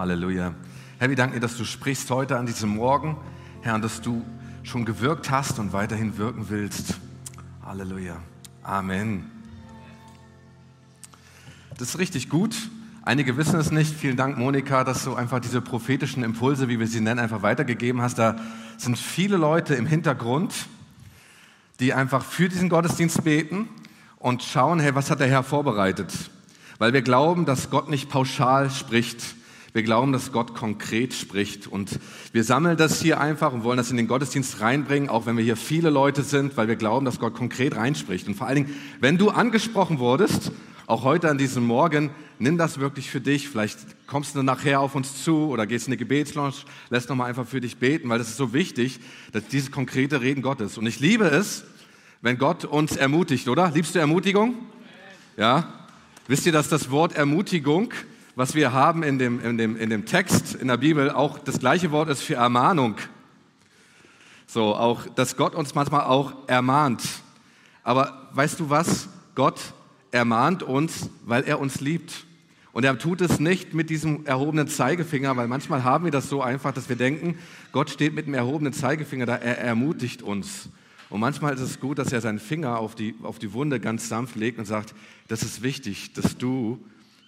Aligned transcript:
Halleluja. 0.00 0.54
Herr, 0.98 1.10
wir 1.10 1.16
danken 1.16 1.34
dir, 1.34 1.40
dass 1.40 1.58
du 1.58 1.64
sprichst 1.66 2.10
heute 2.10 2.38
an 2.38 2.46
diesem 2.46 2.70
Morgen, 2.70 3.18
Herr, 3.60 3.74
und 3.74 3.84
dass 3.84 4.00
du 4.00 4.24
schon 4.62 4.86
gewirkt 4.86 5.30
hast 5.30 5.58
und 5.58 5.74
weiterhin 5.74 6.16
wirken 6.16 6.46
willst. 6.48 6.94
Halleluja. 7.62 8.16
Amen. 8.62 9.30
Das 11.76 11.90
ist 11.90 11.98
richtig 11.98 12.30
gut. 12.30 12.56
Einige 13.02 13.36
wissen 13.36 13.60
es 13.60 13.70
nicht. 13.70 13.94
Vielen 13.94 14.16
Dank, 14.16 14.38
Monika, 14.38 14.84
dass 14.84 15.04
du 15.04 15.16
einfach 15.16 15.38
diese 15.38 15.60
prophetischen 15.60 16.22
Impulse, 16.22 16.68
wie 16.68 16.78
wir 16.78 16.86
sie 16.86 17.02
nennen, 17.02 17.20
einfach 17.20 17.42
weitergegeben 17.42 18.00
hast. 18.00 18.18
Da 18.18 18.36
sind 18.78 18.96
viele 18.96 19.36
Leute 19.36 19.74
im 19.74 19.84
Hintergrund, 19.84 20.54
die 21.78 21.92
einfach 21.92 22.24
für 22.24 22.48
diesen 22.48 22.70
Gottesdienst 22.70 23.22
beten 23.22 23.68
und 24.16 24.42
schauen, 24.42 24.80
hey, 24.80 24.94
was 24.94 25.10
hat 25.10 25.20
der 25.20 25.28
Herr 25.28 25.42
vorbereitet? 25.42 26.10
Weil 26.78 26.94
wir 26.94 27.02
glauben, 27.02 27.44
dass 27.44 27.68
Gott 27.68 27.90
nicht 27.90 28.08
pauschal 28.08 28.70
spricht. 28.70 29.34
Wir 29.72 29.82
glauben, 29.82 30.12
dass 30.12 30.32
Gott 30.32 30.54
konkret 30.54 31.14
spricht. 31.14 31.66
Und 31.66 32.00
wir 32.32 32.42
sammeln 32.44 32.76
das 32.76 33.00
hier 33.00 33.20
einfach 33.20 33.52
und 33.52 33.62
wollen 33.62 33.76
das 33.76 33.90
in 33.90 33.96
den 33.96 34.08
Gottesdienst 34.08 34.60
reinbringen, 34.60 35.08
auch 35.08 35.26
wenn 35.26 35.36
wir 35.36 35.44
hier 35.44 35.56
viele 35.56 35.90
Leute 35.90 36.22
sind, 36.22 36.56
weil 36.56 36.66
wir 36.68 36.76
glauben, 36.76 37.04
dass 37.04 37.20
Gott 37.20 37.34
konkret 37.34 37.76
reinspricht. 37.76 38.26
Und 38.26 38.34
vor 38.34 38.46
allen 38.46 38.64
Dingen, 38.64 38.76
wenn 39.00 39.16
du 39.16 39.30
angesprochen 39.30 39.98
wurdest, 39.98 40.50
auch 40.86 41.04
heute 41.04 41.30
an 41.30 41.38
diesem 41.38 41.64
Morgen, 41.64 42.10
nimm 42.40 42.58
das 42.58 42.80
wirklich 42.80 43.10
für 43.10 43.20
dich. 43.20 43.48
Vielleicht 43.48 43.78
kommst 44.08 44.34
du 44.34 44.42
nachher 44.42 44.80
auf 44.80 44.96
uns 44.96 45.22
zu 45.22 45.46
oder 45.46 45.64
gehst 45.64 45.86
in 45.86 45.92
eine 45.92 45.98
Gebetslaunch, 45.98 46.64
lässt 46.88 47.08
nochmal 47.08 47.28
einfach 47.28 47.46
für 47.46 47.60
dich 47.60 47.76
beten, 47.76 48.08
weil 48.08 48.18
das 48.18 48.30
ist 48.30 48.36
so 48.36 48.52
wichtig, 48.52 48.98
dass 49.30 49.46
dieses 49.46 49.70
konkrete 49.70 50.20
Reden 50.20 50.42
Gottes. 50.42 50.78
Und 50.78 50.86
ich 50.86 50.98
liebe 50.98 51.26
es, 51.26 51.64
wenn 52.22 52.38
Gott 52.38 52.64
uns 52.64 52.96
ermutigt, 52.96 53.48
oder? 53.48 53.70
Liebst 53.70 53.94
du 53.94 54.00
Ermutigung? 54.00 54.56
Ja? 55.36 55.72
Wisst 56.26 56.44
ihr, 56.46 56.52
dass 56.52 56.68
das 56.68 56.90
Wort 56.90 57.12
Ermutigung, 57.14 57.92
was 58.40 58.54
wir 58.54 58.72
haben 58.72 59.02
in 59.02 59.18
dem, 59.18 59.38
in 59.44 59.58
dem, 59.58 59.76
in 59.76 59.90
dem 59.90 60.06
Text 60.06 60.54
in 60.54 60.68
der 60.68 60.78
Bibel, 60.78 61.10
auch 61.10 61.38
das 61.38 61.58
gleiche 61.58 61.90
Wort 61.90 62.08
ist 62.08 62.22
für 62.22 62.36
Ermahnung. 62.36 62.94
So, 64.46 64.74
auch, 64.74 65.04
dass 65.14 65.36
Gott 65.36 65.54
uns 65.54 65.74
manchmal 65.74 66.04
auch 66.04 66.32
ermahnt. 66.46 67.02
Aber 67.82 68.30
weißt 68.32 68.58
du 68.58 68.70
was? 68.70 69.10
Gott 69.34 69.60
ermahnt 70.10 70.62
uns, 70.62 71.10
weil 71.26 71.42
er 71.42 71.60
uns 71.60 71.82
liebt. 71.82 72.24
Und 72.72 72.86
er 72.86 72.98
tut 72.98 73.20
es 73.20 73.40
nicht 73.40 73.74
mit 73.74 73.90
diesem 73.90 74.24
erhobenen 74.24 74.68
Zeigefinger, 74.68 75.36
weil 75.36 75.46
manchmal 75.46 75.84
haben 75.84 76.06
wir 76.06 76.10
das 76.10 76.30
so 76.30 76.40
einfach, 76.40 76.72
dass 76.72 76.88
wir 76.88 76.96
denken, 76.96 77.36
Gott 77.72 77.90
steht 77.90 78.14
mit 78.14 78.26
dem 78.26 78.32
erhobenen 78.32 78.72
Zeigefinger 78.72 79.26
da, 79.26 79.36
er 79.36 79.58
ermutigt 79.58 80.22
uns. 80.22 80.70
Und 81.10 81.20
manchmal 81.20 81.52
ist 81.52 81.60
es 81.60 81.78
gut, 81.78 81.98
dass 81.98 82.10
er 82.10 82.22
seinen 82.22 82.38
Finger 82.38 82.78
auf 82.78 82.94
die, 82.94 83.14
auf 83.22 83.38
die 83.38 83.52
Wunde 83.52 83.80
ganz 83.80 84.08
sanft 84.08 84.34
legt 84.34 84.58
und 84.58 84.64
sagt, 84.64 84.94
das 85.28 85.42
ist 85.42 85.60
wichtig, 85.60 86.14
dass 86.14 86.38
du 86.38 86.78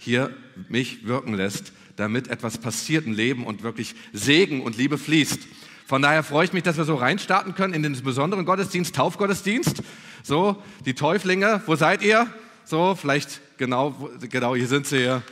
hier 0.03 0.35
mich 0.69 1.07
wirken 1.07 1.35
lässt, 1.35 1.73
damit 1.95 2.27
etwas 2.27 2.59
passiert 2.59 3.07
im 3.07 3.13
Leben 3.13 3.47
und 3.47 3.63
wirklich 3.63 3.95
Segen 4.13 4.61
und 4.63 4.77
Liebe 4.77 4.99
fließt. 4.99 5.39
Von 5.87 6.03
daher 6.03 6.25
freue 6.25 6.45
ich 6.45 6.53
mich, 6.53 6.65
dass 6.65 6.77
wir 6.77 6.85
so 6.85 6.97
reinstarten 6.97 7.55
können 7.55 7.73
in 7.73 7.85
den 7.85 8.01
besonderen 8.03 8.45
Gottesdienst, 8.45 8.97
Taufgottesdienst. 8.97 9.83
So, 10.25 10.61
die 10.87 10.95
Täuflinge, 10.95 11.63
wo 11.67 11.77
seid 11.77 12.03
ihr? 12.03 12.27
So, 12.65 12.97
vielleicht 12.97 13.41
genau, 13.59 14.11
genau, 14.29 14.57
hier 14.57 14.67
sind 14.67 14.87
sie 14.87 14.99
hier. 14.99 15.23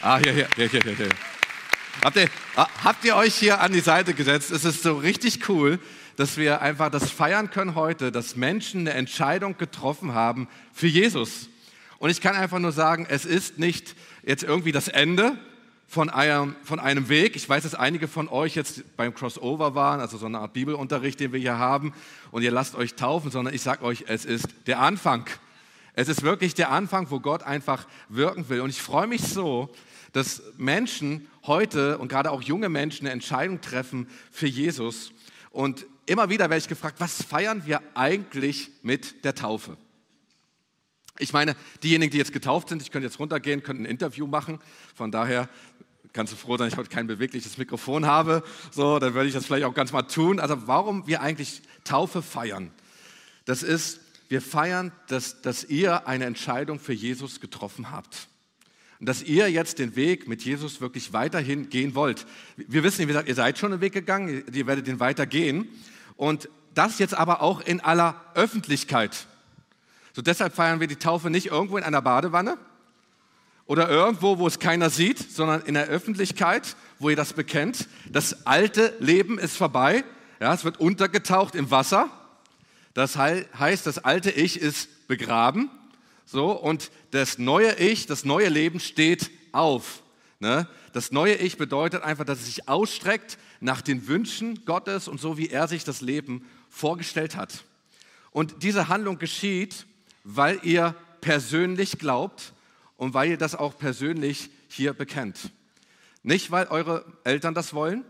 Ah, 0.00 0.18
hier, 0.18 0.32
hier, 0.32 0.48
hier, 0.56 0.68
hier, 0.68 0.96
hier. 0.96 1.08
Habt 2.02 2.16
ihr, 2.16 2.28
ah, 2.56 2.66
habt 2.82 3.04
ihr 3.04 3.16
euch 3.16 3.34
hier 3.34 3.60
an 3.60 3.72
die 3.72 3.80
Seite 3.80 4.14
gesetzt? 4.14 4.50
Es 4.50 4.64
ist 4.64 4.82
so 4.82 4.96
richtig 4.96 5.48
cool, 5.48 5.78
dass 6.16 6.38
wir 6.38 6.62
einfach 6.62 6.90
das 6.90 7.10
feiern 7.10 7.50
können 7.50 7.74
heute, 7.74 8.10
dass 8.10 8.36
Menschen 8.36 8.80
eine 8.80 8.92
Entscheidung 8.92 9.58
getroffen 9.58 10.14
haben 10.14 10.48
für 10.72 10.86
Jesus. 10.86 11.48
Und 12.04 12.10
ich 12.10 12.20
kann 12.20 12.36
einfach 12.36 12.58
nur 12.58 12.72
sagen, 12.72 13.06
es 13.08 13.24
ist 13.24 13.58
nicht 13.58 13.96
jetzt 14.26 14.42
irgendwie 14.42 14.72
das 14.72 14.88
Ende 14.88 15.38
von 15.86 16.10
einem, 16.10 16.54
von 16.62 16.78
einem 16.78 17.08
Weg. 17.08 17.34
Ich 17.34 17.48
weiß, 17.48 17.62
dass 17.62 17.74
einige 17.74 18.08
von 18.08 18.28
euch 18.28 18.54
jetzt 18.54 18.94
beim 18.98 19.14
Crossover 19.14 19.74
waren, 19.74 20.00
also 20.00 20.18
so 20.18 20.26
eine 20.26 20.38
Art 20.40 20.52
Bibelunterricht, 20.52 21.18
den 21.18 21.32
wir 21.32 21.40
hier 21.40 21.56
haben, 21.56 21.94
und 22.30 22.42
ihr 22.42 22.50
lasst 22.50 22.74
euch 22.74 22.94
taufen, 22.94 23.30
sondern 23.30 23.54
ich 23.54 23.62
sage 23.62 23.82
euch, 23.82 24.04
es 24.06 24.26
ist 24.26 24.48
der 24.66 24.80
Anfang. 24.80 25.24
Es 25.94 26.10
ist 26.10 26.22
wirklich 26.22 26.52
der 26.52 26.70
Anfang, 26.70 27.10
wo 27.10 27.20
Gott 27.20 27.42
einfach 27.42 27.86
wirken 28.10 28.50
will. 28.50 28.60
Und 28.60 28.68
ich 28.68 28.82
freue 28.82 29.06
mich 29.06 29.22
so, 29.22 29.70
dass 30.12 30.42
Menschen 30.58 31.26
heute 31.46 31.96
und 31.96 32.08
gerade 32.08 32.32
auch 32.32 32.42
junge 32.42 32.68
Menschen 32.68 33.06
eine 33.06 33.14
Entscheidung 33.14 33.62
treffen 33.62 34.08
für 34.30 34.46
Jesus. 34.46 35.10
Und 35.52 35.86
immer 36.04 36.28
wieder 36.28 36.50
werde 36.50 36.58
ich 36.58 36.68
gefragt, 36.68 36.96
was 36.98 37.22
feiern 37.22 37.62
wir 37.64 37.80
eigentlich 37.94 38.72
mit 38.82 39.24
der 39.24 39.34
Taufe? 39.34 39.78
Ich 41.18 41.32
meine, 41.32 41.54
diejenigen, 41.82 42.10
die 42.10 42.18
jetzt 42.18 42.32
getauft 42.32 42.68
sind, 42.68 42.82
ich 42.82 42.90
könnte 42.90 43.06
jetzt 43.06 43.20
runtergehen, 43.20 43.62
könnte 43.62 43.84
ein 43.84 43.86
Interview 43.86 44.26
machen. 44.26 44.58
Von 44.96 45.12
daher 45.12 45.48
kannst 46.12 46.32
du 46.32 46.36
froh 46.36 46.56
sein, 46.56 46.68
ich 46.68 46.76
heute 46.76 46.88
kein 46.88 47.06
bewegliches 47.06 47.56
Mikrofon 47.56 48.04
habe. 48.04 48.42
So, 48.72 48.98
dann 48.98 49.14
würde 49.14 49.28
ich 49.28 49.34
das 49.34 49.46
vielleicht 49.46 49.64
auch 49.64 49.74
ganz 49.74 49.92
mal 49.92 50.02
tun. 50.02 50.40
Also 50.40 50.66
warum 50.66 51.06
wir 51.06 51.20
eigentlich 51.20 51.62
Taufe 51.84 52.20
feiern? 52.20 52.72
Das 53.44 53.62
ist, 53.62 54.00
wir 54.28 54.42
feiern, 54.42 54.90
dass, 55.06 55.40
dass 55.40 55.62
ihr 55.62 56.08
eine 56.08 56.24
Entscheidung 56.24 56.80
für 56.80 56.92
Jesus 56.92 57.40
getroffen 57.40 57.92
habt. 57.92 58.26
Und 58.98 59.08
dass 59.08 59.22
ihr 59.22 59.50
jetzt 59.50 59.78
den 59.78 59.94
Weg 59.94 60.26
mit 60.26 60.42
Jesus 60.42 60.80
wirklich 60.80 61.12
weiterhin 61.12 61.68
gehen 61.68 61.94
wollt. 61.94 62.26
Wir 62.56 62.82
wissen, 62.82 63.02
wie 63.02 63.06
gesagt, 63.06 63.28
ihr 63.28 63.34
seid 63.36 63.58
schon 63.58 63.70
den 63.70 63.80
Weg 63.80 63.92
gegangen, 63.92 64.44
ihr 64.52 64.66
werdet 64.66 64.88
den 64.88 64.98
weitergehen. 64.98 65.68
Und 66.16 66.48
das 66.74 66.98
jetzt 66.98 67.14
aber 67.14 67.40
auch 67.40 67.60
in 67.60 67.80
aller 67.80 68.20
Öffentlichkeit. 68.34 69.28
So 70.14 70.22
deshalb 70.22 70.54
feiern 70.54 70.78
wir 70.78 70.86
die 70.86 70.96
Taufe 70.96 71.28
nicht 71.28 71.46
irgendwo 71.46 71.76
in 71.76 71.82
einer 71.82 72.00
Badewanne 72.00 72.56
oder 73.66 73.88
irgendwo, 73.90 74.38
wo 74.38 74.46
es 74.46 74.60
keiner 74.60 74.88
sieht, 74.88 75.18
sondern 75.18 75.62
in 75.62 75.74
der 75.74 75.88
Öffentlichkeit, 75.88 76.76
wo 77.00 77.10
ihr 77.10 77.16
das 77.16 77.32
bekennt. 77.32 77.88
Das 78.08 78.46
alte 78.46 78.94
Leben 79.00 79.40
ist 79.40 79.56
vorbei. 79.56 80.04
Ja, 80.40 80.54
es 80.54 80.64
wird 80.64 80.78
untergetaucht 80.78 81.56
im 81.56 81.72
Wasser. 81.72 82.08
Das 82.94 83.16
heißt, 83.16 83.86
das 83.86 83.98
alte 83.98 84.30
Ich 84.30 84.60
ist 84.60 85.08
begraben. 85.08 85.68
So, 86.26 86.52
und 86.52 86.92
das 87.10 87.38
neue 87.38 87.74
Ich, 87.74 88.06
das 88.06 88.24
neue 88.24 88.48
Leben 88.48 88.78
steht 88.78 89.32
auf. 89.50 90.04
Ne? 90.38 90.68
Das 90.92 91.10
neue 91.10 91.34
Ich 91.34 91.58
bedeutet 91.58 92.04
einfach, 92.04 92.24
dass 92.24 92.38
es 92.38 92.46
sich 92.46 92.68
ausstreckt 92.68 93.36
nach 93.58 93.82
den 93.82 94.06
Wünschen 94.06 94.64
Gottes 94.64 95.08
und 95.08 95.20
so, 95.20 95.38
wie 95.38 95.48
er 95.48 95.66
sich 95.66 95.82
das 95.82 96.02
Leben 96.02 96.46
vorgestellt 96.70 97.34
hat. 97.34 97.64
Und 98.30 98.62
diese 98.62 98.86
Handlung 98.88 99.18
geschieht, 99.18 99.86
weil 100.24 100.58
ihr 100.62 100.96
persönlich 101.20 101.98
glaubt 101.98 102.52
und 102.96 103.14
weil 103.14 103.30
ihr 103.30 103.38
das 103.38 103.54
auch 103.54 103.78
persönlich 103.78 104.50
hier 104.68 104.92
bekennt. 104.92 105.52
Nicht, 106.22 106.50
weil 106.50 106.66
eure 106.68 107.04
Eltern 107.22 107.54
das 107.54 107.74
wollen, 107.74 108.04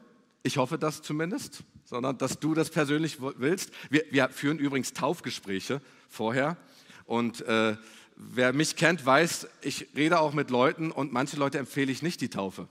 ich 0.45 0.57
hoffe 0.57 0.79
das 0.79 1.03
zumindest, 1.03 1.65
sondern 1.85 2.17
dass 2.17 2.39
du 2.39 2.55
das 2.55 2.71
persönlich 2.71 3.19
willst. 3.21 3.73
Wir, 3.91 4.05
wir 4.11 4.29
führen 4.29 4.59
übrigens 4.59 4.93
Taufgespräche 4.93 5.83
vorher 6.09 6.57
und 7.05 7.41
äh, 7.43 7.77
wer 8.17 8.53
mich 8.53 8.77
kennt, 8.77 9.05
weiß, 9.05 9.49
ich 9.63 9.89
rede 9.97 10.21
auch 10.21 10.33
mit 10.33 10.51
Leuten 10.51 10.91
und 10.91 11.13
manche 11.13 11.37
Leute 11.37 11.59
empfehle 11.59 11.91
ich 11.91 12.03
nicht 12.03 12.21
die 12.21 12.31
Taufe. 12.31 12.69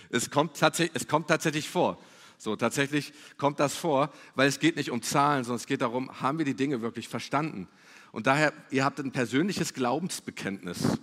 es, 0.10 0.30
kommt 0.30 0.62
es 0.62 1.08
kommt 1.08 1.28
tatsächlich 1.28 1.70
vor. 1.70 1.98
So, 2.38 2.56
tatsächlich 2.56 3.14
kommt 3.38 3.60
das 3.60 3.76
vor, 3.76 4.12
weil 4.36 4.48
es 4.48 4.60
geht 4.60 4.76
nicht 4.76 4.92
um 4.92 5.02
Zahlen, 5.02 5.44
sondern 5.44 5.58
es 5.58 5.68
geht 5.68 5.82
darum, 5.82 6.22
haben 6.22 6.38
wir 6.38 6.46
die 6.46 6.54
Dinge 6.54 6.82
wirklich 6.82 7.08
verstanden? 7.08 7.68
Und 8.12 8.28
daher, 8.28 8.54
ihr 8.72 8.86
habt 8.86 9.00
ein 9.00 9.12
persönliches 9.12 9.74
Glaubensbekenntnis, 9.74 10.98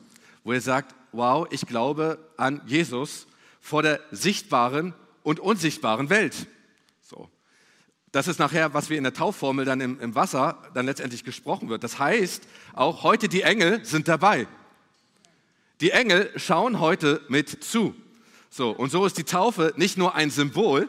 wo 0.45 0.53
ihr 0.53 0.61
sagt, 0.61 0.95
wow, 1.13 1.47
ich 1.51 1.67
glaube 1.67 2.19
an 2.37 2.63
Jesus 2.67 3.27
vor 3.61 3.83
der 3.83 4.01
sichtbaren 4.11 4.95
und 5.23 5.41
unsichtbaren 5.41 6.11
Welt. 6.11 6.47
So. 7.03 7.29
Das 8.13 8.29
ist 8.29 8.39
nachher, 8.39 8.75
was 8.75 8.91
wir 8.91 8.99
in 8.99 9.05
der 9.05 9.15
Taufformel 9.15 9.65
dann 9.65 9.81
im, 9.81 10.01
im 10.01 10.15
Wasser 10.15 10.59
dann 10.75 10.87
letztendlich 10.87 11.25
gesprochen 11.25 11.69
wird. 11.69 11.83
Das 11.85 11.99
heißt, 11.99 12.47
auch 12.75 13.03
heute 13.03 13.29
die 13.29 13.43
Engel 13.43 13.85
sind 13.85 14.09
dabei. 14.09 14.47
Die 15.81 15.91
Engel 15.91 16.31
schauen 16.37 16.79
heute 16.79 17.23
mit 17.29 17.65
zu. 17.65 17.95
So, 18.51 18.71
und 18.71 18.91
so 18.91 19.07
ist 19.07 19.17
die 19.17 19.25
Taufe 19.25 19.73
nicht 19.77 19.97
nur 19.97 20.15
ein 20.15 20.31
Symbol, 20.31 20.89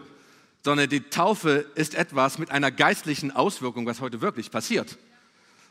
sondern 0.63 0.89
die 0.89 1.01
Taufe 1.01 1.65
ist 1.75 1.93
etwas 1.93 2.37
mit 2.37 2.49
einer 2.49 2.71
geistlichen 2.71 3.31
Auswirkung, 3.31 3.85
was 3.85 4.01
heute 4.01 4.21
wirklich 4.21 4.49
passiert. 4.49 4.97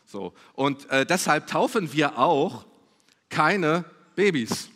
So, 0.06 0.34
und 0.54 0.88
äh, 0.90 1.06
deshalb 1.06 1.46
taufen 1.46 1.92
wir 1.92 2.18
auch 2.18 2.66
keine 3.30 3.84
Babys. 4.14 4.68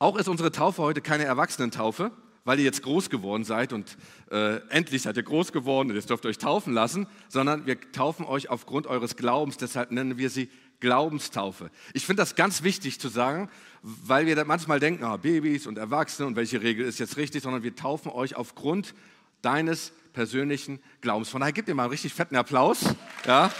Auch 0.00 0.16
ist 0.16 0.28
unsere 0.28 0.50
Taufe 0.50 0.82
heute 0.82 1.00
keine 1.00 1.24
Erwachsenentaufe, 1.24 2.10
weil 2.44 2.58
ihr 2.58 2.64
jetzt 2.64 2.82
groß 2.82 3.10
geworden 3.10 3.44
seid 3.44 3.72
und 3.72 3.96
äh, 4.30 4.56
endlich 4.70 5.02
seid 5.02 5.16
ihr 5.16 5.22
groß 5.22 5.52
geworden 5.52 5.90
und 5.90 5.96
jetzt 5.96 6.10
dürft 6.10 6.24
ihr 6.24 6.30
euch 6.30 6.38
taufen 6.38 6.72
lassen, 6.72 7.06
sondern 7.28 7.66
wir 7.66 7.80
taufen 7.92 8.24
euch 8.24 8.48
aufgrund 8.48 8.86
eures 8.86 9.16
Glaubens, 9.16 9.56
deshalb 9.56 9.92
nennen 9.92 10.18
wir 10.18 10.30
sie 10.30 10.48
Glaubenstaufe. 10.80 11.70
Ich 11.92 12.06
finde 12.06 12.22
das 12.22 12.36
ganz 12.36 12.62
wichtig 12.62 13.00
zu 13.00 13.08
sagen, 13.08 13.50
weil 13.82 14.26
wir 14.26 14.36
dann 14.36 14.46
manchmal 14.46 14.80
denken, 14.80 15.04
oh, 15.04 15.16
Babys 15.18 15.66
und 15.66 15.78
Erwachsene 15.78 16.26
und 16.26 16.36
welche 16.36 16.62
Regel 16.62 16.86
ist 16.86 16.98
jetzt 16.98 17.16
richtig, 17.16 17.42
sondern 17.42 17.62
wir 17.62 17.74
taufen 17.76 18.10
euch 18.10 18.34
aufgrund 18.34 18.94
deines 19.42 19.92
persönlichen 20.12 20.80
Glaubens. 21.00 21.28
Von 21.28 21.40
daher 21.40 21.52
gebt 21.52 21.68
ihr 21.68 21.74
mal 21.74 21.84
einen 21.84 21.90
richtig 21.90 22.12
fetten 22.12 22.36
Applaus. 22.36 22.80
Ja. 23.26 23.52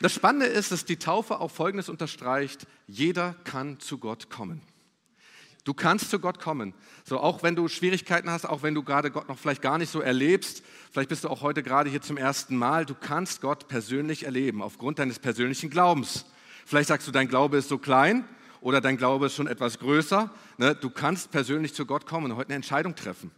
Das 0.00 0.12
Spannende 0.12 0.46
ist, 0.46 0.70
dass 0.70 0.84
die 0.84 0.98
Taufe 0.98 1.40
auch 1.40 1.50
Folgendes 1.50 1.88
unterstreicht, 1.88 2.66
jeder 2.86 3.36
kann 3.44 3.80
zu 3.80 3.96
Gott 3.96 4.28
kommen. 4.28 4.60
Du 5.64 5.72
kannst 5.72 6.10
zu 6.10 6.18
Gott 6.18 6.38
kommen. 6.38 6.74
So, 7.04 7.18
auch 7.18 7.42
wenn 7.42 7.56
du 7.56 7.68
Schwierigkeiten 7.68 8.28
hast, 8.30 8.44
auch 8.44 8.62
wenn 8.62 8.74
du 8.74 8.82
gerade 8.82 9.10
Gott 9.10 9.28
noch 9.28 9.38
vielleicht 9.38 9.62
gar 9.62 9.78
nicht 9.78 9.90
so 9.90 10.00
erlebst, 10.00 10.62
vielleicht 10.94 11.08
bist 11.08 11.24
du 11.24 11.28
auch 11.28 11.42
heute 11.42 11.64
gerade 11.64 11.90
hier 11.90 12.00
zum 12.00 12.16
ersten 12.16 12.56
Mal, 12.56 12.86
du 12.86 12.94
kannst 12.94 13.40
Gott 13.40 13.66
persönlich 13.66 14.26
erleben, 14.26 14.62
aufgrund 14.62 15.00
deines 15.00 15.18
persönlichen 15.18 15.68
Glaubens. 15.68 16.24
Vielleicht 16.64 16.86
sagst 16.86 17.08
du, 17.08 17.10
dein 17.10 17.26
Glaube 17.26 17.56
ist 17.56 17.68
so 17.68 17.78
klein 17.78 18.24
oder 18.60 18.80
dein 18.80 18.96
Glaube 18.96 19.26
ist 19.26 19.34
schon 19.34 19.48
etwas 19.48 19.80
größer. 19.80 20.30
Ne? 20.56 20.76
Du 20.76 20.90
kannst 20.90 21.32
persönlich 21.32 21.74
zu 21.74 21.84
Gott 21.84 22.06
kommen 22.06 22.30
und 22.30 22.36
heute 22.36 22.50
eine 22.50 22.54
Entscheidung 22.54 22.94
treffen. 22.94 23.32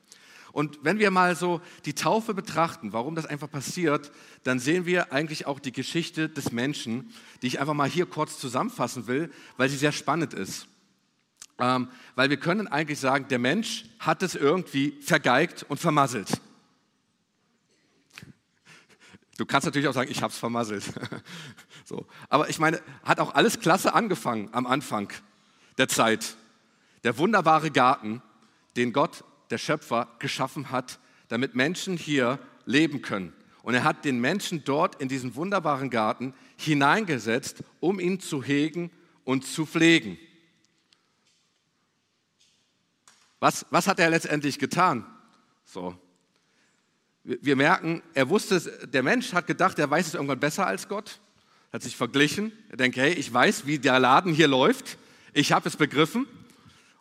Und 0.52 0.80
wenn 0.82 0.98
wir 0.98 1.10
mal 1.10 1.34
so 1.34 1.62
die 1.86 1.94
Taufe 1.94 2.34
betrachten, 2.34 2.92
warum 2.92 3.14
das 3.14 3.24
einfach 3.24 3.50
passiert, 3.50 4.12
dann 4.42 4.58
sehen 4.58 4.84
wir 4.84 5.14
eigentlich 5.14 5.46
auch 5.46 5.58
die 5.58 5.72
Geschichte 5.72 6.28
des 6.28 6.52
Menschen, 6.52 7.10
die 7.40 7.46
ich 7.46 7.58
einfach 7.58 7.74
mal 7.74 7.88
hier 7.88 8.04
kurz 8.04 8.38
zusammenfassen 8.38 9.06
will, 9.06 9.30
weil 9.56 9.70
sie 9.70 9.76
sehr 9.76 9.92
spannend 9.92 10.34
ist. 10.34 10.68
Ähm, 11.58 11.88
weil 12.16 12.28
wir 12.28 12.36
können 12.36 12.68
eigentlich 12.68 13.00
sagen, 13.00 13.28
der 13.28 13.38
Mensch 13.38 13.86
hat 13.98 14.22
es 14.22 14.34
irgendwie 14.34 14.98
vergeigt 15.00 15.64
und 15.70 15.80
vermasselt. 15.80 16.38
Du 19.36 19.44
kannst 19.44 19.66
natürlich 19.66 19.88
auch 19.88 19.94
sagen, 19.94 20.10
ich 20.10 20.22
habe 20.22 20.32
es 20.32 20.38
vermasselt. 20.38 20.84
so. 21.84 22.06
Aber 22.28 22.48
ich 22.48 22.58
meine, 22.58 22.80
hat 23.04 23.20
auch 23.20 23.34
alles 23.34 23.60
klasse 23.60 23.94
angefangen 23.94 24.48
am 24.52 24.66
Anfang 24.66 25.12
der 25.78 25.88
Zeit. 25.88 26.36
Der 27.04 27.18
wunderbare 27.18 27.70
Garten, 27.70 28.22
den 28.76 28.92
Gott, 28.92 29.24
der 29.50 29.58
Schöpfer, 29.58 30.08
geschaffen 30.18 30.70
hat, 30.70 30.98
damit 31.28 31.54
Menschen 31.54 31.96
hier 31.96 32.38
leben 32.64 33.02
können. 33.02 33.32
Und 33.62 33.74
er 33.74 33.84
hat 33.84 34.04
den 34.04 34.20
Menschen 34.20 34.64
dort 34.64 35.00
in 35.00 35.08
diesen 35.08 35.34
wunderbaren 35.34 35.90
Garten 35.90 36.34
hineingesetzt, 36.56 37.62
um 37.80 38.00
ihn 38.00 38.20
zu 38.20 38.42
hegen 38.42 38.90
und 39.24 39.44
zu 39.44 39.66
pflegen. 39.66 40.18
Was, 43.40 43.66
was 43.70 43.86
hat 43.86 43.98
er 43.98 44.08
letztendlich 44.08 44.58
getan? 44.58 45.04
So. 45.64 45.96
Wir, 47.28 47.56
merken, 47.56 48.02
er 48.14 48.28
wusste, 48.28 48.60
der 48.86 49.02
Mensch 49.02 49.32
hat 49.32 49.48
gedacht, 49.48 49.80
er 49.80 49.90
weiß 49.90 50.06
es 50.06 50.14
irgendwann 50.14 50.38
besser 50.38 50.64
als 50.64 50.86
Gott, 50.86 51.18
hat 51.72 51.82
sich 51.82 51.96
verglichen. 51.96 52.52
Er 52.70 52.76
denkt, 52.76 52.96
hey, 52.96 53.12
ich 53.14 53.32
weiß, 53.32 53.66
wie 53.66 53.80
der 53.80 53.98
Laden 53.98 54.32
hier 54.32 54.46
läuft. 54.46 54.96
Ich 55.32 55.50
habe 55.50 55.68
es 55.68 55.76
begriffen. 55.76 56.28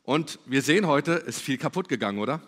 Und 0.02 0.40
wir 0.48 0.64
sehen 0.64 0.88
heute, 0.88 1.12
ist 1.12 1.42
viel 1.42 1.60
kaputt 1.60 1.90
gegangen, 1.90 2.18
oder? 2.18 2.42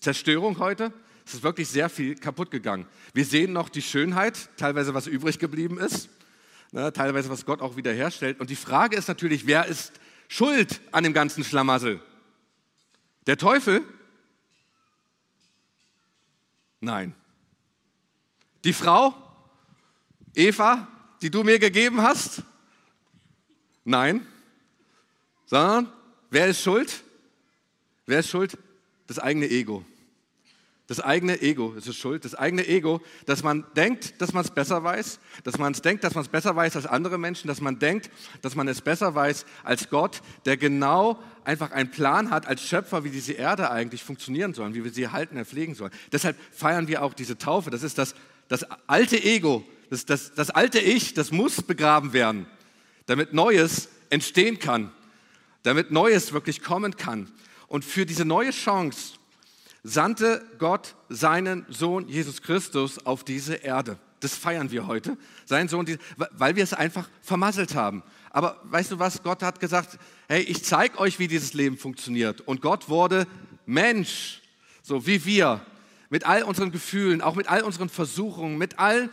Zerstörung 0.00 0.58
heute, 0.58 0.92
es 1.24 1.32
ist 1.32 1.42
wirklich 1.42 1.68
sehr 1.68 1.88
viel 1.88 2.16
kaputt 2.16 2.50
gegangen. 2.50 2.86
Wir 3.14 3.24
sehen 3.24 3.54
noch 3.54 3.70
die 3.70 3.80
Schönheit, 3.80 4.50
teilweise 4.58 4.92
was 4.92 5.06
übrig 5.06 5.38
geblieben 5.38 5.78
ist, 5.78 6.10
ne, 6.70 6.92
teilweise 6.92 7.30
was 7.30 7.46
Gott 7.46 7.62
auch 7.62 7.76
wiederherstellt. 7.76 8.40
Und 8.40 8.50
die 8.50 8.56
Frage 8.56 8.96
ist 8.96 9.08
natürlich, 9.08 9.46
wer 9.46 9.64
ist 9.64 9.92
schuld 10.28 10.82
an 10.92 11.04
dem 11.04 11.14
ganzen 11.14 11.44
Schlamassel? 11.44 11.98
Der 13.26 13.38
Teufel? 13.38 13.82
Nein. 16.80 17.14
Die 18.64 18.72
Frau, 18.72 19.14
Eva, 20.34 20.88
die 21.20 21.30
du 21.30 21.44
mir 21.44 21.58
gegeben 21.58 22.00
hast? 22.00 22.42
Nein. 23.84 24.26
Sondern, 25.46 25.92
wer 26.30 26.46
ist 26.48 26.62
schuld? 26.62 27.02
Wer 28.06 28.20
ist 28.20 28.30
schuld? 28.30 28.56
Das 29.06 29.18
eigene 29.18 29.46
Ego. 29.46 29.84
Das 30.90 30.98
eigene 30.98 31.40
Ego 31.40 31.72
ist 31.74 31.86
es 31.86 31.96
schuld. 31.96 32.24
Das 32.24 32.34
eigene 32.34 32.66
Ego, 32.66 33.00
dass 33.24 33.44
man 33.44 33.64
denkt, 33.76 34.20
dass 34.20 34.32
man 34.32 34.44
es 34.44 34.50
besser 34.50 34.82
weiß, 34.82 35.20
dass 35.44 35.56
man 35.56 35.70
es 35.72 35.82
denkt, 35.82 36.02
dass 36.02 36.16
man 36.16 36.24
es 36.24 36.28
besser 36.28 36.56
weiß 36.56 36.74
als 36.74 36.86
andere 36.86 37.16
Menschen, 37.16 37.46
dass 37.46 37.60
man 37.60 37.78
denkt, 37.78 38.10
dass 38.42 38.56
man 38.56 38.66
es 38.66 38.80
besser 38.80 39.14
weiß 39.14 39.46
als 39.62 39.88
Gott, 39.88 40.20
der 40.46 40.56
genau 40.56 41.22
einfach 41.44 41.70
einen 41.70 41.92
Plan 41.92 42.30
hat 42.30 42.48
als 42.48 42.66
Schöpfer, 42.66 43.04
wie 43.04 43.10
diese 43.10 43.34
Erde 43.34 43.70
eigentlich 43.70 44.02
funktionieren 44.02 44.52
soll, 44.52 44.74
wie 44.74 44.82
wir 44.82 44.90
sie 44.90 45.06
halten 45.06 45.38
und 45.38 45.46
pflegen 45.46 45.76
sollen. 45.76 45.92
Deshalb 46.10 46.36
feiern 46.50 46.88
wir 46.88 47.04
auch 47.04 47.14
diese 47.14 47.38
Taufe. 47.38 47.70
Das 47.70 47.84
ist 47.84 47.96
das, 47.96 48.16
das 48.48 48.66
alte 48.88 49.22
Ego, 49.22 49.64
das, 49.90 50.06
das, 50.06 50.34
das 50.34 50.50
alte 50.50 50.80
Ich, 50.80 51.14
das 51.14 51.30
muss 51.30 51.62
begraben 51.62 52.12
werden, 52.12 52.46
damit 53.06 53.32
Neues 53.32 53.90
entstehen 54.08 54.58
kann, 54.58 54.90
damit 55.62 55.92
Neues 55.92 56.32
wirklich 56.32 56.64
kommen 56.64 56.96
kann. 56.96 57.30
Und 57.68 57.84
für 57.84 58.06
diese 58.06 58.24
neue 58.24 58.50
Chance, 58.50 59.19
sandte 59.82 60.44
Gott 60.58 60.96
seinen 61.08 61.66
Sohn 61.68 62.08
Jesus 62.08 62.42
Christus 62.42 63.04
auf 63.04 63.24
diese 63.24 63.54
Erde. 63.54 63.98
Das 64.20 64.34
feiern 64.34 64.70
wir 64.70 64.86
heute. 64.86 65.16
Sein 65.46 65.68
Sohn, 65.68 65.86
weil 66.32 66.56
wir 66.56 66.62
es 66.62 66.74
einfach 66.74 67.08
vermasselt 67.22 67.74
haben. 67.74 68.02
Aber 68.30 68.60
weißt 68.64 68.92
du 68.92 68.98
was? 68.98 69.22
Gott 69.22 69.42
hat 69.42 69.60
gesagt, 69.60 69.98
hey, 70.28 70.42
ich 70.42 70.62
zeige 70.64 70.98
euch, 70.98 71.18
wie 71.18 71.26
dieses 71.26 71.54
Leben 71.54 71.78
funktioniert. 71.78 72.42
Und 72.42 72.60
Gott 72.60 72.88
wurde 72.88 73.26
Mensch, 73.64 74.42
so 74.82 75.06
wie 75.06 75.24
wir, 75.24 75.64
mit 76.10 76.26
all 76.26 76.42
unseren 76.42 76.70
Gefühlen, 76.70 77.22
auch 77.22 77.34
mit 77.34 77.48
all 77.48 77.62
unseren 77.62 77.88
Versuchungen, 77.88 78.58
mit 78.58 78.78
all 78.78 79.10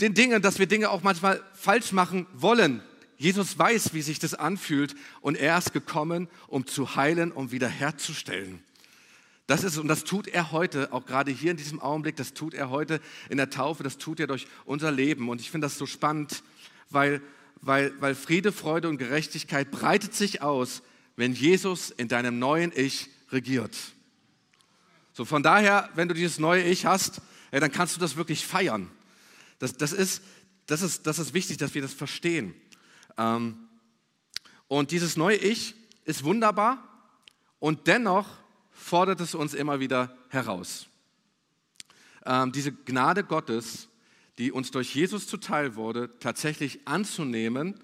den 0.00 0.14
Dingen, 0.14 0.42
dass 0.42 0.58
wir 0.58 0.66
Dinge 0.66 0.90
auch 0.90 1.02
manchmal 1.02 1.42
falsch 1.54 1.92
machen 1.92 2.26
wollen. 2.34 2.82
Jesus 3.16 3.58
weiß, 3.58 3.94
wie 3.94 4.02
sich 4.02 4.20
das 4.20 4.34
anfühlt 4.34 4.94
und 5.20 5.36
er 5.36 5.58
ist 5.58 5.72
gekommen, 5.72 6.28
um 6.46 6.66
zu 6.66 6.94
heilen, 6.94 7.32
um 7.32 7.50
wiederherzustellen. 7.50 8.62
Das 9.48 9.64
ist, 9.64 9.78
und 9.78 9.88
das 9.88 10.04
tut 10.04 10.28
er 10.28 10.52
heute, 10.52 10.92
auch 10.92 11.06
gerade 11.06 11.30
hier 11.30 11.52
in 11.52 11.56
diesem 11.56 11.80
Augenblick, 11.80 12.16
das 12.16 12.34
tut 12.34 12.52
er 12.52 12.68
heute 12.68 13.00
in 13.30 13.38
der 13.38 13.48
Taufe, 13.48 13.82
das 13.82 13.96
tut 13.96 14.20
er 14.20 14.26
durch 14.26 14.46
unser 14.66 14.92
Leben. 14.92 15.30
Und 15.30 15.40
ich 15.40 15.50
finde 15.50 15.64
das 15.64 15.78
so 15.78 15.86
spannend, 15.86 16.42
weil, 16.90 17.22
weil, 17.62 17.98
weil 17.98 18.14
Friede, 18.14 18.52
Freude 18.52 18.90
und 18.90 18.98
Gerechtigkeit 18.98 19.70
breitet 19.70 20.14
sich 20.14 20.42
aus, 20.42 20.82
wenn 21.16 21.32
Jesus 21.32 21.88
in 21.88 22.08
deinem 22.08 22.38
neuen 22.38 22.72
Ich 22.76 23.08
regiert. 23.30 23.74
So 25.14 25.24
von 25.24 25.42
daher, 25.42 25.88
wenn 25.94 26.08
du 26.08 26.14
dieses 26.14 26.38
neue 26.38 26.62
Ich 26.64 26.84
hast, 26.84 27.22
ja, 27.50 27.58
dann 27.58 27.72
kannst 27.72 27.96
du 27.96 28.00
das 28.00 28.16
wirklich 28.16 28.44
feiern. 28.44 28.90
Das, 29.60 29.78
das, 29.78 29.94
ist, 29.94 30.22
das, 30.66 30.82
ist, 30.82 31.06
das 31.06 31.18
ist 31.18 31.32
wichtig, 31.32 31.56
dass 31.56 31.74
wir 31.74 31.80
das 31.80 31.94
verstehen. 31.94 32.54
Ähm, 33.16 33.56
und 34.66 34.90
dieses 34.90 35.16
neue 35.16 35.36
Ich 35.36 35.74
ist 36.04 36.22
wunderbar 36.22 36.86
und 37.60 37.86
dennoch 37.86 38.28
fordert 38.78 39.20
es 39.20 39.34
uns 39.34 39.54
immer 39.54 39.80
wieder 39.80 40.16
heraus. 40.28 40.86
Ähm, 42.24 42.52
diese 42.52 42.72
Gnade 42.72 43.24
Gottes, 43.24 43.88
die 44.38 44.52
uns 44.52 44.70
durch 44.70 44.94
Jesus 44.94 45.26
zuteil 45.26 45.74
wurde, 45.74 46.10
tatsächlich 46.20 46.80
anzunehmen 46.86 47.74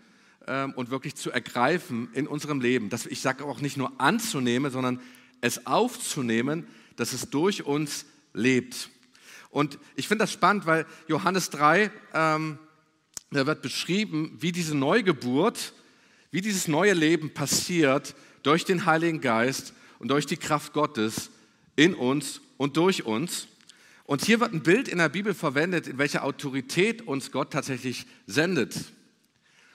ähm, 0.47 0.73
und 0.77 0.91
wirklich 0.91 1.17
zu 1.17 1.31
ergreifen 1.31 2.09
in 2.13 2.27
unserem 2.27 2.61
Leben. 2.61 2.91
Das, 2.91 3.07
ich 3.07 3.21
sage 3.21 3.45
auch 3.45 3.61
nicht 3.61 3.77
nur 3.77 4.01
anzunehmen, 4.01 4.71
sondern 4.71 5.01
es 5.41 5.67
aufzunehmen, 5.67 6.67
dass 6.97 7.13
es 7.13 7.29
durch 7.31 7.65
uns 7.65 8.07
lebt. 8.33 8.91
Und 9.51 9.79
ich 9.97 10.09
finde 10.09 10.23
das 10.23 10.33
spannend, 10.33 10.67
weil 10.67 10.87
Johannes 11.09 11.51
3, 11.51 11.91
ähm, 12.15 12.59
da 13.31 13.47
wird 13.47 13.63
beschrieben, 13.63 14.37
wie 14.41 14.53
diese 14.53 14.77
Neugeburt, 14.77 15.73
wie 16.31 16.41
dieses 16.41 16.69
neue 16.69 16.93
Leben 16.93 17.35
passiert 17.35 18.15
durch 18.43 18.65
den 18.65 18.87
Heiligen 18.87 19.21
Geist 19.21 19.75
und 20.05 20.09
durch 20.09 20.27
die 20.27 20.37
Kraft 20.37 20.75
Gottes 20.75 21.31
in 21.77 21.95
uns 21.95 22.43
und 22.59 22.77
durch 22.77 23.07
uns. 23.07 23.49
Und 24.05 24.23
hier 24.23 24.39
wird 24.39 24.53
ein 24.53 24.63
Bild 24.63 24.87
in 24.87 24.99
der 24.99 25.09
Bibel 25.09 25.33
verwendet, 25.33 25.87
in 25.87 25.97
welcher 25.97 26.25
Autorität 26.25 27.01
uns 27.01 27.33
Gott 27.33 27.55
tatsächlich 27.55 28.05
sendet. 28.27 28.93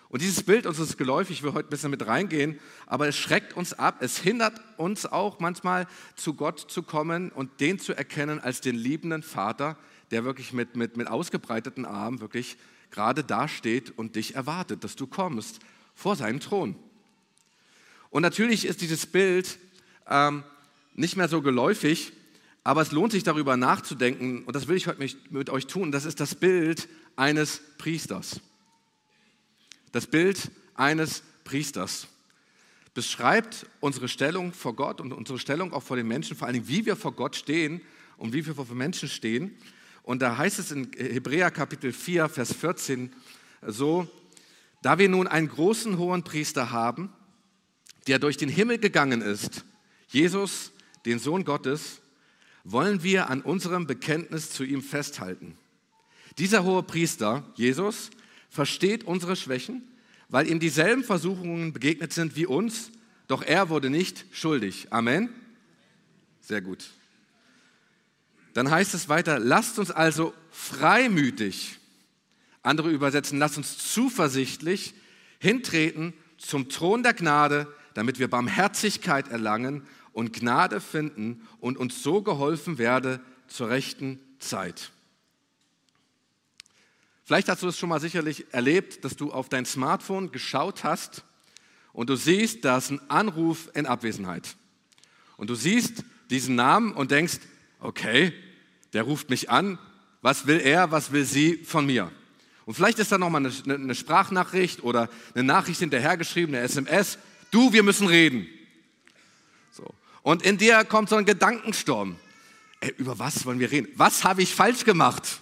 Und 0.08 0.22
dieses 0.22 0.44
Bild 0.44 0.68
uns 0.68 0.78
ist 0.78 1.00
geläufig, 1.00 1.38
ich 1.38 1.44
will 1.44 1.54
heute 1.54 1.68
ein 1.68 1.72
bisschen 1.72 1.90
mit 1.90 2.06
reingehen, 2.06 2.60
aber 2.86 3.08
es 3.08 3.18
schreckt 3.18 3.54
uns 3.54 3.74
ab, 3.74 4.04
es 4.04 4.20
hindert 4.20 4.62
uns 4.78 5.08
auch 5.08 5.40
manchmal 5.40 5.88
zu 6.16 6.36
Gott 6.36 6.60
zu 6.60 6.84
kommen 6.84 7.32
und 7.32 7.60
den 7.60 7.80
zu 7.80 7.98
erkennen 7.98 8.40
als 8.40 8.62
den 8.62 8.76
liebenden 8.76 9.24
Vater, 9.24 9.80
der 10.12 10.26
wirklich 10.26 10.54
mit, 10.54 10.76
mit, 10.76 10.96
mit 10.96 11.08
ausgebreiteten 11.08 11.86
Armen 11.86 12.22
wirklich 12.22 12.56
gerade 12.92 13.24
dasteht 13.24 13.98
und 13.98 14.16
dich 14.16 14.36
erwartet, 14.36 14.84
dass 14.84 14.96
du 14.96 15.08
kommst 15.08 15.58
vor 15.96 16.16
seinen 16.16 16.40
Thron. 16.40 16.76
Und 18.12 18.22
natürlich 18.22 18.66
ist 18.66 18.82
dieses 18.82 19.08
Bild 19.08 19.58
ähm, 20.10 20.44
nicht 20.94 21.16
mehr 21.16 21.30
so 21.30 21.42
geläufig, 21.42 22.12
aber 22.64 22.82
es 22.82 22.92
lohnt 22.92 23.14
sich 23.14 23.24
darüber 23.24 23.56
nachzudenken 23.56 24.44
und 24.44 24.56
das 24.56 24.68
will 24.68 24.76
ich 24.76 24.88
heute 24.88 25.06
mit 25.30 25.50
euch 25.50 25.68
tun. 25.68 25.92
Das 25.92 26.06
ist 26.06 26.20
das 26.20 26.36
Bild 26.36 26.90
eines 27.16 27.62
Priesters. 27.78 28.42
Das 29.92 30.08
Bild 30.08 30.52
eines 30.76 31.24
Priesters 31.44 32.08
beschreibt 32.94 33.66
unsere 33.80 34.08
Stellung 34.08 34.52
vor 34.52 34.76
Gott 34.76 35.00
und 35.00 35.14
unsere 35.14 35.40
Stellung 35.40 35.74
auch 35.74 35.84
vor 35.84 35.96
den 35.96 36.08
Menschen, 36.08 36.36
vor 36.36 36.48
allem 36.48 36.68
wie 36.68 36.86
wir 36.86 36.96
vor 36.96 37.14
Gott 37.14 37.36
stehen 37.36 37.82
und 38.18 38.34
wie 38.34 38.46
wir 38.46 38.56
vor 38.56 38.66
Menschen 38.74 39.08
stehen. 39.08 39.56
Und 40.04 40.22
da 40.22 40.38
heißt 40.38 40.60
es 40.60 40.72
in 40.72 40.92
Hebräer 40.98 41.52
Kapitel 41.52 41.94
4, 41.94 42.30
Vers 42.30 42.54
14 42.54 43.14
so, 43.66 44.08
da 44.82 44.98
wir 44.98 45.10
nun 45.10 45.28
einen 45.28 45.48
großen 45.48 45.98
hohen 45.98 46.24
Priester 46.24 46.72
haben, 46.72 47.12
der 48.08 48.20
durch 48.20 48.38
den 48.38 48.50
Himmel 48.50 48.80
gegangen 48.80 49.22
ist, 49.22 49.66
Jesus, 50.10 50.72
den 51.06 51.20
Sohn 51.20 51.46
Gottes, 51.46 52.02
wollen 52.64 53.04
wir 53.04 53.30
an 53.30 53.42
unserem 53.42 53.88
Bekenntnis 53.88 54.52
zu 54.52 54.64
ihm 54.64 54.82
festhalten. 54.82 55.58
Dieser 56.38 56.64
hohe 56.64 56.84
Priester, 56.84 57.44
Jesus, 57.56 58.10
versteht 58.50 59.04
unsere 59.04 59.36
Schwächen, 59.36 59.88
weil 60.28 60.48
ihm 60.50 60.60
dieselben 60.60 61.04
Versuchungen 61.04 61.74
begegnet 61.74 62.14
sind 62.14 62.36
wie 62.36 62.46
uns, 62.46 62.92
doch 63.28 63.42
er 63.42 63.70
wurde 63.70 63.90
nicht 63.90 64.26
schuldig. 64.32 64.88
Amen. 64.92 65.30
Sehr 66.42 66.62
gut. 66.62 66.90
Dann 68.54 68.72
heißt 68.72 68.94
es 68.94 69.10
weiter, 69.10 69.40
lasst 69.40 69.80
uns 69.80 69.92
also 69.92 70.34
freimütig, 70.50 71.78
andere 72.64 72.90
übersetzen, 72.90 73.40
lasst 73.40 73.58
uns 73.58 73.78
zuversichtlich 73.78 74.94
hintreten 75.40 76.14
zum 76.38 76.70
Thron 76.70 77.04
der 77.04 77.14
Gnade, 77.14 77.72
damit 77.94 78.20
wir 78.20 78.28
Barmherzigkeit 78.28 79.28
erlangen 79.30 79.86
und 80.20 80.34
Gnade 80.34 80.82
finden 80.82 81.48
und 81.62 81.78
uns 81.78 82.04
so 82.04 82.22
geholfen 82.22 82.78
werde 82.78 83.22
zur 83.48 83.70
rechten 83.70 84.20
Zeit. 84.40 84.92
Vielleicht 87.24 87.48
hast 87.48 87.64
du 87.64 87.70
es 87.70 87.78
schon 87.78 87.88
mal 87.88 88.02
sicherlich 88.02 88.46
erlebt, 88.52 89.06
dass 89.06 89.16
du 89.16 89.32
auf 89.32 89.48
dein 89.48 89.66
Smartphone 89.66 90.34
geschaut 90.34 90.84
hast 90.84 91.24
und 91.94 92.10
du 92.10 92.18
siehst, 92.18 92.66
da 92.66 92.80
ist 92.80 92.92
ein 92.92 93.00
Anruf 93.10 93.70
in 93.76 93.86
Abwesenheit. 93.86 94.58
Und 95.38 95.50
du 95.50 95.56
siehst 95.56 96.04
diesen 96.30 96.56
Namen 96.56 96.92
und 96.92 97.12
denkst, 97.12 97.40
okay, 97.80 98.34
der 98.92 99.04
ruft 99.04 99.30
mich 99.30 99.50
an, 99.50 99.80
was 100.22 100.48
will 100.48 100.60
er, 100.60 100.92
was 100.92 101.14
will 101.14 101.24
sie 101.24 101.64
von 101.64 101.86
mir? 101.86 102.12
Und 102.66 102.74
vielleicht 102.74 103.00
ist 103.00 103.14
da 103.14 103.18
nochmal 103.18 103.46
eine, 103.46 103.74
eine 103.74 103.96
Sprachnachricht 103.96 104.84
oder 104.84 105.10
eine 105.34 105.46
Nachricht 105.46 105.80
hinterhergeschrieben, 105.80 106.56
eine 106.56 106.66
SMS, 106.66 107.20
du, 107.52 107.72
wir 107.72 107.84
müssen 107.84 108.08
reden. 108.08 108.48
Und 110.22 110.44
in 110.44 110.58
dir 110.58 110.84
kommt 110.84 111.10
so 111.10 111.16
ein 111.16 111.26
Gedankensturm. 111.26 112.18
Ey, 112.82 112.94
über 112.98 113.20
was 113.20 113.46
wollen 113.46 113.60
wir 113.60 113.72
reden? 113.72 113.90
Was 113.96 114.24
habe 114.24 114.42
ich 114.42 114.54
falsch 114.54 114.86
gemacht? 114.86 115.42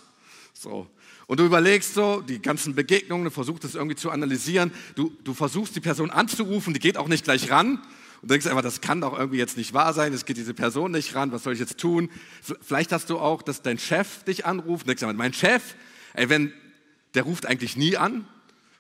So. 0.53 0.88
Und 1.27 1.39
du 1.39 1.46
überlegst 1.46 1.93
so, 1.93 2.22
die 2.22 2.41
ganzen 2.41 2.74
Begegnungen, 2.74 3.25
du 3.25 3.31
versuchst 3.31 3.65
es 3.65 3.75
irgendwie 3.75 3.98
zu 3.98 4.12
analysieren, 4.12 4.72
du, 4.96 5.12
du 5.24 5.34
versuchst 5.34 5.75
die 5.75 5.81
Person 5.81 6.10
anzurufen, 6.10 6.74
die 6.74 6.79
geht 6.79 6.98
auch 6.98 7.10
nicht 7.10 7.25
gleich 7.25 7.51
ran 7.51 7.81
und 8.22 8.31
denkst 8.31 8.48
einfach, 8.48 8.62
das 8.62 8.79
kann 8.79 9.01
doch 9.01 9.17
irgendwie 9.17 9.38
jetzt 9.38 9.57
nicht 9.57 9.74
wahr 9.74 9.93
sein, 9.93 10.13
es 10.13 10.24
geht 10.24 10.38
diese 10.38 10.53
Person 10.53 10.91
nicht 10.91 11.15
ran, 11.15 11.34
was 11.34 11.43
soll 11.43 11.53
ich 11.53 11.60
jetzt 11.60 11.77
tun? 11.77 12.10
Vielleicht 12.62 12.93
hast 12.93 13.10
du 13.10 13.19
auch, 13.19 13.41
dass 13.41 13.62
dein 13.62 13.77
Chef 13.77 14.24
dich 14.24 14.46
anruft 14.46 14.88
und 14.88 15.00
denkst, 15.00 15.17
mein 15.17 15.34
Chef, 15.34 15.75
ey, 16.13 16.29
wenn, 16.29 16.53
der 17.13 17.24
ruft 17.24 17.46
eigentlich 17.46 17.75
nie 17.75 17.98
an, 17.98 18.25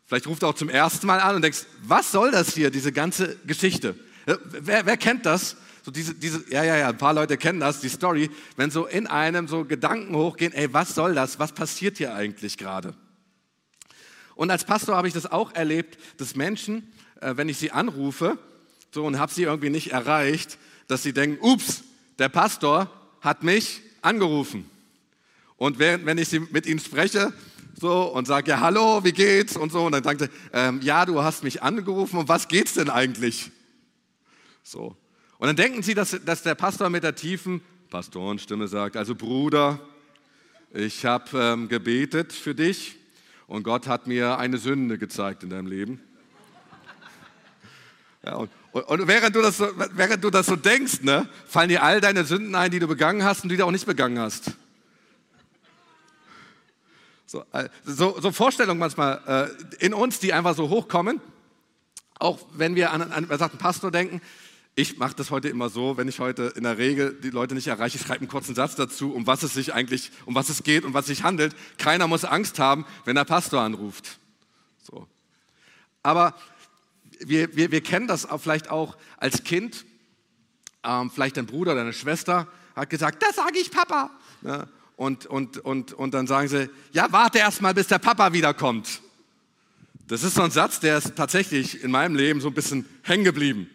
vielleicht 0.05 0.27
ruft 0.27 0.43
er 0.43 0.49
auch 0.49 0.55
zum 0.55 0.69
ersten 0.69 1.05
Mal 1.05 1.19
an 1.19 1.35
und 1.35 1.41
denkst, 1.41 1.65
was 1.83 2.13
soll 2.13 2.31
das 2.31 2.53
hier, 2.53 2.71
diese 2.71 2.93
ganze 2.93 3.35
Geschichte? 3.45 3.95
Wer, 4.25 4.85
wer 4.85 4.97
kennt 4.97 5.25
das? 5.25 5.57
So 5.87 5.91
diese, 5.91 6.15
diese, 6.15 6.43
ja, 6.51 6.65
ja, 6.65 6.75
ja, 6.75 6.89
ein 6.89 6.97
paar 6.97 7.13
Leute 7.13 7.37
kennen 7.37 7.61
das, 7.61 7.79
die 7.79 7.87
Story, 7.87 8.29
wenn 8.57 8.71
so 8.71 8.87
in 8.87 9.07
einem 9.07 9.47
so 9.47 9.63
Gedanken 9.63 10.17
hochgehen, 10.17 10.51
ey, 10.51 10.73
was 10.73 10.93
soll 10.93 11.15
das? 11.15 11.39
Was 11.39 11.53
passiert 11.53 11.97
hier 11.97 12.13
eigentlich 12.13 12.57
gerade? 12.57 12.93
Und 14.35 14.51
als 14.51 14.65
Pastor 14.65 14.97
habe 14.97 15.07
ich 15.07 15.13
das 15.13 15.31
auch 15.31 15.53
erlebt, 15.53 15.97
dass 16.17 16.35
Menschen, 16.35 16.91
äh, 17.21 17.37
wenn 17.37 17.47
ich 17.47 17.57
sie 17.57 17.71
anrufe, 17.71 18.37
so 18.91 19.05
und 19.05 19.17
habe 19.17 19.31
sie 19.31 19.43
irgendwie 19.43 19.69
nicht 19.69 19.93
erreicht, 19.93 20.57
dass 20.89 21.03
sie 21.03 21.13
denken, 21.13 21.37
ups, 21.39 21.85
der 22.19 22.27
Pastor 22.27 22.91
hat 23.21 23.43
mich 23.43 23.79
angerufen. 24.01 24.69
Und 25.55 25.79
während, 25.79 26.05
wenn 26.05 26.17
ich 26.17 26.27
sie, 26.27 26.41
mit 26.41 26.65
ihnen 26.65 26.81
spreche, 26.81 27.31
so 27.79 28.11
und 28.11 28.27
sage, 28.27 28.51
ja, 28.51 28.59
hallo, 28.59 29.05
wie 29.05 29.13
geht's? 29.13 29.55
Und 29.55 29.71
so, 29.71 29.85
und 29.85 29.93
dann 29.93 30.03
sagt 30.03 30.19
er, 30.19 30.29
ähm, 30.51 30.81
ja, 30.81 31.05
du 31.05 31.23
hast 31.23 31.45
mich 31.45 31.63
angerufen, 31.63 32.19
und 32.19 32.27
was 32.27 32.49
geht's 32.49 32.73
denn 32.73 32.89
eigentlich? 32.89 33.51
So. 34.63 34.93
Und 35.39 35.47
dann 35.47 35.55
denken 35.55 35.83
sie, 35.83 35.93
dass, 35.93 36.17
dass 36.25 36.41
der 36.41 36.55
Pastor 36.55 36.89
mit 36.89 37.03
der 37.03 37.15
tiefen 37.15 37.61
Pastorenstimme 37.89 38.67
sagt, 38.67 38.97
also 38.97 39.15
Bruder, 39.15 39.79
ich 40.73 41.05
habe 41.05 41.25
ähm, 41.39 41.67
gebetet 41.69 42.33
für 42.33 42.55
dich 42.55 42.95
und 43.45 43.63
Gott 43.63 43.87
hat 43.87 44.07
mir 44.07 44.39
eine 44.39 44.57
Sünde 44.57 44.97
gezeigt 44.97 45.43
in 45.43 45.49
deinem 45.49 45.67
Leben. 45.67 46.01
Ja, 48.25 48.35
und, 48.35 48.49
und, 48.71 48.83
und 48.83 49.07
während, 49.07 49.35
du 49.35 49.41
das 49.41 49.57
so, 49.57 49.67
während 49.93 50.23
du 50.23 50.29
das 50.29 50.47
so 50.47 50.55
denkst, 50.55 51.03
ne, 51.03 51.29
fallen 51.45 51.69
dir 51.69 51.83
all 51.83 52.01
deine 52.01 52.25
Sünden 52.25 52.55
ein, 52.55 52.71
die 52.71 52.79
du 52.79 52.87
begangen 52.87 53.23
hast 53.23 53.43
und 53.43 53.49
die 53.49 53.57
du 53.57 53.65
auch 53.65 53.71
nicht 53.71 53.85
begangen 53.85 54.19
hast. 54.19 54.51
So, 57.25 57.45
äh, 57.53 57.69
so, 57.85 58.19
so 58.19 58.31
Vorstellungen 58.31 58.79
manchmal 58.79 59.49
äh, 59.79 59.85
in 59.85 59.93
uns, 59.93 60.19
die 60.19 60.33
einfach 60.33 60.55
so 60.55 60.69
hochkommen, 60.69 61.21
auch 62.19 62.39
wenn 62.53 62.75
wir 62.75 62.91
an, 62.91 63.01
an, 63.01 63.11
an 63.11 63.31
einen 63.31 63.57
Pastor 63.57 63.91
denken, 63.91 64.21
ich 64.77 64.99
mache 64.99 65.15
das 65.15 65.31
heute 65.31 65.49
immer 65.49 65.69
so, 65.69 65.97
wenn 65.97 66.07
ich 66.07 66.19
heute 66.19 66.53
in 66.55 66.61
der 66.61 66.77
Regel 66.77 67.19
die 67.19 67.31
Leute 67.31 67.55
nicht 67.55 67.65
erreiche, 67.65 67.97
ich 67.97 68.03
schreibe 68.03 68.19
einen 68.19 68.27
kurzen 68.27 68.53
Satz 68.53 68.75
dazu, 68.75 69.11
um 69.11 69.25
was 69.25 69.41
es 69.41 69.55
sich 69.55 69.73
eigentlich, 69.73 70.11
um 70.25 70.35
was 70.35 70.49
es 70.49 70.61
geht 70.61 70.85
und 70.85 70.93
was 70.93 71.07
sich 71.07 71.23
handelt. 71.23 71.55
Keiner 71.79 72.07
muss 72.07 72.23
Angst 72.23 72.59
haben, 72.59 72.85
wenn 73.03 73.15
der 73.15 73.23
Pastor 73.23 73.61
anruft. 73.61 74.19
So. 74.83 75.07
Aber 76.03 76.35
wir, 77.19 77.55
wir, 77.55 77.71
wir 77.71 77.81
kennen 77.81 78.07
das 78.07 78.27
vielleicht 78.37 78.69
auch 78.69 78.97
als 79.17 79.43
Kind. 79.43 79.83
Ähm, 80.83 81.09
vielleicht 81.09 81.37
dein 81.37 81.47
Bruder 81.47 81.71
oder 81.71 81.81
deine 81.81 81.93
Schwester 81.93 82.47
hat 82.75 82.91
gesagt, 82.91 83.23
das 83.23 83.35
sage 83.35 83.57
ich 83.57 83.71
Papa. 83.71 84.11
Ja, 84.43 84.67
und, 84.95 85.25
und, 85.25 85.57
und, 85.57 85.93
und 85.93 86.13
dann 86.13 86.27
sagen 86.27 86.49
sie, 86.49 86.69
ja, 86.91 87.11
warte 87.11 87.39
erst 87.39 87.63
mal, 87.63 87.73
bis 87.73 87.87
der 87.87 87.97
Papa 87.97 88.31
wiederkommt. 88.31 89.01
Das 90.07 90.21
ist 90.21 90.35
so 90.35 90.43
ein 90.43 90.51
Satz, 90.51 90.79
der 90.79 90.99
ist 90.99 91.15
tatsächlich 91.15 91.83
in 91.83 91.89
meinem 91.89 92.15
Leben 92.15 92.41
so 92.41 92.49
ein 92.49 92.53
bisschen 92.53 92.85
hängen 93.01 93.23
geblieben. 93.23 93.71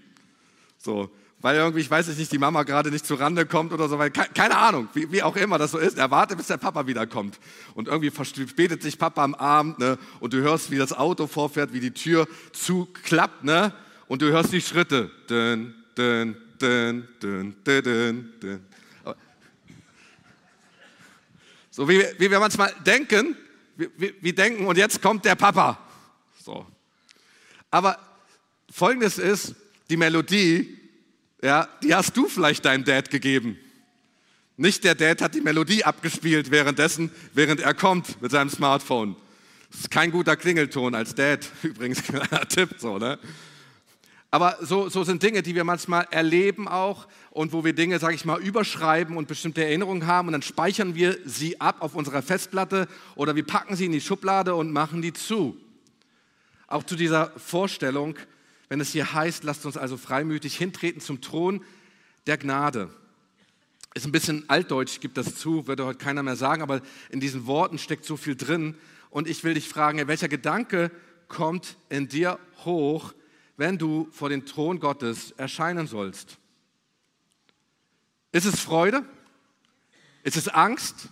So, 0.85 1.11
weil 1.41 1.57
irgendwie, 1.57 1.81
ich 1.81 1.91
weiß 1.91 2.09
nicht, 2.09 2.33
die 2.33 2.39
Mama 2.39 2.65
gerade 2.65 2.91
nicht 2.91 3.07
zu 3.07 3.15
Rande 3.15 3.47
kommt 3.47 3.73
oder 3.73 3.89
so, 3.89 3.99
weil 3.99 4.11
keine 4.11 4.57
Ahnung, 4.57 4.89
wie, 4.95 5.11
wie 5.12 5.23
auch 5.23 5.37
immer 5.37 5.59
das 5.59 5.71
so 5.71 5.79
ist. 5.79 5.97
Er 5.97 6.11
wartet, 6.11 6.39
bis 6.39 6.49
der 6.49 6.57
Papa 6.57 6.87
wiederkommt. 6.87 7.39
Und 7.75 7.89
irgendwie 7.89 8.11
verspätet 8.11 8.83
sich 8.83 8.99
Papa 8.99 9.23
am 9.23 9.35
Abend, 9.35 9.79
ne? 9.79 9.99
Und 10.21 10.33
du 10.33 10.41
hörst, 10.41 10.71
wie 10.71 10.79
das 10.79 10.93
Auto 10.93 11.27
vorfährt, 11.27 11.73
wie 11.73 11.81
die 11.81 11.93
Tür 11.93 12.27
zuklappt, 12.53 13.45
ne? 13.45 13.73
Und 14.09 14.23
du 14.23 14.31
hörst 14.31 14.53
die 14.53 14.61
Schritte. 14.61 15.11
Dün, 15.31 15.75
dün, 15.97 16.37
dün, 16.61 17.09
dün, 17.21 17.57
dün, 17.65 18.33
dün. 18.41 18.67
So 21.71 21.89
wie, 21.89 22.05
wie 22.19 22.31
wir 22.31 22.39
manchmal 22.39 22.75
denken, 22.85 23.37
wie, 23.77 24.15
wie 24.21 24.33
denken, 24.33 24.67
und 24.67 24.77
jetzt 24.77 25.01
kommt 25.01 25.25
der 25.25 25.37
Papa. 25.37 25.79
So. 26.45 26.67
Aber 27.71 27.99
folgendes 28.71 29.19
ist, 29.19 29.55
die 29.92 29.99
Melodie, 29.99 30.78
ja, 31.42 31.68
die 31.82 31.94
hast 31.94 32.16
du 32.16 32.26
vielleicht 32.26 32.64
deinem 32.64 32.82
Dad 32.82 33.11
gegeben. 33.11 33.58
Nicht 34.56 34.84
der 34.84 34.94
Dad 34.94 35.20
hat 35.20 35.34
die 35.34 35.42
Melodie 35.42 35.84
abgespielt 35.84 36.50
währenddessen, 36.50 37.11
während 37.34 37.61
er 37.61 37.75
kommt 37.75 38.22
mit 38.22 38.30
seinem 38.30 38.49
Smartphone. 38.49 39.16
Das 39.70 39.80
ist 39.80 39.90
kein 39.90 40.11
guter 40.11 40.34
Klingelton 40.34 40.94
als 40.94 41.14
Dad, 41.14 41.46
übrigens, 41.62 42.02
kleiner 42.02 42.49
Tipp, 42.49 42.76
so, 42.78 42.96
ne? 42.96 43.18
Aber 44.30 44.56
so, 44.62 44.88
so 44.88 45.04
sind 45.04 45.22
Dinge, 45.22 45.42
die 45.42 45.54
wir 45.54 45.64
manchmal 45.64 46.06
erleben 46.11 46.68
auch 46.68 47.06
und 47.32 47.52
wo 47.52 47.62
wir 47.62 47.75
Dinge, 47.75 47.99
sage 47.99 48.14
ich 48.14 48.25
mal, 48.25 48.40
überschreiben 48.40 49.18
und 49.18 49.28
bestimmte 49.28 49.62
Erinnerungen 49.62 50.06
haben 50.06 50.28
und 50.28 50.32
dann 50.32 50.40
speichern 50.40 50.94
wir 50.94 51.18
sie 51.26 51.61
ab 51.61 51.76
auf 51.80 51.94
unserer 51.94 52.22
Festplatte 52.22 52.88
oder 53.14 53.37
wir 53.37 53.44
packen 53.44 53.76
sie 53.76 53.84
in 53.84 53.92
die 53.92 54.00
Schublade 54.00 54.54
und 54.54 54.72
machen 54.72 55.02
die 55.02 55.12
zu. 55.12 55.54
Auch 56.66 56.82
zu 56.82 56.96
dieser 56.96 57.30
Vorstellung, 57.37 58.16
wenn 58.73 58.81
es 58.81 58.93
hier 58.93 59.12
heißt, 59.12 59.45
lasst 59.45 59.67
uns 59.67 59.76
also 59.76 59.99
freimütig 59.99 60.57
hintreten 60.57 61.02
zum 61.02 61.21
Thron 61.21 61.62
der 62.26 62.38
Gnade. 62.38 62.88
Ist 63.93 64.07
ein 64.07 64.12
bisschen 64.12 64.49
altdeutsch, 64.49 65.00
gibt 65.00 65.19
das 65.19 65.37
zu, 65.37 65.67
würde 65.67 65.85
heute 65.85 65.99
keiner 65.99 66.23
mehr 66.23 66.37
sagen, 66.37 66.62
aber 66.62 66.81
in 67.11 67.21
diesen 67.21 67.45
Worten 67.45 67.76
steckt 67.76 68.07
so 68.07 68.17
viel 68.17 68.35
drin. 68.35 68.75
Und 69.11 69.29
ich 69.29 69.45
will 69.45 69.52
dich 69.52 69.69
fragen, 69.69 70.09
welcher 70.09 70.29
Gedanke 70.29 70.91
kommt 71.29 71.76
in 71.91 72.09
dir 72.09 72.38
hoch, 72.64 73.12
wenn 73.59 73.76
du 73.76 74.09
vor 74.11 74.31
den 74.31 74.47
Thron 74.47 74.81
Gottes 74.81 75.33
erscheinen 75.33 75.87
sollst? 75.87 76.38
Ist 78.31 78.47
es 78.47 78.59
Freude? 78.59 79.05
Ist 80.23 80.38
es 80.38 80.49
Angst? 80.49 81.11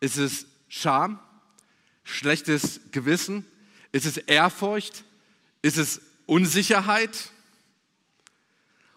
Ist 0.00 0.18
es 0.18 0.44
Scham? 0.68 1.18
Schlechtes 2.04 2.82
Gewissen? 2.90 3.46
Ist 3.90 4.04
es 4.04 4.18
Ehrfurcht? 4.18 5.04
Ist 5.62 5.78
es 5.78 6.02
Unsicherheit. 6.26 7.30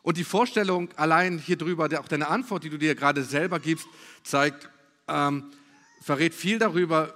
Und 0.02 0.18
die 0.18 0.24
Vorstellung 0.24 0.90
allein 0.98 1.40
hier 1.40 1.58
drüber, 1.58 1.90
auch 2.00 2.08
deine 2.08 2.28
Antwort, 2.28 2.64
die 2.64 2.70
du 2.70 2.78
dir 2.78 2.96
gerade 2.96 3.24
selber 3.24 3.60
gibst, 3.60 3.88
zeigt, 4.24 4.70
ähm, 5.08 5.52
verrät 6.02 6.36
viel 6.36 6.60
darüber, 6.60 7.14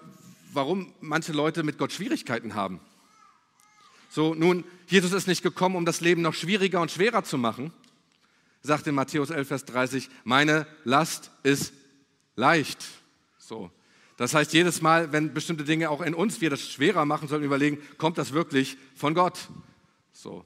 warum 0.53 0.93
manche 0.99 1.31
Leute 1.31 1.63
mit 1.63 1.77
Gott 1.77 1.93
Schwierigkeiten 1.93 2.55
haben. 2.55 2.79
So, 4.09 4.33
nun, 4.33 4.63
Jesus 4.87 5.13
ist 5.13 5.27
nicht 5.27 5.43
gekommen, 5.43 5.75
um 5.75 5.85
das 5.85 6.01
Leben 6.01 6.23
noch 6.23 6.33
schwieriger 6.33 6.81
und 6.81 6.89
schwerer 6.89 7.23
zu 7.23 7.37
machen, 7.37 7.71
sagt 8.63 8.87
in 8.87 8.95
Matthäus 8.95 9.29
11, 9.29 9.47
Vers 9.47 9.65
30, 9.65 10.09
meine 10.23 10.65
Last 10.83 11.29
ist 11.43 11.73
leicht. 12.35 12.83
So. 13.37 13.69
Das 14.17 14.33
heißt, 14.33 14.51
jedes 14.53 14.81
Mal, 14.81 15.11
wenn 15.11 15.33
bestimmte 15.33 15.63
Dinge 15.63 15.89
auch 15.91 16.01
in 16.01 16.15
uns 16.15 16.41
wir 16.41 16.49
das 16.49 16.61
schwerer 16.61 17.05
machen, 17.05 17.27
sollten 17.27 17.43
wir 17.43 17.47
überlegen, 17.47 17.77
kommt 17.97 18.17
das 18.17 18.33
wirklich 18.33 18.77
von 18.95 19.13
Gott? 19.13 19.47
So. 20.21 20.43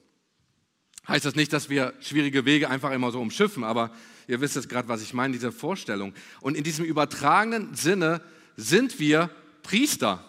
Heißt 1.08 1.26
das 1.26 1.34
nicht, 1.34 1.52
dass 1.52 1.68
wir 1.68 1.96
schwierige 2.00 2.46
Wege 2.46 2.70
einfach 2.70 2.92
immer 2.92 3.12
so 3.12 3.20
umschiffen, 3.20 3.64
aber 3.64 3.90
ihr 4.28 4.40
wisst 4.40 4.56
jetzt 4.56 4.70
gerade, 4.70 4.88
was 4.88 5.02
ich 5.02 5.16
meine, 5.16 5.34
diese 5.34 5.52
Vorstellung. 5.52 6.14
Und 6.42 6.56
in 6.56 6.64
diesem 6.64 6.86
übertragenen 6.86 7.74
Sinne 7.74 8.22
sind 8.56 9.00
wir 9.00 9.32
Priester. 9.64 10.24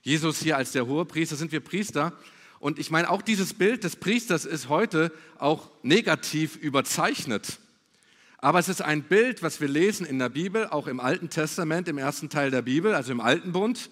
Jesus 0.00 0.40
hier 0.40 0.56
als 0.56 0.72
der 0.72 0.86
hohe 0.86 1.04
Priester, 1.04 1.36
sind 1.36 1.52
wir 1.52 1.60
Priester. 1.60 2.14
Und 2.58 2.78
ich 2.78 2.90
meine, 2.90 3.10
auch 3.10 3.20
dieses 3.20 3.52
Bild 3.52 3.84
des 3.84 3.96
Priesters 3.96 4.46
ist 4.46 4.70
heute 4.70 5.12
auch 5.38 5.70
negativ 5.82 6.56
überzeichnet. 6.56 7.58
Aber 8.38 8.60
es 8.60 8.70
ist 8.70 8.80
ein 8.80 9.02
Bild, 9.02 9.42
was 9.42 9.60
wir 9.60 9.68
lesen 9.68 10.06
in 10.06 10.18
der 10.18 10.30
Bibel, 10.30 10.68
auch 10.68 10.86
im 10.86 11.00
Alten 11.00 11.28
Testament, 11.28 11.86
im 11.86 11.98
ersten 11.98 12.30
Teil 12.30 12.50
der 12.50 12.62
Bibel, 12.62 12.94
also 12.94 13.12
im 13.12 13.20
Alten 13.20 13.52
Bund. 13.52 13.90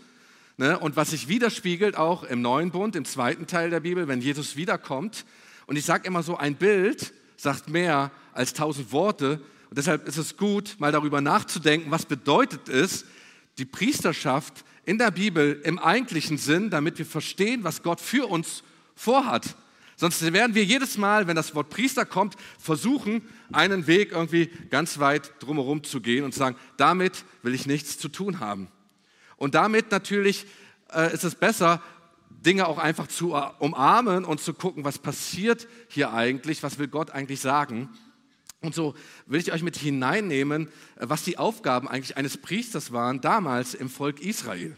Ne, 0.59 0.79
und 0.79 0.97
was 0.97 1.11
sich 1.11 1.29
widerspiegelt 1.29 1.97
auch 1.97 2.25
im 2.25 2.43
Neuen 2.43 2.71
Bund, 2.71 2.95
im 2.95 3.07
zweiten 3.07 3.47
Teil 3.47 3.71
der 3.71 3.81
Bibel, 3.81 4.07
wenn 4.07 4.21
Jesus 4.21 4.55
wiederkommt. 4.55 5.25
Und 5.67 5.77
ich 5.77 5.85
sage 5.85 6.07
immer 6.07 6.23
so, 6.23 6.37
ein 6.37 6.57
Bild 6.57 7.15
sagt 7.37 7.71
mehr 7.71 8.11
als 8.35 8.53
tausend 8.53 8.93
Worte. 8.93 9.41
Und 9.71 9.79
deshalb 9.79 10.07
ist 10.07 10.19
es 10.19 10.37
gut, 10.37 10.77
mal 10.79 10.93
darüber 10.93 11.23
nachzudenken, 11.23 11.91
was 11.91 12.05
bedeutet 12.05 12.69
es, 12.69 13.07
die 13.59 13.65
Priesterschaft 13.65 14.65
in 14.85 14.99
der 14.99 15.11
Bibel 15.11 15.61
im 15.65 15.79
eigentlichen 15.79 16.37
Sinn, 16.37 16.69
damit 16.69 16.99
wir 16.99 17.07
verstehen, 17.07 17.65
was 17.65 17.83
Gott 17.83 18.01
für 18.01 18.29
uns 18.29 18.63
vorhat. 18.95 19.57
Sonst 19.97 20.21
werden 20.33 20.55
wir 20.55 20.65
jedes 20.65 20.99
Mal, 20.99 21.27
wenn 21.29 21.37
das 21.37 21.55
Wort 21.55 21.71
Priester 21.71 22.05
kommt, 22.05 22.37
versuchen, 22.59 23.23
einen 23.53 23.87
Weg 23.87 24.13
irgendwie 24.13 24.51
ganz 24.69 24.99
weit 24.99 25.33
drumherum 25.41 25.85
zu 25.85 26.01
gehen 26.01 26.25
und 26.25 26.35
sagen, 26.35 26.57
damit 26.77 27.25
will 27.43 27.55
ich 27.55 27.67
nichts 27.67 27.99
zu 27.99 28.09
tun 28.09 28.41
haben. 28.41 28.69
Und 29.43 29.57
damit 29.57 29.91
natürlich 29.91 30.47
äh, 30.95 31.13
ist 31.13 31.25
es 31.25 31.35
besser, 31.35 31.83
Dinge 32.31 32.69
auch 32.69 32.79
einfach 32.79 33.09
zu 33.09 33.35
umarmen 33.59 34.25
und 34.25 34.41
zu 34.41 34.55
gucken, 34.55 34.85
was 34.85 35.01
passiert 35.01 35.67
hier 35.89 36.13
eigentlich, 36.13 36.63
was 36.63 36.79
will 36.79 36.87
Gott 36.87 37.11
eigentlich 37.11 37.41
sagen. 37.41 37.91
Und 38.61 38.73
so 38.73 38.95
will 39.27 39.41
ich 39.41 39.53
euch 39.53 39.65
mit 39.65 39.77
hineinnehmen, 39.77 40.69
äh, 40.95 41.09
was 41.09 41.25
die 41.25 41.39
Aufgaben 41.39 41.89
eigentlich 41.89 42.17
eines 42.17 42.37
Priesters 42.37 42.93
waren 42.93 43.21
damals 43.21 43.75
im 43.75 43.91
Volk 43.91 44.21
Israel. 44.21 44.77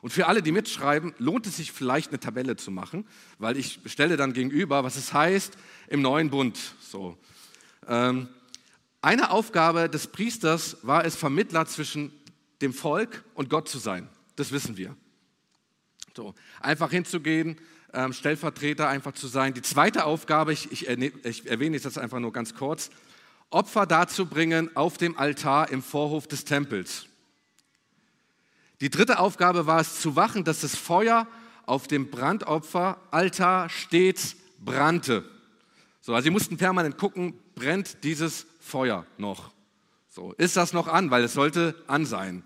Und 0.00 0.12
für 0.12 0.26
alle, 0.26 0.42
die 0.42 0.50
mitschreiben, 0.50 1.14
lohnt 1.18 1.46
es 1.46 1.58
sich 1.58 1.70
vielleicht 1.70 2.08
eine 2.08 2.18
Tabelle 2.18 2.56
zu 2.56 2.72
machen, 2.72 3.06
weil 3.38 3.56
ich 3.56 3.78
stelle 3.86 4.16
dann 4.16 4.32
gegenüber, 4.32 4.82
was 4.82 4.96
es 4.96 5.12
heißt 5.12 5.56
im 5.86 6.02
neuen 6.02 6.28
Bund. 6.28 6.58
So. 6.80 7.16
Ähm, 7.86 8.28
eine 9.00 9.30
Aufgabe 9.30 9.88
des 9.88 10.08
Priesters 10.08 10.78
war 10.82 11.04
es, 11.04 11.14
Vermittler 11.14 11.66
zwischen 11.66 12.10
dem 12.62 12.72
Volk 12.72 13.24
und 13.34 13.50
Gott 13.50 13.68
zu 13.68 13.78
sein. 13.78 14.08
Das 14.36 14.52
wissen 14.52 14.76
wir. 14.76 14.96
So, 16.16 16.34
einfach 16.60 16.90
hinzugehen, 16.90 17.58
ähm, 17.92 18.12
Stellvertreter 18.12 18.88
einfach 18.88 19.12
zu 19.12 19.26
sein. 19.26 19.54
Die 19.54 19.62
zweite 19.62 20.04
Aufgabe, 20.04 20.52
ich, 20.52 20.70
ich, 20.72 20.88
ich 20.88 21.46
erwähne 21.46 21.76
jetzt 21.76 21.86
das 21.86 21.98
einfach 21.98 22.20
nur 22.20 22.32
ganz 22.32 22.54
kurz, 22.54 22.90
Opfer 23.50 23.86
darzubringen 23.86 24.74
auf 24.76 24.96
dem 24.96 25.18
Altar 25.18 25.70
im 25.70 25.82
Vorhof 25.82 26.26
des 26.26 26.44
Tempels. 26.44 27.06
Die 28.80 28.90
dritte 28.90 29.18
Aufgabe 29.18 29.66
war 29.66 29.80
es 29.80 30.00
zu 30.00 30.16
wachen, 30.16 30.44
dass 30.44 30.62
das 30.62 30.74
Feuer 30.74 31.26
auf 31.66 31.86
dem 31.86 32.10
Brandopferaltar 32.10 33.68
stets 33.68 34.36
brannte. 34.58 35.24
So, 36.00 36.14
also 36.14 36.24
sie 36.24 36.30
mussten 36.30 36.56
permanent 36.56 36.98
gucken, 36.98 37.38
brennt 37.54 38.02
dieses 38.02 38.46
Feuer 38.58 39.06
noch? 39.18 39.52
So, 40.08 40.32
ist 40.32 40.56
das 40.56 40.72
noch 40.72 40.88
an? 40.88 41.10
Weil 41.10 41.24
es 41.24 41.32
sollte 41.32 41.74
an 41.86 42.06
sein. 42.06 42.42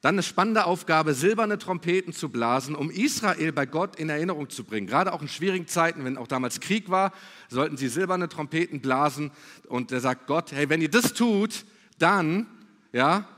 Dann 0.00 0.14
eine 0.14 0.22
spannende 0.22 0.64
Aufgabe, 0.64 1.12
silberne 1.12 1.58
Trompeten 1.58 2.14
zu 2.14 2.30
blasen, 2.30 2.74
um 2.74 2.90
Israel 2.90 3.52
bei 3.52 3.66
Gott 3.66 3.96
in 3.96 4.08
Erinnerung 4.08 4.48
zu 4.48 4.64
bringen. 4.64 4.86
Gerade 4.86 5.12
auch 5.12 5.20
in 5.20 5.28
schwierigen 5.28 5.66
Zeiten, 5.66 6.04
wenn 6.04 6.16
auch 6.16 6.26
damals 6.26 6.60
Krieg 6.60 6.88
war, 6.88 7.12
sollten 7.48 7.76
sie 7.76 7.88
silberne 7.88 8.28
Trompeten 8.28 8.80
blasen. 8.80 9.30
Und 9.68 9.92
er 9.92 10.00
sagt 10.00 10.26
Gott, 10.26 10.52
hey, 10.52 10.70
wenn 10.70 10.80
ihr 10.80 10.90
das 10.90 11.12
tut, 11.12 11.66
dann, 11.98 12.46
ja, 12.92 13.28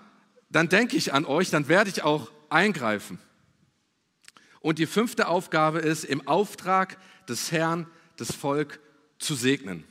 dann 0.50 0.69
denke 0.69 0.97
ich 0.97 1.12
an 1.12 1.25
euch, 1.25 1.50
dann 1.50 1.66
werde 1.66 1.90
ich 1.90 2.04
auch 2.04 2.31
eingreifen. 2.49 3.19
Und 4.61 4.78
die 4.78 4.87
fünfte 4.87 5.27
Aufgabe 5.27 5.81
ist, 5.81 6.05
im 6.05 6.29
Auftrag 6.29 6.96
des 7.29 7.51
Herrn 7.51 7.88
das 8.16 8.33
Volk 8.33 8.79
zu 9.18 9.35
segnen. 9.35 9.85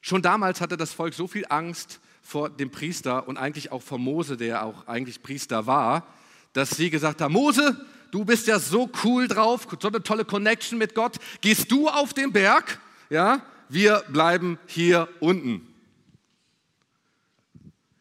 Schon 0.00 0.22
damals 0.22 0.60
hatte 0.60 0.76
das 0.76 0.92
Volk 0.92 1.14
so 1.14 1.26
viel 1.26 1.44
Angst 1.48 2.00
vor 2.22 2.50
dem 2.50 2.70
Priester 2.70 3.26
und 3.28 3.36
eigentlich 3.36 3.72
auch 3.72 3.82
vor 3.82 3.98
Mose, 3.98 4.36
der 4.36 4.64
auch 4.64 4.86
eigentlich 4.86 5.22
Priester 5.22 5.66
war, 5.66 6.06
dass 6.52 6.70
sie 6.70 6.90
gesagt 6.90 7.20
haben, 7.20 7.32
Mose, 7.32 7.86
du 8.10 8.24
bist 8.24 8.46
ja 8.46 8.58
so 8.58 8.90
cool 9.04 9.28
drauf, 9.28 9.66
so 9.80 9.88
eine 9.88 10.02
tolle 10.02 10.24
Connection 10.24 10.78
mit 10.78 10.94
Gott, 10.94 11.16
gehst 11.40 11.70
du 11.70 11.88
auf 11.88 12.12
den 12.14 12.32
Berg, 12.32 12.80
ja, 13.08 13.42
wir 13.68 14.02
bleiben 14.08 14.58
hier 14.66 15.08
unten. 15.20 15.66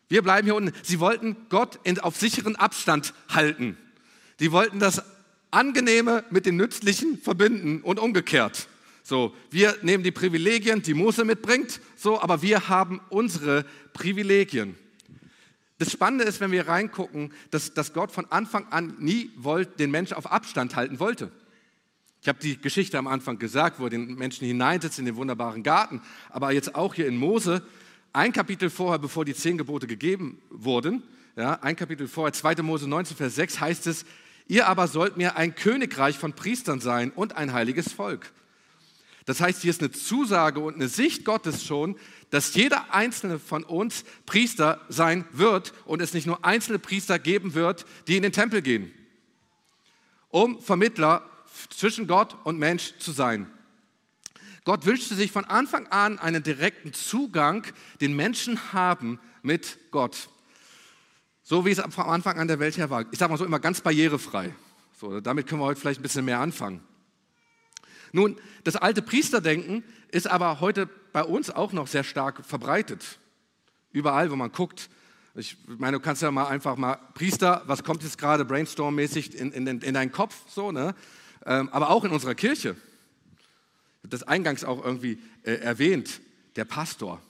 Wir 0.08 0.24
bleiben 0.24 0.46
hier 0.46 0.56
unten. 0.56 0.74
Sie 0.82 1.00
wollten 1.00 1.36
Gott 1.50 1.80
in, 1.84 2.00
auf 2.00 2.16
sicheren 2.18 2.56
Abstand 2.56 3.14
halten. 3.30 3.78
Die 4.40 4.52
wollten 4.52 4.80
das 4.80 5.04
Angenehme 5.52 6.24
mit 6.32 6.46
dem 6.46 6.58
Nützlichen 6.58 7.20
verbinden 7.20 7.82
und 7.82 8.00
umgekehrt. 8.00 8.69
So, 9.10 9.34
wir 9.50 9.76
nehmen 9.82 10.04
die 10.04 10.12
Privilegien, 10.12 10.84
die 10.84 10.94
Mose 10.94 11.26
mitbringt, 11.26 11.82
so, 11.96 12.22
aber 12.22 12.44
wir 12.44 12.70
haben 12.70 13.02
unsere 13.10 13.66
Privilegien. 13.92 14.76
Das 15.80 15.92
Spannende 15.92 16.26
ist, 16.26 16.40
wenn 16.42 16.52
wir 16.52 16.68
reingucken, 16.68 17.34
dass, 17.50 17.74
dass 17.74 17.94
Gott 17.94 18.12
von 18.12 18.28
Anfang 18.28 18.68
an 18.68 18.98
nie 19.00 19.32
wollt, 19.36 19.80
den 19.80 19.90
Menschen 19.90 20.14
auf 20.16 20.32
Abstand 20.32 20.76
halten 20.76 21.00
wollte. 21.00 21.32
Ich 22.22 22.28
habe 22.28 22.38
die 22.38 22.62
Geschichte 22.62 23.00
am 23.00 23.08
Anfang 23.08 23.40
gesagt, 23.40 23.80
wo 23.80 23.86
er 23.86 23.90
den 23.90 24.14
Menschen 24.14 24.46
hineinsetzt 24.46 25.00
in 25.00 25.06
den 25.06 25.16
wunderbaren 25.16 25.64
Garten, 25.64 26.04
aber 26.30 26.52
jetzt 26.52 26.76
auch 26.76 26.94
hier 26.94 27.08
in 27.08 27.18
Mose, 27.18 27.64
ein 28.14 28.32
Kapitel 28.32 28.70
vorher, 28.70 29.00
bevor 29.00 29.26
die 29.26 29.34
zehn 29.34 29.58
Gebote 29.58 29.88
gegeben 29.88 30.40
wurden, 30.52 31.02
ja, 31.36 31.54
ein 31.64 31.76
Kapitel 31.76 32.08
vorher, 32.08 32.34
2. 32.34 32.62
Mose 32.62 32.88
19, 32.88 33.18
Vers 33.18 33.34
6 33.34 33.60
heißt 33.60 33.88
es, 33.88 34.06
ihr 34.48 34.68
aber 34.68 34.88
sollt 34.88 35.18
mir 35.18 35.36
ein 35.36 35.56
Königreich 35.56 36.16
von 36.20 36.34
Priestern 36.34 36.80
sein 36.80 37.10
und 37.10 37.36
ein 37.36 37.54
heiliges 37.54 37.92
Volk. 37.92 38.34
Das 39.30 39.42
heißt, 39.42 39.62
hier 39.62 39.70
ist 39.70 39.82
eine 39.82 39.92
Zusage 39.92 40.60
und 40.60 40.74
eine 40.74 40.88
Sicht 40.88 41.24
Gottes 41.24 41.64
schon, 41.64 41.96
dass 42.32 42.56
jeder 42.56 42.96
einzelne 42.96 43.38
von 43.38 43.64
uns 43.64 44.04
Priester 44.26 44.82
sein 44.90 45.24
wird 45.32 45.72
und 45.86 46.02
es 46.02 46.16
nicht 46.16 46.26
nur 46.26 46.44
einzelne 46.44 46.80
Priester 46.80 47.20
geben 47.20 47.54
wird, 47.54 47.86
die 48.08 48.18
in 48.18 48.24
den 48.24 48.32
Tempel 48.32 48.64
gehen, 48.64 48.92
um 50.30 50.60
Vermittler 50.60 51.30
zwischen 51.70 52.08
Gott 52.08 52.38
und 52.44 52.58
Mensch 52.58 52.98
zu 52.98 53.12
sein. 53.12 53.46
Gott 54.64 54.88
wünschte 54.88 55.14
sich 55.14 55.32
von 55.32 55.46
Anfang 55.46 55.86
an 55.90 56.18
einen 56.18 56.42
direkten 56.42 56.92
Zugang, 56.94 57.68
den 58.02 58.16
Menschen 58.16 58.74
haben 58.74 59.20
mit 59.44 59.78
Gott. 59.92 60.30
So 61.44 61.68
wie 61.68 61.70
es 61.70 61.80
vom 61.80 62.10
Anfang 62.10 62.40
an 62.40 62.48
der 62.48 62.58
Welt 62.60 62.78
her 62.78 62.90
war. 62.90 63.06
Ich 63.12 63.20
sage 63.20 63.32
mal 63.32 63.38
so 63.38 63.46
immer 63.46 63.60
ganz 63.60 63.80
barrierefrei. 63.80 64.56
So, 65.00 65.22
damit 65.22 65.46
können 65.46 65.62
wir 65.62 65.66
heute 65.66 65.80
vielleicht 65.80 66.00
ein 66.00 66.04
bisschen 66.04 66.26
mehr 66.26 66.40
anfangen. 66.40 66.82
Nun, 68.12 68.38
das 68.64 68.76
alte 68.76 69.02
Priesterdenken 69.02 69.84
ist 70.12 70.28
aber 70.28 70.60
heute 70.60 70.90
bei 71.14 71.24
uns 71.24 71.50
auch 71.50 71.74
noch 71.74 71.88
sehr 71.88 72.04
stark 72.04 72.46
verbreitet. 72.46 73.20
Überall, 73.92 74.32
wo 74.32 74.36
man 74.36 74.52
guckt. 74.52 74.90
Ich 75.36 75.58
meine, 75.68 75.98
du 75.98 76.04
kannst 76.04 76.22
ja 76.22 76.32
mal 76.32 76.48
einfach 76.48 76.76
mal, 76.76 76.98
Priester, 77.14 77.64
was 77.66 77.84
kommt 77.84 78.04
jetzt 78.04 78.18
gerade 78.18 78.46
brainstorm-mäßig 78.46 79.36
in, 79.36 79.52
in, 79.52 79.68
in 79.68 79.94
deinen 79.94 80.12
Kopf, 80.12 80.36
so, 80.48 80.72
ne? 80.72 80.96
Ähm, 81.46 81.70
aber 81.70 81.90
auch 81.90 82.04
in 82.04 82.12
unserer 82.12 82.36
Kirche 82.36 82.76
habe 84.10 84.18
das 84.18 84.24
eingangs 84.24 84.64
auch 84.64 84.84
irgendwie 84.84 85.20
äh, 85.44 85.54
erwähnt, 85.54 86.22
der 86.56 86.66
Pastor. 86.66 87.22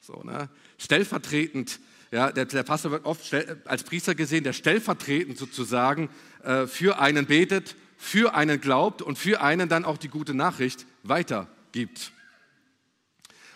So, 0.00 0.22
ne? 0.24 0.48
Stellvertretend, 0.78 1.78
ja, 2.10 2.32
der, 2.32 2.46
der 2.46 2.64
Pastor 2.64 2.90
wird 2.90 3.04
oft 3.04 3.32
als 3.66 3.84
Priester 3.84 4.14
gesehen, 4.14 4.42
der 4.42 4.52
stellvertretend 4.52 5.38
sozusagen 5.38 6.08
äh, 6.42 6.66
für 6.66 6.98
einen 6.98 7.26
betet, 7.26 7.76
für 8.00 8.34
einen 8.34 8.62
glaubt 8.62 9.02
und 9.02 9.18
für 9.18 9.42
einen 9.42 9.68
dann 9.68 9.84
auch 9.84 9.98
die 9.98 10.08
gute 10.08 10.32
Nachricht 10.32 10.86
weitergibt. 11.02 12.12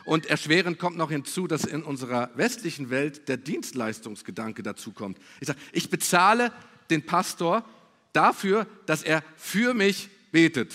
Und 0.04 0.26
erschwerend 0.26 0.78
kommt 0.78 0.98
noch 0.98 1.10
hinzu, 1.10 1.46
dass 1.46 1.64
in 1.64 1.82
unserer 1.82 2.30
westlichen 2.36 2.90
Welt 2.90 3.26
der 3.28 3.38
Dienstleistungsgedanke 3.38 4.62
dazu 4.62 4.92
kommt. 4.92 5.16
Ich 5.40 5.48
sage, 5.48 5.58
ich 5.72 5.88
bezahle 5.88 6.52
den 6.90 7.06
Pastor 7.06 7.64
dafür, 8.12 8.66
dass 8.84 9.02
er 9.02 9.24
für 9.38 9.72
mich 9.72 10.10
betet. 10.30 10.74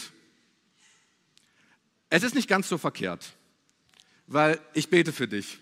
Es 2.10 2.24
ist 2.24 2.34
nicht 2.34 2.50
ganz 2.50 2.68
so 2.68 2.80
verkehrt, 2.80 3.34
weil 4.26 4.60
ich 4.74 4.90
bete 4.90 5.14
für 5.14 5.28
dich. 5.28 5.60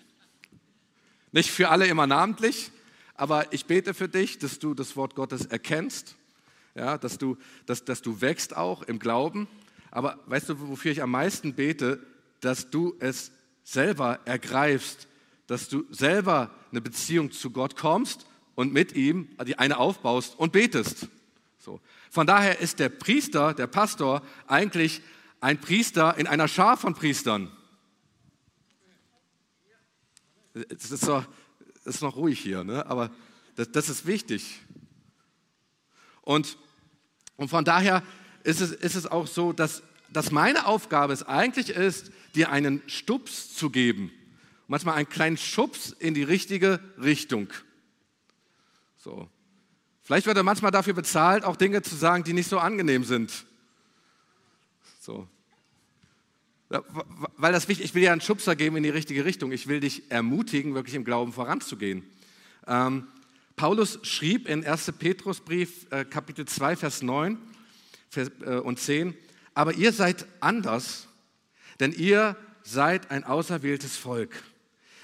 Nicht 1.34 1.52
für 1.52 1.68
alle 1.68 1.88
immer 1.88 2.08
namentlich, 2.08 2.72
aber 3.16 3.52
ich 3.52 3.66
bete 3.66 3.94
für 3.94 4.08
dich, 4.08 4.40
dass 4.40 4.60
du 4.60 4.74
das 4.74 4.96
Wort 4.96 5.14
Gottes 5.14 5.46
erkennst, 5.46 6.16
ja, 6.78 6.98
dass, 6.98 7.18
du, 7.18 7.38
dass, 7.66 7.84
dass 7.84 8.02
du 8.02 8.22
wächst 8.22 8.56
auch 8.56 8.84
im 8.84 9.00
Glauben. 9.00 9.48
Aber 9.90 10.20
weißt 10.28 10.50
du, 10.50 10.70
wofür 10.70 10.92
ich 10.92 11.02
am 11.02 11.12
meisten 11.12 11.56
bete? 11.56 12.00
Dass 12.40 12.70
du 12.70 12.96
es 13.00 13.32
selber 13.64 14.20
ergreifst, 14.26 15.08
dass 15.48 15.70
du 15.70 15.86
selber 15.90 16.52
eine 16.72 16.82
Beziehung 16.82 17.32
zu 17.32 17.50
Gott 17.50 17.76
kommst 17.76 18.28
und 18.56 18.72
mit 18.74 18.94
ihm 18.94 19.30
die 19.46 19.58
eine 19.58 19.78
aufbaust 19.78 20.38
und 20.38 20.52
betest. 20.52 21.08
So. 21.58 21.82
Von 22.12 22.28
daher 22.28 22.60
ist 22.60 22.80
der 22.80 22.90
Priester, 22.90 23.54
der 23.54 23.68
Pastor 23.68 24.22
eigentlich 24.46 25.02
ein 25.42 25.60
Priester 25.60 26.18
in 26.18 26.28
einer 26.28 26.48
Schar 26.48 26.78
von 26.78 26.94
Priestern. 26.94 27.52
Es 30.54 30.92
ist, 30.92 31.08
noch, 31.08 31.26
ist 31.86 32.02
noch 32.02 32.16
ruhig 32.16 32.40
hier, 32.40 32.64
ne? 32.64 32.86
aber 32.86 33.12
das, 33.56 33.72
das 33.72 33.90
ist 33.90 34.06
wichtig. 34.06 34.62
Und, 36.22 36.58
und 37.38 37.50
von 37.50 37.64
daher 37.64 38.04
ist 38.44 38.62
es, 38.62 38.72
ist 38.72 38.96
es 38.96 39.06
auch 39.08 39.28
so, 39.28 39.54
dass, 39.54 39.84
dass 40.12 40.32
meine 40.32 40.66
Aufgabe 40.66 41.14
es 41.14 41.24
eigentlich 41.24 41.70
ist, 41.70 42.12
dir 42.36 42.52
einen 42.52 42.82
Stups 42.88 43.54
zu 43.56 43.70
geben. 43.70 44.12
Manchmal 44.68 44.96
einen 44.96 45.10
kleinen 45.10 45.38
Schubs 45.38 45.92
in 45.92 46.14
die 46.14 46.24
richtige 46.24 46.80
Richtung. 47.02 47.48
So. 48.98 49.30
Vielleicht 50.04 50.26
wird 50.26 50.38
er 50.38 50.44
manchmal 50.44 50.72
dafür 50.72 50.94
bezahlt, 50.94 51.44
auch 51.44 51.56
Dinge 51.56 51.82
zu 51.82 51.96
sagen, 51.96 52.24
die 52.24 52.34
nicht 52.34 52.50
so 52.50 52.60
angenehm 52.60 53.04
sind. 53.04 53.46
So. 55.00 55.28
Weil 56.70 57.54
das 57.54 57.68
wichtig, 57.70 57.86
ich 57.86 57.96
will 57.96 58.02
dir 58.02 58.12
einen 58.12 58.22
Schubser 58.22 58.56
geben 58.56 58.76
in 58.78 58.84
die 58.84 58.90
richtige 58.90 59.24
Richtung. 59.24 59.52
Ich 59.52 59.68
will 59.68 59.80
dich 59.80 60.12
ermutigen, 60.12 60.76
wirklich 60.76 60.96
im 60.96 61.06
Glauben 61.06 61.32
voranzugehen. 61.32 62.04
Ähm, 62.68 63.08
Paulus 63.58 63.98
schrieb 64.04 64.48
in 64.48 64.64
1. 64.64 64.94
Petrusbrief, 65.00 65.88
äh, 65.90 66.06
Kapitel 66.06 66.46
2, 66.46 66.76
Vers 66.76 67.02
9 67.02 67.40
Vers, 68.08 68.30
äh, 68.46 68.58
und 68.58 68.80
10, 68.80 69.16
aber 69.56 69.74
ihr 69.74 69.92
seid 69.92 70.28
anders, 70.40 71.08
denn 71.80 71.92
ihr 71.92 72.38
seid 72.62 73.10
ein 73.10 73.24
auserwähltes 73.24 73.98
Volk. 73.98 74.44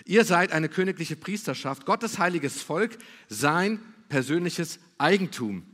Ihr 0.06 0.24
seid 0.24 0.52
eine 0.52 0.70
königliche 0.70 1.16
Priesterschaft, 1.16 1.88
Gottes 1.88 2.20
heiliges 2.20 2.62
Volk, 2.62 3.00
sein 3.28 3.80
persönliches 4.08 4.78
Eigentum. 5.00 5.66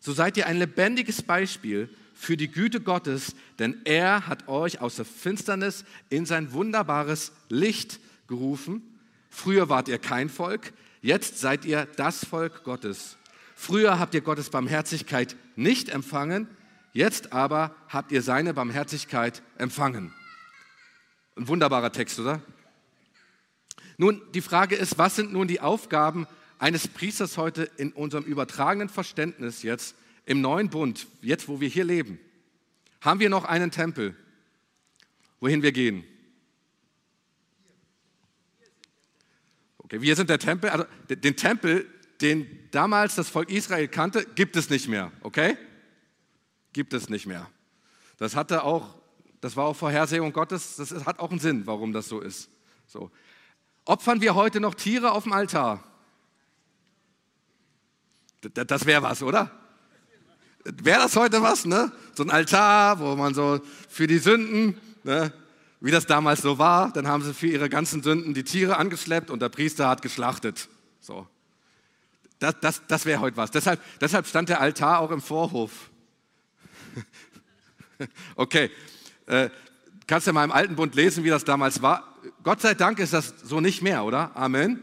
So 0.00 0.12
seid 0.12 0.36
ihr 0.36 0.46
ein 0.46 0.58
lebendiges 0.58 1.22
Beispiel 1.22 1.88
für 2.12 2.36
die 2.36 2.50
Güte 2.50 2.82
Gottes, 2.82 3.34
denn 3.58 3.80
er 3.86 4.26
hat 4.26 4.46
euch 4.48 4.82
aus 4.82 4.96
der 4.96 5.06
Finsternis 5.06 5.86
in 6.10 6.26
sein 6.26 6.52
wunderbares 6.52 7.32
Licht 7.48 7.98
gerufen. 8.26 8.82
Früher 9.30 9.70
wart 9.70 9.88
ihr 9.88 9.98
kein 9.98 10.28
Volk, 10.28 10.74
jetzt 11.08 11.38
seid 11.38 11.64
ihr 11.64 11.86
das 11.96 12.22
Volk 12.22 12.64
Gottes. 12.64 13.16
Früher 13.56 13.98
habt 13.98 14.12
ihr 14.12 14.20
Gottes 14.20 14.50
Barmherzigkeit 14.50 15.36
nicht 15.56 15.88
empfangen, 15.88 16.46
jetzt 16.92 17.32
aber 17.32 17.74
habt 17.88 18.12
ihr 18.12 18.20
seine 18.20 18.52
Barmherzigkeit 18.52 19.42
empfangen. 19.56 20.12
Ein 21.34 21.48
wunderbarer 21.48 21.92
Text, 21.92 22.18
oder? 22.20 22.42
Nun, 23.96 24.20
die 24.34 24.42
Frage 24.42 24.76
ist, 24.76 24.98
was 24.98 25.16
sind 25.16 25.32
nun 25.32 25.48
die 25.48 25.62
Aufgaben 25.62 26.26
eines 26.58 26.86
Priesters 26.86 27.38
heute 27.38 27.70
in 27.78 27.92
unserem 27.92 28.24
übertragenen 28.24 28.90
Verständnis 28.90 29.62
jetzt 29.62 29.96
im 30.26 30.42
neuen 30.42 30.68
Bund, 30.68 31.06
jetzt 31.22 31.48
wo 31.48 31.58
wir 31.58 31.68
hier 31.68 31.84
leben, 31.84 32.20
haben 33.00 33.18
wir 33.18 33.30
noch 33.30 33.46
einen 33.46 33.70
Tempel, 33.70 34.14
wohin 35.40 35.62
wir 35.62 35.72
gehen. 35.72 36.04
Okay, 39.88 40.02
wir 40.02 40.16
sind 40.16 40.28
der 40.28 40.38
Tempel, 40.38 40.68
also 40.68 40.84
den 41.08 41.34
Tempel, 41.34 41.86
den 42.20 42.46
damals 42.72 43.14
das 43.14 43.30
Volk 43.30 43.48
Israel 43.48 43.88
kannte, 43.88 44.26
gibt 44.34 44.54
es 44.56 44.68
nicht 44.68 44.86
mehr, 44.86 45.10
okay? 45.22 45.56
Gibt 46.74 46.92
es 46.92 47.08
nicht 47.08 47.24
mehr. 47.24 47.48
Das 48.18 48.36
hatte 48.36 48.64
auch, 48.64 48.96
das 49.40 49.56
war 49.56 49.64
auch 49.64 49.74
Vorhersehung 49.74 50.34
Gottes, 50.34 50.76
das 50.76 50.92
hat 51.06 51.18
auch 51.20 51.30
einen 51.30 51.40
Sinn, 51.40 51.66
warum 51.66 51.94
das 51.94 52.06
so 52.06 52.20
ist. 52.20 52.50
So. 52.86 53.10
Opfern 53.86 54.20
wir 54.20 54.34
heute 54.34 54.60
noch 54.60 54.74
Tiere 54.74 55.12
auf 55.12 55.22
dem 55.22 55.32
Altar? 55.32 55.82
Das 58.42 58.84
wäre 58.84 59.02
was, 59.02 59.22
oder? 59.22 59.50
Wäre 60.64 61.00
das 61.00 61.16
heute 61.16 61.40
was, 61.40 61.64
ne? 61.64 61.90
So 62.14 62.24
ein 62.24 62.30
Altar, 62.30 63.00
wo 63.00 63.16
man 63.16 63.32
so 63.32 63.58
für 63.88 64.06
die 64.06 64.18
Sünden, 64.18 64.78
ne? 65.02 65.32
Wie 65.80 65.90
das 65.90 66.06
damals 66.06 66.42
so 66.42 66.58
war, 66.58 66.92
dann 66.92 67.06
haben 67.06 67.22
sie 67.22 67.32
für 67.32 67.46
ihre 67.46 67.68
ganzen 67.68 68.02
Sünden 68.02 68.34
die 68.34 68.44
Tiere 68.44 68.76
angeschleppt 68.76 69.30
und 69.30 69.40
der 69.40 69.48
Priester 69.48 69.88
hat 69.88 70.02
geschlachtet. 70.02 70.68
So. 71.00 71.26
Das, 72.40 72.54
das, 72.60 72.82
das 72.86 73.06
wäre 73.06 73.20
heute 73.20 73.36
was. 73.36 73.50
Deshalb, 73.50 73.80
deshalb 74.00 74.26
stand 74.26 74.48
der 74.48 74.60
Altar 74.60 75.00
auch 75.00 75.10
im 75.10 75.20
Vorhof. 75.20 75.90
okay, 78.36 78.70
äh, 79.26 79.50
kannst 80.06 80.26
ja 80.26 80.32
mal 80.32 80.44
im 80.44 80.52
Alten 80.52 80.76
Bund 80.76 80.94
lesen, 80.94 81.24
wie 81.24 81.28
das 81.28 81.44
damals 81.44 81.82
war. 81.82 82.16
Gott 82.42 82.60
sei 82.60 82.74
Dank 82.74 82.98
ist 82.98 83.12
das 83.12 83.34
so 83.42 83.60
nicht 83.60 83.82
mehr, 83.82 84.04
oder? 84.04 84.36
Amen. 84.36 84.80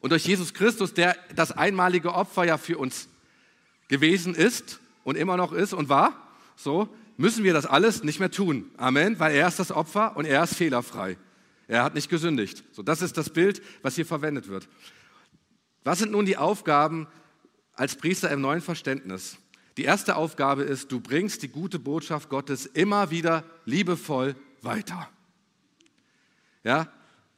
Und 0.00 0.10
durch 0.10 0.26
Jesus 0.26 0.52
Christus, 0.52 0.94
der 0.94 1.16
das 1.34 1.52
einmalige 1.52 2.12
Opfer 2.12 2.44
ja 2.44 2.58
für 2.58 2.76
uns 2.76 3.08
gewesen 3.88 4.34
ist 4.34 4.80
und 5.04 5.16
immer 5.16 5.36
noch 5.36 5.52
ist 5.52 5.72
und 5.72 5.88
war, 5.88 6.14
so 6.56 6.88
müssen 7.22 7.44
wir 7.44 7.52
das 7.52 7.66
alles 7.66 8.02
nicht 8.02 8.18
mehr 8.18 8.32
tun. 8.32 8.72
Amen, 8.76 9.20
weil 9.20 9.36
er 9.36 9.46
ist 9.46 9.60
das 9.60 9.70
Opfer 9.70 10.16
und 10.16 10.24
er 10.24 10.42
ist 10.42 10.56
fehlerfrei. 10.56 11.16
Er 11.68 11.84
hat 11.84 11.94
nicht 11.94 12.10
gesündigt. 12.10 12.64
So, 12.72 12.82
das 12.82 13.00
ist 13.00 13.16
das 13.16 13.30
Bild, 13.30 13.62
was 13.80 13.94
hier 13.94 14.04
verwendet 14.04 14.48
wird. 14.48 14.68
Was 15.84 16.00
sind 16.00 16.10
nun 16.10 16.26
die 16.26 16.36
Aufgaben 16.36 17.06
als 17.74 17.94
Priester 17.94 18.28
im 18.32 18.40
neuen 18.40 18.60
Verständnis? 18.60 19.38
Die 19.76 19.84
erste 19.84 20.16
Aufgabe 20.16 20.64
ist, 20.64 20.90
du 20.90 20.98
bringst 20.98 21.44
die 21.44 21.48
gute 21.48 21.78
Botschaft 21.78 22.28
Gottes 22.28 22.66
immer 22.66 23.12
wieder 23.12 23.44
liebevoll 23.66 24.34
weiter. 24.60 25.08
Ja? 26.64 26.88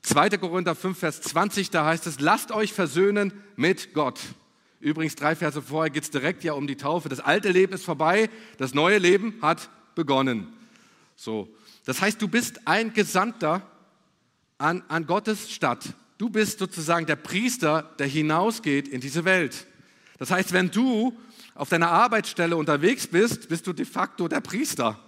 2. 0.01 0.31
Korinther 0.31 0.75
5, 0.75 0.99
Vers 0.99 1.21
20, 1.21 1.69
da 1.69 1.85
heißt 1.85 2.07
es, 2.07 2.21
lasst 2.21 2.53
euch 2.53 2.73
versöhnen 2.73 3.35
mit 3.55 3.93
Gott. 3.93 4.19
Übrigens, 4.85 5.17
drei 5.17 5.35
Verse 5.35 5.63
vorher 5.63 5.89
geht 5.89 6.03
es 6.03 6.11
direkt 6.11 6.45
ja 6.45 6.53
um 6.53 6.67
die 6.67 6.77
Taufe. 6.77 7.09
Das 7.09 7.19
alte 7.19 7.51
Leben 7.51 7.73
ist 7.73 7.87
vorbei, 7.87 8.29
das 8.59 8.75
neue 8.75 8.99
Leben 8.99 9.39
hat 9.41 9.71
begonnen. 9.95 10.53
So. 11.17 11.49
Das 11.87 12.03
heißt, 12.03 12.21
du 12.21 12.29
bist 12.29 12.67
ein 12.67 12.93
Gesandter 12.93 13.67
an, 14.59 14.83
an 14.89 15.07
Gottes 15.07 15.51
Stadt. 15.51 15.95
Du 16.19 16.29
bist 16.29 16.59
sozusagen 16.59 17.07
der 17.07 17.17
Priester, 17.17 17.95
der 17.99 18.07
hinausgeht 18.07 18.87
in 18.87 19.01
diese 19.01 19.25
Welt. 19.25 19.67
Das 20.19 20.31
heißt, 20.31 20.53
wenn 20.53 20.71
du 20.71 21.19
auf 21.55 21.71
deiner 21.71 21.91
Arbeitsstelle 21.91 22.55
unterwegs 22.55 23.07
bist, 23.07 23.49
bist 23.49 23.67
du 23.67 23.73
de 23.73 23.87
facto 23.87 24.29
der 24.29 24.43
Priester. 24.43 25.01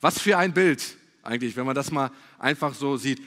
Was 0.00 0.18
für 0.18 0.38
ein 0.38 0.54
Bild 0.54 0.96
eigentlich, 1.26 1.56
wenn 1.56 1.66
man 1.66 1.74
das 1.74 1.90
mal 1.90 2.10
einfach 2.38 2.74
so 2.74 2.96
sieht 2.96 3.20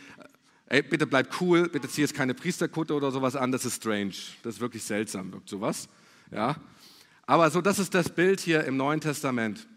ey, 0.69 0.83
bitte 0.83 1.07
bleib 1.07 1.41
cool, 1.41 1.67
bitte 1.67 1.89
zieh 1.89 2.01
jetzt 2.01 2.13
keine 2.13 2.33
Priesterkutte 2.33 2.93
oder 2.93 3.11
sowas 3.11 3.35
an, 3.35 3.51
das 3.51 3.65
ist 3.65 3.77
strange. 3.77 4.13
Das 4.43 4.55
ist 4.55 4.61
wirklich 4.61 4.83
seltsam, 4.83 5.33
wirkt 5.33 5.49
sowas. 5.49 5.89
Ja? 6.31 6.55
Aber 7.25 7.49
so, 7.49 7.61
das 7.61 7.79
ist 7.79 7.93
das 7.93 8.09
Bild 8.09 8.39
hier 8.39 8.63
im 8.63 8.77
Neuen 8.77 9.01
Testament. 9.01 9.67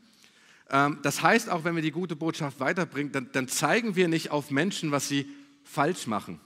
Ähm, 0.70 0.98
das 1.02 1.22
heißt, 1.22 1.50
auch 1.50 1.64
wenn 1.64 1.74
wir 1.74 1.82
die 1.82 1.90
gute 1.90 2.14
Botschaft 2.14 2.60
weiterbringen, 2.60 3.10
dann, 3.10 3.30
dann 3.32 3.48
zeigen 3.48 3.96
wir 3.96 4.06
nicht 4.08 4.30
auf 4.30 4.50
Menschen, 4.50 4.90
was 4.90 5.08
sie 5.08 5.26
falsch 5.64 6.06
machen, 6.06 6.40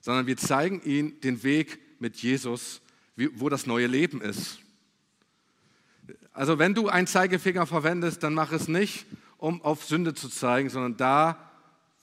sondern 0.00 0.26
wir 0.26 0.36
zeigen 0.36 0.82
ihnen 0.82 1.20
den 1.20 1.42
Weg 1.42 1.78
mit 2.00 2.16
Jesus, 2.16 2.80
wie, 3.16 3.30
wo 3.38 3.48
das 3.48 3.66
neue 3.66 3.86
Leben 3.86 4.20
ist. 4.20 4.58
Also 6.32 6.58
wenn 6.58 6.74
du 6.74 6.88
einen 6.88 7.06
Zeigefinger 7.06 7.66
verwendest, 7.66 8.24
dann 8.24 8.34
mach 8.34 8.50
es 8.50 8.66
nicht, 8.66 9.06
um 9.38 9.62
auf 9.62 9.84
Sünde 9.84 10.14
zu 10.14 10.28
zeigen, 10.28 10.68
sondern 10.68 10.96
da, 10.96 11.53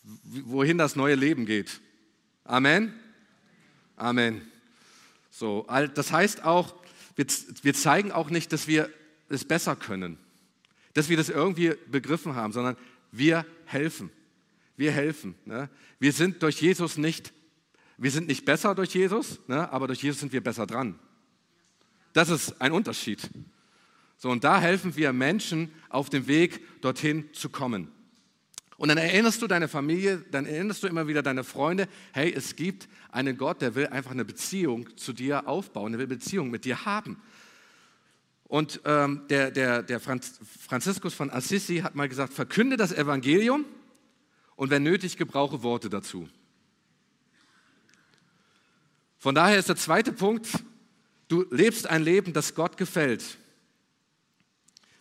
wohin 0.04 0.78
das 0.78 0.96
neue 0.96 1.16
Leben 1.16 1.46
geht. 1.46 1.82
Amen? 2.44 2.94
Amen. 3.96 4.42
So, 5.30 5.66
das 5.94 6.12
heißt 6.12 6.44
auch, 6.44 6.76
wir, 7.16 7.74
zeigen 7.74 8.12
auch 8.12 8.30
nicht, 8.30 8.52
dass 8.52 8.68
wir 8.68 8.90
es 9.30 9.46
besser 9.46 9.76
können, 9.76 10.18
dass 10.94 11.10
wir 11.10 11.18
das 11.18 11.30
irgendwie 11.30 11.74
begriffen 11.88 12.36
haben, 12.36 12.52
sondern 12.52 12.76
wir 13.12 13.46
helfen. 13.66 14.10
Wir 14.76 14.92
helfen. 14.92 15.36
Ne? 15.46 15.70
Wir 16.00 16.12
sind 16.14 16.42
durch 16.42 16.62
Jesus 16.62 16.98
nicht, 16.98 17.32
wir 17.98 18.12
sind 18.12 18.28
nicht 18.28 18.46
besser 18.46 18.74
durch 18.76 18.94
Jesus, 18.94 19.40
ne? 19.48 19.72
aber 19.72 19.88
durch 19.88 20.02
Jesus 20.02 20.20
sind 20.20 20.34
wir 20.34 20.42
besser 20.42 20.66
dran. 20.66 20.98
Das 22.14 22.30
ist 22.30 22.60
ein 22.60 22.72
Unterschied. 22.72 23.30
So, 24.18 24.30
und 24.30 24.44
da 24.44 24.60
helfen 24.60 24.96
wir 24.96 25.14
Menschen 25.14 25.72
auf 25.90 26.10
dem 26.10 26.28
Weg 26.28 26.82
dorthin 26.82 27.30
zu 27.34 27.50
kommen. 27.50 27.92
Und 28.82 28.88
dann 28.88 28.98
erinnerst 28.98 29.40
du 29.44 29.46
deine 29.46 29.68
Familie, 29.68 30.26
dann 30.32 30.48
erinnerst 30.48 30.82
du 30.82 30.88
immer 30.88 31.08
wieder 31.08 31.22
deine 31.22 31.44
Freunde, 31.44 31.88
hey, 32.14 32.34
es 32.34 32.56
gibt 32.56 32.90
einen 33.12 33.38
Gott, 33.38 33.62
der 33.62 33.76
will 33.76 33.86
einfach 33.86 34.10
eine 34.10 34.26
Beziehung 34.26 34.98
zu 34.98 35.14
dir 35.14 35.48
aufbauen, 35.48 35.92
der 35.92 36.00
will 36.00 36.08
Beziehung 36.08 36.50
mit 36.50 36.66
dir 36.66 36.84
haben. 36.84 37.22
Und 38.46 38.82
ähm, 38.86 39.22
der, 39.30 39.52
der, 39.52 39.84
der 39.84 40.00
Franz, 40.00 40.40
Franziskus 40.68 41.14
von 41.14 41.30
Assisi 41.30 41.82
hat 41.82 41.94
mal 41.94 42.10
gesagt, 42.10 42.34
verkünde 42.34 42.76
das 42.76 42.92
Evangelium 42.92 43.66
und 44.56 44.72
wenn 44.72 44.82
nötig, 44.82 45.16
gebrauche 45.16 45.62
Worte 45.62 45.88
dazu. 45.88 46.28
Von 49.20 49.36
daher 49.36 49.60
ist 49.60 49.70
der 49.70 49.76
zweite 49.76 50.12
Punkt, 50.12 50.48
du 51.28 51.46
lebst 51.52 51.86
ein 51.86 52.02
Leben, 52.02 52.34
das 52.34 52.56
Gott 52.56 52.78
gefällt. 52.78 53.38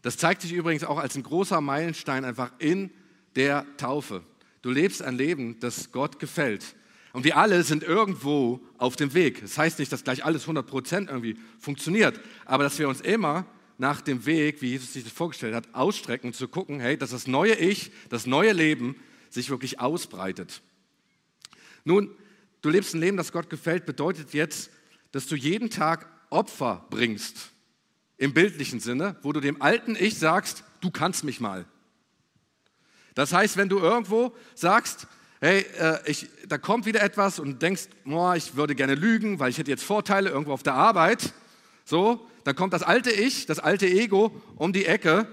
Das 0.03 0.19
zeigt 0.19 0.43
sich 0.43 0.53
übrigens 0.53 0.85
auch 0.85 0.99
als 0.99 1.17
ein 1.17 1.23
großer 1.23 1.63
Meilenstein 1.63 2.27
einfach 2.27 2.53
in 2.59 2.91
der 3.37 3.67
Taufe. 3.77 4.23
Du 4.63 4.71
lebst 4.71 5.03
ein 5.03 5.17
Leben, 5.17 5.59
das 5.61 5.93
Gott 5.93 6.19
gefällt. 6.19 6.75
Und 7.13 7.25
wir 7.25 7.37
alle 7.37 7.63
sind 7.65 7.83
irgendwo 7.83 8.61
auf 8.79 8.97
dem 8.97 9.15
Weg. 9.15 9.41
Das 9.41 9.59
heißt 9.59 9.79
nicht, 9.79 9.91
dass 9.91 10.05
gleich 10.05 10.25
alles 10.25 10.47
100% 10.47 11.09
irgendwie 11.09 11.37
funktioniert, 11.59 12.21
aber 12.45 12.65
dass 12.65 12.79
wir 12.79 12.89
uns 12.89 13.01
immer 13.01 13.47
nach 13.79 14.01
dem 14.01 14.27
Weg, 14.27 14.63
wie 14.63 14.69
Jesus 14.71 14.93
sich 14.93 15.05
das 15.05 15.13
vorgestellt 15.13 15.55
hat, 15.55 15.75
ausstrecken 15.75 16.33
zu 16.33 16.49
gucken, 16.49 16.81
hey, 16.81 16.97
dass 16.97 17.11
das 17.11 17.27
neue 17.27 17.55
Ich, 17.55 17.91
das 18.11 18.27
neue 18.27 18.53
Leben 18.53 18.95
sich 19.31 19.51
wirklich 19.51 19.81
ausbreitet. 19.81 20.61
Nun, 21.85 22.11
du 22.61 22.69
lebst 22.69 22.95
ein 22.95 23.01
Leben, 23.01 23.17
das 23.17 23.33
Gott 23.33 23.49
gefällt, 23.49 23.87
bedeutet 23.87 24.35
jetzt, 24.35 24.71
dass 25.13 25.27
du 25.27 25.35
jeden 25.35 25.71
Tag 25.71 26.07
Opfer 26.29 26.87
bringst, 26.91 27.51
im 28.19 28.35
bildlichen 28.35 28.81
Sinne, 28.81 29.17
wo 29.23 29.33
du 29.33 29.41
dem 29.41 29.63
alten 29.63 29.97
Ich 29.99 30.19
sagst, 30.19 30.63
du 30.81 30.91
kannst 30.91 31.25
mich 31.25 31.41
mal. 31.41 31.65
Das 33.15 33.33
heißt, 33.33 33.57
wenn 33.57 33.69
du 33.69 33.79
irgendwo 33.79 34.35
sagst, 34.55 35.07
hey, 35.41 35.65
äh, 35.79 35.99
ich, 36.07 36.29
da 36.49 36.59
kommt 36.59 36.87
wieder 36.87 37.03
etwas 37.03 37.39
und 37.39 37.63
denkst, 37.63 37.89
oh, 38.07 38.33
ich 38.35 38.57
würde 38.57 38.75
gerne 38.75 38.95
lügen, 38.95 39.39
weil 39.39 39.51
ich 39.51 39.59
hätte 39.59 39.71
jetzt 39.71 39.85
Vorteile 39.85 40.31
irgendwo 40.31 40.53
auf 40.53 40.63
der 40.63 40.75
Arbeit, 40.75 41.33
so, 41.85 42.27
dann 42.45 42.55
kommt 42.55 42.73
das 42.73 42.83
alte 42.83 43.11
Ich, 43.11 43.47
das 43.47 43.59
alte 43.59 43.87
Ego 43.87 44.41
um 44.57 44.73
die 44.73 44.87
Ecke, 44.87 45.27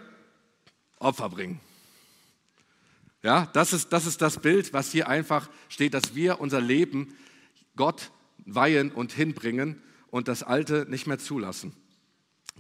Opfer 1.00 1.30
bringen. 1.30 1.60
Ja, 3.22 3.48
das 3.54 3.74
ist, 3.74 3.94
das 3.94 4.06
ist 4.06 4.22
das 4.22 4.40
Bild, 4.40 4.74
was 4.74 4.92
hier 4.92 5.08
einfach 5.08 5.50
steht, 5.70 5.94
dass 5.94 6.16
wir 6.16 6.40
unser 6.40 6.62
Leben 6.62 7.16
Gott 7.76 8.12
weihen 8.46 8.92
und 8.92 9.12
hinbringen 9.12 9.82
und 10.10 10.28
das 10.28 10.44
Alte 10.44 10.86
nicht 10.90 11.08
mehr 11.08 11.20
zulassen. 11.20 11.76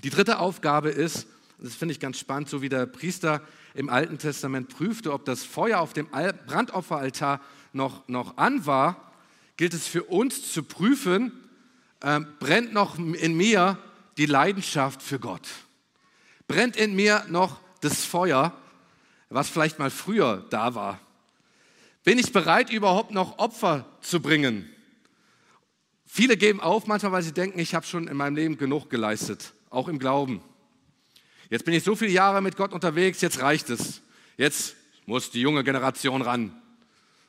Die 0.04 0.10
dritte 0.10 0.40
Aufgabe 0.40 0.90
ist, 0.90 1.28
das 1.60 1.76
finde 1.76 1.94
ich 1.94 2.00
ganz 2.00 2.20
spannend, 2.20 2.50
so 2.50 2.62
wie 2.62 2.70
der 2.70 2.86
Priester 2.86 3.42
im 3.74 3.90
Alten 3.90 4.20
Testament 4.20 4.70
prüfte, 4.70 5.12
ob 5.12 5.26
das 5.26 5.44
Feuer 5.44 5.80
auf 5.80 5.94
dem 5.94 6.08
Brandopferaltar 6.08 7.42
noch, 7.74 8.08
noch 8.08 8.38
an 8.38 8.66
war, 8.66 9.12
gilt 9.58 9.74
es 9.74 9.88
für 9.88 10.04
uns 10.04 10.52
zu 10.52 10.64
prüfen, 10.64 11.32
äh, 12.02 12.20
brennt 12.40 12.74
noch 12.74 12.98
in 12.98 13.36
mir 13.36 13.80
die 14.18 14.28
Leidenschaft 14.28 15.02
für 15.02 15.20
Gott? 15.20 15.48
Brennt 16.48 16.76
in 16.76 16.96
mir 16.96 17.26
noch 17.30 17.60
das 17.82 18.06
Feuer, 18.06 18.56
was 19.30 19.50
vielleicht 19.50 19.80
mal 19.80 19.90
früher 19.90 20.46
da 20.50 20.76
war? 20.76 21.00
Bin 22.04 22.20
ich 22.20 22.32
bereit, 22.32 22.72
überhaupt 22.72 23.12
noch 23.12 23.40
Opfer 23.40 23.86
zu 24.02 24.22
bringen? 24.22 24.70
Viele 26.06 26.38
geben 26.38 26.62
auf 26.62 26.88
manchmal, 26.88 27.12
weil 27.12 27.24
sie 27.24 27.34
denken, 27.34 27.60
ich 27.60 27.76
habe 27.76 27.86
schon 27.86 28.08
in 28.08 28.16
meinem 28.16 28.36
Leben 28.36 28.58
genug 28.58 28.90
geleistet, 28.90 29.54
auch 29.70 29.88
im 29.88 30.00
Glauben. 30.00 30.42
Jetzt 31.50 31.66
bin 31.66 31.74
ich 31.74 31.84
so 31.84 31.96
viele 31.96 32.12
Jahre 32.12 32.42
mit 32.42 32.58
Gott 32.58 32.74
unterwegs, 32.74 33.22
jetzt 33.22 33.42
reicht 33.42 33.70
es. 33.70 34.02
Jetzt 34.38 34.76
muss 35.06 35.32
die 35.32 35.42
junge 35.42 35.64
Generation 35.64 36.22
ran. 36.22 36.52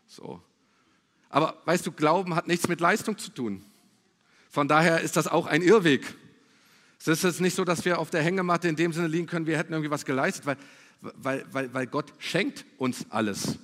So. 0.07 0.43
Aber 1.31 1.61
weißt 1.65 1.87
du, 1.87 1.93
Glauben 1.93 2.35
hat 2.35 2.49
nichts 2.49 2.69
mit 2.69 2.81
Leistung 2.81 3.17
zu 3.19 3.31
tun. 3.31 3.65
Von 4.51 4.67
daher 4.67 5.01
ist 5.01 5.17
das 5.17 5.29
auch 5.29 5.47
ein 5.47 5.63
Irrweg. 5.63 6.15
Es 6.99 7.07
ist 7.07 7.23
jetzt 7.23 7.41
nicht 7.41 7.55
so, 7.55 7.65
dass 7.65 7.85
wir 7.85 7.99
auf 7.99 8.11
der 8.11 8.23
Hängematte 8.23 8.67
in 8.69 8.77
dem 8.77 8.93
Sinne 8.93 9.07
liegen 9.07 9.27
können, 9.27 9.47
wir 9.47 9.57
hätten 9.57 9.73
irgendwie 9.73 9.91
was 9.91 10.05
geleistet, 10.05 10.47
weil, 10.47 10.57
weil, 11.01 11.47
weil, 11.53 11.75
weil 11.75 11.87
Gott 11.87 12.13
schenkt 12.19 12.65
uns 12.77 13.07
alles. 13.11 13.59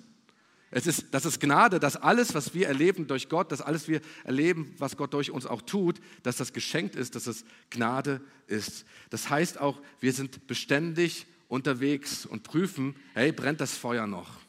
Es 0.74 0.86
ist, 0.86 1.06
das 1.12 1.24
ist 1.24 1.40
Gnade, 1.40 1.78
dass 1.78 1.96
alles, 1.96 2.34
was 2.34 2.52
wir 2.52 2.66
erleben 2.66 3.06
durch 3.06 3.28
Gott, 3.28 3.52
dass 3.52 3.60
alles 3.60 3.88
wir 3.88 4.00
erleben, 4.24 4.74
was 4.78 4.96
Gott 4.96 5.14
durch 5.14 5.30
uns 5.30 5.46
auch 5.46 5.62
tut, 5.62 6.00
dass 6.22 6.36
das 6.36 6.52
geschenkt 6.52 6.96
ist, 6.96 7.14
dass 7.14 7.26
es 7.26 7.44
Gnade 7.70 8.20
ist. 8.46 8.84
Das 9.10 9.30
heißt 9.30 9.60
auch, 9.60 9.80
wir 10.00 10.12
sind 10.12 10.46
beständig 10.46 11.26
unterwegs 11.48 12.26
und 12.26 12.42
prüfen, 12.42 12.96
hey, 13.14 13.32
brennt 13.32 13.60
das 13.60 13.76
Feuer 13.76 14.06
noch? 14.06 14.40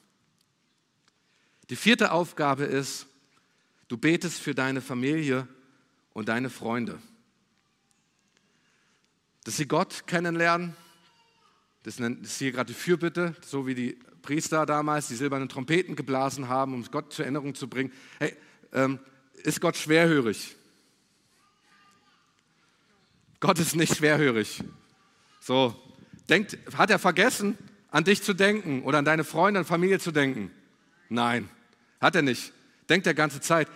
Die 1.70 1.76
vierte 1.76 2.12
Aufgabe 2.12 2.64
ist, 2.64 3.08
du 3.88 3.98
betest 3.98 4.40
für 4.40 4.56
deine 4.56 4.82
Familie 4.82 5.48
und 6.14 6.30
deine 6.30 6.50
Freunde 6.50 7.00
dass 9.46 9.58
sie 9.58 9.68
Gott 9.68 10.08
kennenlernen. 10.08 10.76
Das 11.84 12.00
ist 12.00 12.40
hier 12.40 12.52
gerade 12.52 12.74
die 12.74 12.80
Fürbitte, 12.80 13.36
so 13.46 13.68
wie 13.68 13.76
die 13.76 14.00
Priester 14.26 14.66
damals 14.66 15.08
die 15.08 15.16
silbernen 15.16 15.50
Trompeten 15.50 15.96
geblasen 15.96 16.50
haben, 16.50 16.74
um 16.74 16.84
Gott 16.92 17.14
zur 17.14 17.26
Erinnerung 17.26 17.56
zu 17.56 17.68
bringen. 17.68 17.92
Hey, 18.20 18.36
ähm, 18.74 19.00
ist 19.44 19.62
Gott 19.62 19.78
schwerhörig? 19.78 20.56
Gott 23.40 23.60
ist 23.60 23.76
nicht 23.76 23.96
schwerhörig. 23.96 24.64
So, 25.40 25.76
denkt, 26.30 26.58
hat 26.76 26.90
er 26.90 27.00
vergessen, 27.00 27.58
an 27.92 28.04
dich 28.04 28.24
zu 28.24 28.34
denken 28.34 28.84
oder 28.84 28.98
an 28.98 29.06
deine 29.06 29.24
Freunde 29.24 29.60
und 29.60 29.66
Familie 29.66 30.00
zu 30.00 30.12
denken? 30.12 30.52
Nein, 31.10 31.50
hat 32.02 32.16
er 32.16 32.24
nicht. 32.24 32.52
Denkt 32.90 33.08
er 33.08 33.14
ganze 33.14 33.42
Zeit. 33.42 33.68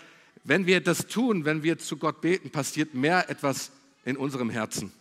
Wenn 0.44 0.66
wir 0.66 0.82
das 0.82 1.08
tun, 1.08 1.46
wenn 1.46 1.64
wir 1.64 1.78
zu 1.78 1.98
Gott 1.98 2.22
beten, 2.22 2.50
passiert 2.50 2.94
mehr 2.94 3.30
etwas 3.30 3.72
in 4.04 4.18
unserem 4.18 4.50
Herzen 4.50 4.92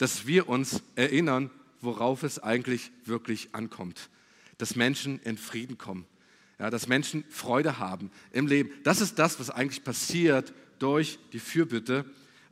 dass 0.00 0.26
wir 0.26 0.48
uns 0.48 0.82
erinnern, 0.96 1.50
worauf 1.82 2.22
es 2.22 2.38
eigentlich 2.38 2.90
wirklich 3.04 3.50
ankommt. 3.52 4.08
Dass 4.60 4.76
Menschen 4.76 5.18
in 5.24 5.38
Frieden 5.38 5.78
kommen. 5.78 6.04
Ja, 6.58 6.68
dass 6.68 6.86
Menschen 6.86 7.24
Freude 7.30 7.78
haben 7.78 8.10
im 8.32 8.46
Leben. 8.46 8.70
Das 8.84 9.00
ist 9.00 9.18
das, 9.18 9.40
was 9.40 9.48
eigentlich 9.48 9.82
passiert 9.82 10.52
durch 10.78 11.18
die 11.32 11.38
Fürbitte, 11.38 12.04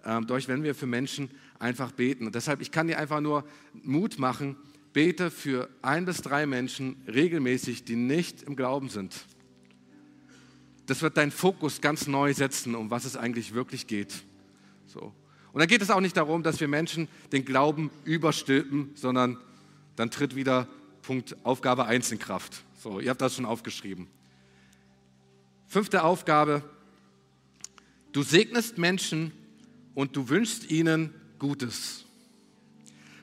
äh, 0.05 0.21
durch 0.23 0.49
wenn 0.49 0.63
wir 0.63 0.75
für 0.75 0.87
Menschen 0.87 1.31
einfach 1.59 1.93
beten. 1.93 2.25
Und 2.25 2.35
deshalb, 2.35 2.63
ich 2.63 2.71
kann 2.71 2.87
dir 2.87 2.99
einfach 2.99 3.21
nur 3.21 3.45
Mut 3.83 4.19
machen, 4.19 4.57
bete 4.95 5.31
für 5.31 5.69
ein 5.83 6.07
bis 6.07 6.23
drei 6.23 6.47
Menschen 6.47 6.97
regelmäßig, 7.07 7.85
die 7.85 7.97
nicht 7.97 8.43
im 8.43 8.57
Glauben 8.57 8.89
sind. 8.89 9.15
Das 10.87 11.03
wird 11.03 11.19
deinen 11.19 11.31
Fokus 11.31 11.83
ganz 11.83 12.07
neu 12.07 12.33
setzen, 12.33 12.75
um 12.75 12.91
was 12.91 13.05
es 13.05 13.15
eigentlich 13.15 13.53
wirklich 13.53 13.87
geht. 13.87 14.15
So. 14.87 15.13
Und 15.53 15.61
dann 15.61 15.69
geht 15.69 15.83
es 15.83 15.91
auch 15.91 16.01
nicht 16.01 16.17
darum, 16.17 16.43
dass 16.43 16.61
wir 16.61 16.69
Menschen 16.69 17.09
den 17.31 17.45
Glauben 17.45 17.91
überstülpen, 18.05 18.93
sondern 18.95 19.37
dann 19.97 20.11
tritt 20.11 20.35
wieder 20.35 20.67
Punkt 21.09 21.39
Aufgabe 21.43 21.87
1 21.87 22.13
in 22.13 22.19
Kraft. 22.19 22.65
So, 22.83 23.01
ihr 23.01 23.09
habt 23.09 23.23
das 23.23 23.35
schon 23.35 23.47
aufgeschrieben. 23.47 24.09
Fünfte 25.67 26.05
Aufgabe, 26.05 26.63
du 28.13 28.23
segnest 28.23 28.77
Menschen 28.77 29.33
und 29.95 30.17
du 30.17 30.29
wünschst 30.29 30.71
ihnen 30.71 31.15
Gutes. 31.39 32.05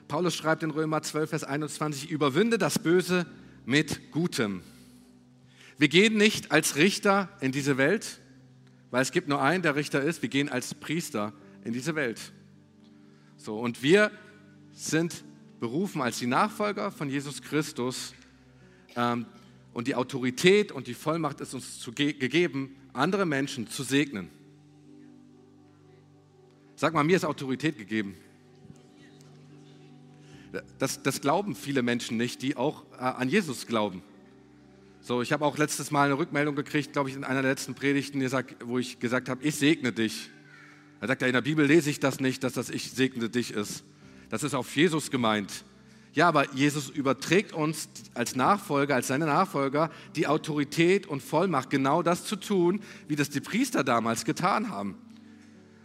Paulus 0.08 0.34
schreibt 0.34 0.64
in 0.64 0.72
Römer 0.72 1.00
12, 1.00 1.30
Vers 1.30 1.44
21, 1.44 2.10
überwinde 2.10 2.58
das 2.58 2.80
Böse 2.80 3.24
mit 3.66 4.10
Gutem. 4.10 4.62
Wir 5.78 5.86
gehen 5.86 6.16
nicht 6.16 6.50
als 6.50 6.74
Richter 6.74 7.28
in 7.40 7.52
diese 7.52 7.78
Welt, 7.78 8.18
weil 8.90 9.02
es 9.02 9.12
gibt 9.12 9.28
nur 9.28 9.40
einen, 9.40 9.62
der 9.62 9.76
Richter 9.76 10.02
ist. 10.02 10.22
Wir 10.22 10.28
gehen 10.28 10.48
als 10.48 10.74
Priester 10.74 11.32
in 11.62 11.72
diese 11.72 11.94
Welt. 11.94 12.32
So, 13.36 13.60
und 13.60 13.84
wir 13.84 14.10
sind 14.72 15.22
berufen 15.60 16.02
als 16.02 16.18
die 16.18 16.26
Nachfolger 16.26 16.90
von 16.90 17.08
Jesus 17.08 17.42
Christus 17.42 18.14
ähm, 18.94 19.26
und 19.72 19.86
die 19.86 19.94
Autorität 19.94 20.72
und 20.72 20.86
die 20.86 20.94
Vollmacht 20.94 21.40
ist 21.40 21.54
uns 21.54 21.78
zu 21.80 21.92
ge 21.92 22.12
gegeben, 22.12 22.76
andere 22.92 23.26
Menschen 23.26 23.68
zu 23.68 23.82
segnen. 23.82 24.30
Sag 26.76 26.92
mal, 26.92 27.04
mir 27.04 27.16
ist 27.16 27.24
Autorität 27.24 27.78
gegeben. 27.78 28.16
Das, 30.78 31.02
das 31.02 31.20
glauben 31.20 31.54
viele 31.54 31.82
Menschen 31.82 32.16
nicht, 32.16 32.42
die 32.42 32.56
auch 32.56 32.84
äh, 32.92 32.98
an 32.98 33.28
Jesus 33.28 33.66
glauben. 33.66 34.02
So, 35.00 35.22
ich 35.22 35.32
habe 35.32 35.44
auch 35.44 35.56
letztes 35.56 35.90
Mal 35.90 36.06
eine 36.06 36.18
Rückmeldung 36.18 36.56
gekriegt, 36.56 36.92
glaube 36.92 37.10
ich, 37.10 37.16
in 37.16 37.24
einer 37.24 37.42
der 37.42 37.52
letzten 37.52 37.74
Predigten, 37.74 38.20
wo 38.64 38.78
ich 38.78 38.98
gesagt 38.98 39.28
habe, 39.28 39.44
ich 39.44 39.54
segne 39.54 39.92
dich. 39.92 40.30
Er 41.00 41.08
sagt 41.08 41.22
ja, 41.22 41.28
in 41.28 41.34
der 41.34 41.42
Bibel 41.42 41.64
lese 41.64 41.90
ich 41.90 42.00
das 42.00 42.20
nicht, 42.20 42.42
dass 42.42 42.54
das 42.54 42.70
Ich 42.70 42.90
segne 42.90 43.28
dich 43.28 43.52
ist. 43.52 43.84
Das 44.28 44.42
ist 44.42 44.54
auf 44.54 44.74
Jesus 44.76 45.10
gemeint. 45.10 45.64
Ja, 46.12 46.28
aber 46.28 46.50
Jesus 46.54 46.88
überträgt 46.88 47.52
uns 47.52 47.90
als 48.14 48.36
Nachfolger, 48.36 48.94
als 48.94 49.08
seine 49.08 49.26
Nachfolger, 49.26 49.90
die 50.14 50.26
Autorität 50.26 51.06
und 51.06 51.22
Vollmacht, 51.22 51.68
genau 51.68 52.02
das 52.02 52.24
zu 52.24 52.36
tun, 52.36 52.80
wie 53.06 53.16
das 53.16 53.28
die 53.28 53.40
Priester 53.40 53.84
damals 53.84 54.24
getan 54.24 54.70
haben. 54.70 54.96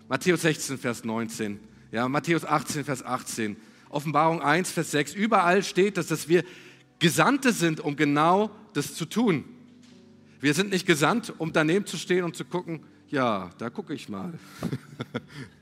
Matthäus 0.08 0.43
16, 0.43 0.77
Vers 0.77 1.04
19. 1.04 1.60
Ja, 1.91 2.08
Matthäus 2.08 2.45
18, 2.45 2.86
Vers 2.86 3.04
18. 3.04 3.58
Offenbarung 3.89 4.41
1, 4.41 4.71
Vers 4.71 4.91
6. 4.91 5.13
Überall 5.15 5.63
steht 5.63 5.97
das, 5.97 6.08
dass 6.08 6.30
wir 6.30 6.45
Gesandte 6.99 7.51
sind, 7.51 7.82
um 7.82 7.97
genau 7.97 8.51
das 8.73 8.95
zu 8.95 9.06
tun. 9.06 9.43
Wir 10.39 10.54
sind 10.54 10.69
nicht 10.69 10.88
gesandt, 10.88 11.34
um 11.38 11.51
daneben 11.51 11.86
zu 11.86 11.97
stehen 11.97 12.23
und 12.23 12.38
zu 12.38 12.45
gucken, 12.45 12.84
ja, 13.10 13.51
da 13.58 13.69
gucke 13.69 13.93
ich 13.93 14.08
mal. 14.08 14.34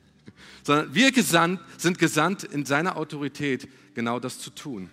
Sondern 0.70 0.94
wir 0.94 1.12
gesandt, 1.12 1.62
sind 1.80 1.98
gesandt 1.98 2.44
in 2.44 2.64
seiner 2.64 2.96
Autorität, 2.96 3.68
genau 3.96 4.20
das 4.20 4.38
zu 4.38 4.52
tun. 4.52 4.88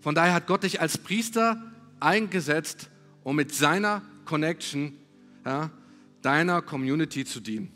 Von 0.00 0.16
daher 0.16 0.34
hat 0.34 0.48
Gott 0.48 0.64
dich 0.64 0.80
als 0.80 0.98
Priester 0.98 1.62
eingesetzt, 2.00 2.90
um 3.22 3.36
mit 3.36 3.54
seiner 3.54 4.02
Connection 4.24 4.94
ja, 5.46 5.70
deiner 6.20 6.62
Community 6.62 7.24
zu 7.24 7.38
dienen. 7.38 7.70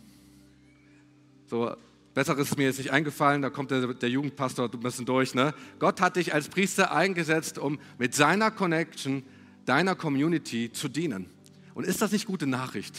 So, 1.46 1.76
Besseres 2.12 2.50
ist 2.50 2.58
mir 2.58 2.64
jetzt 2.64 2.78
nicht 2.78 2.90
eingefallen, 2.90 3.40
da 3.40 3.50
kommt 3.50 3.70
der, 3.70 3.94
der 3.94 4.08
Jugendpastor 4.08 4.68
ein 4.72 4.80
bisschen 4.80 5.06
durch. 5.06 5.32
Ne? 5.32 5.54
Gott 5.78 6.00
hat 6.00 6.16
dich 6.16 6.34
als 6.34 6.48
Priester 6.48 6.90
eingesetzt, 6.90 7.56
um 7.56 7.78
mit 7.98 8.16
seiner 8.16 8.50
Connection 8.50 9.22
deiner 9.64 9.94
Community 9.94 10.72
zu 10.72 10.88
dienen. 10.88 11.26
Und 11.72 11.86
ist 11.86 12.02
das 12.02 12.10
nicht 12.10 12.26
gute 12.26 12.48
Nachricht? 12.48 12.96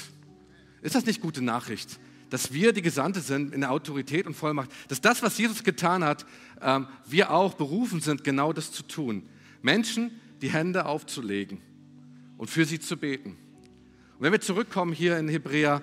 Ist 0.82 0.96
das 0.96 1.06
nicht 1.06 1.20
gute 1.20 1.42
Nachricht? 1.42 2.00
Dass 2.30 2.54
wir 2.54 2.74
die 2.74 2.82
Gesandte 2.82 3.22
sind 3.22 3.54
in 3.54 3.62
der 3.62 3.72
Autorität 3.72 4.26
und 4.26 4.34
Vollmacht, 4.34 4.70
dass 4.88 5.02
das, 5.02 5.22
was 5.22 5.38
Jesus 5.38 5.64
getan 5.64 6.04
hat, 6.04 6.26
ähm, 6.62 6.88
wir 7.08 7.32
auch 7.32 7.54
berufen 7.54 8.02
sind, 8.02 8.24
genau 8.24 8.54
das 8.54 8.72
zu 8.72 8.84
tun. 8.84 9.24
Menschen 9.62 10.12
die 10.42 10.50
Hände 10.50 10.86
aufzulegen 10.86 11.62
und 12.38 12.50
für 12.50 12.66
sie 12.66 12.80
zu 12.80 12.98
beten. 12.98 13.38
Und 14.18 14.22
wenn 14.22 14.32
wir 14.32 14.42
zurückkommen 14.42 14.94
hier 14.94 15.18
in 15.18 15.28
Hebräer 15.28 15.82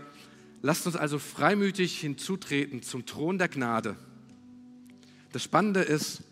Lasst 0.62 0.86
uns 0.86 0.94
also 0.94 1.18
freimütig 1.18 1.98
hinzutreten 1.98 2.82
zum 2.82 3.04
Thron 3.04 3.36
der 3.36 3.48
Gnade. 3.48 3.96
Das 5.32 5.42
Spannende 5.42 5.80
ist, 5.80 6.22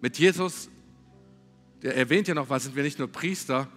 mit 0.00 0.18
Jesus, 0.18 0.70
der 1.82 1.94
erwähnt 1.94 2.28
ja 2.28 2.34
noch, 2.34 2.48
was 2.48 2.64
sind 2.64 2.76
wir 2.76 2.82
nicht 2.82 2.98
nur 2.98 3.08
Priester, 3.08 3.68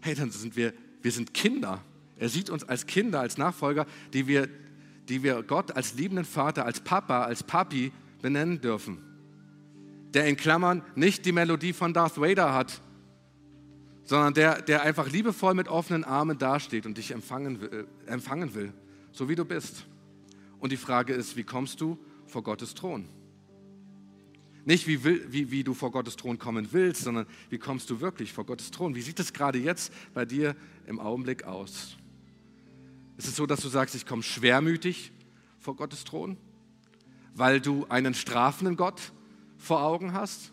hey, 0.00 0.16
dann 0.16 0.32
sind 0.32 0.56
wir, 0.56 0.74
wir 1.00 1.12
sind 1.12 1.32
Kinder. 1.32 1.82
Er 2.16 2.28
sieht 2.28 2.50
uns 2.50 2.64
als 2.64 2.86
Kinder, 2.86 3.20
als 3.20 3.38
Nachfolger, 3.38 3.86
die 4.12 4.26
wir, 4.26 4.48
die 5.10 5.22
wir 5.24 5.42
Gott 5.42 5.72
als 5.72 5.94
liebenden 5.94 6.24
Vater, 6.24 6.64
als 6.64 6.80
Papa, 6.80 7.24
als 7.24 7.42
Papi 7.42 7.92
benennen 8.22 8.60
dürfen. 8.60 8.98
Der 10.14 10.26
in 10.26 10.36
Klammern 10.36 10.82
nicht 10.94 11.26
die 11.26 11.32
Melodie 11.32 11.72
von 11.72 11.92
Darth 11.92 12.20
Vader 12.20 12.54
hat, 12.54 12.80
sondern 14.04 14.34
der, 14.34 14.62
der 14.62 14.82
einfach 14.82 15.10
liebevoll 15.10 15.54
mit 15.54 15.68
offenen 15.68 16.04
Armen 16.04 16.38
dasteht 16.38 16.86
und 16.86 16.96
dich 16.96 17.10
empfangen 17.10 17.60
will, 17.60 17.86
äh, 18.06 18.10
empfangen 18.10 18.54
will, 18.54 18.72
so 19.12 19.28
wie 19.28 19.34
du 19.34 19.44
bist. 19.44 19.86
Und 20.58 20.72
die 20.72 20.76
Frage 20.76 21.12
ist, 21.12 21.36
wie 21.36 21.44
kommst 21.44 21.80
du 21.80 21.98
vor 22.26 22.42
Gottes 22.42 22.74
Thron? 22.74 23.06
Nicht, 24.64 24.86
wie, 24.86 25.02
will, 25.04 25.26
wie, 25.30 25.50
wie 25.50 25.64
du 25.64 25.74
vor 25.74 25.90
Gottes 25.90 26.16
Thron 26.16 26.38
kommen 26.38 26.68
willst, 26.70 27.02
sondern 27.02 27.26
wie 27.48 27.58
kommst 27.58 27.88
du 27.90 28.00
wirklich 28.00 28.32
vor 28.32 28.44
Gottes 28.44 28.70
Thron? 28.70 28.94
Wie 28.94 29.00
sieht 29.00 29.18
es 29.18 29.32
gerade 29.32 29.58
jetzt 29.58 29.92
bei 30.14 30.24
dir 30.24 30.54
im 30.86 31.00
Augenblick 31.00 31.44
aus? 31.44 31.96
Ist 33.20 33.28
es 33.28 33.36
so, 33.36 33.44
dass 33.44 33.60
du 33.60 33.68
sagst, 33.68 33.94
ich 33.94 34.06
komme 34.06 34.22
schwermütig 34.22 35.12
vor 35.58 35.76
Gottes 35.76 36.04
Thron, 36.04 36.38
weil 37.34 37.60
du 37.60 37.84
einen 37.90 38.14
strafenden 38.14 38.78
Gott 38.78 39.12
vor 39.58 39.82
Augen 39.82 40.14
hast? 40.14 40.52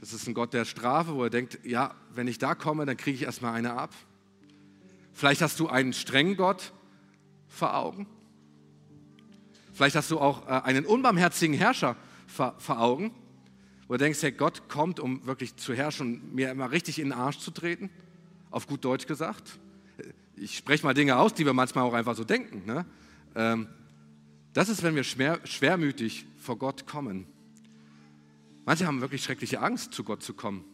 Das 0.00 0.12
ist 0.12 0.26
ein 0.26 0.34
Gott 0.34 0.52
der 0.52 0.64
Strafe, 0.64 1.14
wo 1.14 1.22
er 1.22 1.30
denkt, 1.30 1.60
ja, 1.62 1.94
wenn 2.12 2.26
ich 2.26 2.38
da 2.38 2.56
komme, 2.56 2.86
dann 2.86 2.96
kriege 2.96 3.14
ich 3.14 3.22
erstmal 3.22 3.54
eine 3.54 3.74
ab. 3.74 3.94
Vielleicht 5.12 5.42
hast 5.42 5.60
du 5.60 5.68
einen 5.68 5.92
strengen 5.92 6.36
Gott 6.36 6.72
vor 7.46 7.76
Augen. 7.76 8.08
Vielleicht 9.72 9.94
hast 9.94 10.10
du 10.10 10.18
auch 10.18 10.44
äh, 10.48 10.62
einen 10.62 10.86
unbarmherzigen 10.86 11.54
Herrscher 11.54 11.94
vor, 12.26 12.56
Augen, 12.66 13.14
wo 13.86 13.94
du 13.94 13.98
denkst, 13.98 14.20
hey, 14.22 14.32
Gott 14.32 14.68
kommt, 14.68 14.98
um 14.98 15.24
wirklich 15.24 15.54
zu 15.54 15.72
herrschen, 15.72 16.34
mir 16.34 16.50
immer 16.50 16.72
richtig 16.72 16.98
in 16.98 17.10
den 17.10 17.12
Arsch 17.12 17.38
zu 17.38 17.52
treten, 17.52 17.90
auf 18.50 18.66
gut 18.66 18.84
Deutsch 18.84 19.06
gesagt. 19.06 19.60
Ich 20.36 20.56
spreche 20.56 20.84
mal 20.84 20.94
Dinge 20.94 21.16
aus, 21.16 21.34
die 21.34 21.44
wir 21.44 21.52
manchmal 21.52 21.84
auch 21.84 21.94
einfach 21.94 22.14
so 22.14 22.24
denken. 22.24 22.64
Ne? 22.66 22.84
Ähm, 23.34 23.66
das 24.52 24.68
ist, 24.68 24.82
wenn 24.82 24.94
wir 24.94 25.04
schwer, 25.04 25.40
schwermütig 25.44 26.26
vor 26.38 26.58
Gott 26.58 26.86
kommen. 26.86 27.26
Manche 28.64 28.86
haben 28.86 29.00
wirklich 29.00 29.22
schreckliche 29.22 29.60
Angst, 29.60 29.92
zu 29.94 30.04
Gott 30.04 30.22
zu 30.22 30.34
kommen. 30.34 30.64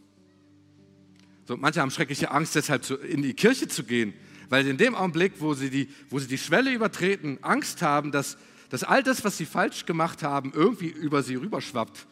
So, 1.47 1.57
manche 1.57 1.81
haben 1.81 1.91
schreckliche 1.91 2.31
Angst, 2.31 2.55
deshalb 2.55 2.85
zu, 2.85 2.97
in 2.97 3.23
die 3.23 3.35
Kirche 3.35 3.69
zu 3.69 3.85
gehen, 3.85 4.15
weil 4.49 4.67
in 4.67 4.77
dem 4.77 4.95
Augenblick, 4.95 5.35
wo 5.39 5.55
sie 5.55 5.71
die, 5.71 5.89
wo 6.09 6.19
sie 6.19 6.29
die 6.29 6.39
Schwelle 6.39 6.73
übertreten, 6.73 7.39
Angst 7.43 7.83
haben, 7.83 8.13
dass 8.13 8.37
dass 8.73 8.85
all 8.85 9.03
das, 9.03 9.23
was 9.23 9.37
sie 9.37 9.45
falsch 9.45 9.85
gemacht 9.85 10.23
haben, 10.23 10.51
irgendwie 10.55 10.89
über 10.89 11.23
sie 11.23 11.35
rüberschwappt. 11.35 12.07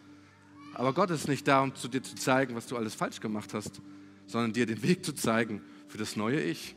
Aber 0.75 0.93
Gott 0.93 1.09
ist 1.09 1.27
nicht 1.27 1.49
da, 1.49 1.63
um 1.63 1.75
zu 1.75 1.89
dir 1.89 2.03
zu 2.03 2.15
zeigen, 2.17 2.55
was 2.55 2.67
du 2.67 2.77
alles 2.77 2.95
falsch 2.95 3.21
gemacht 3.21 3.55
hast, 3.55 3.81
sondern 4.27 4.53
dir 4.53 4.67
den 4.67 4.83
Weg 4.83 5.03
zu 5.03 5.15
zeigen 5.15 5.63
für 5.89 5.97
das 5.97 6.17
neue 6.17 6.39
Ich. 6.43 6.75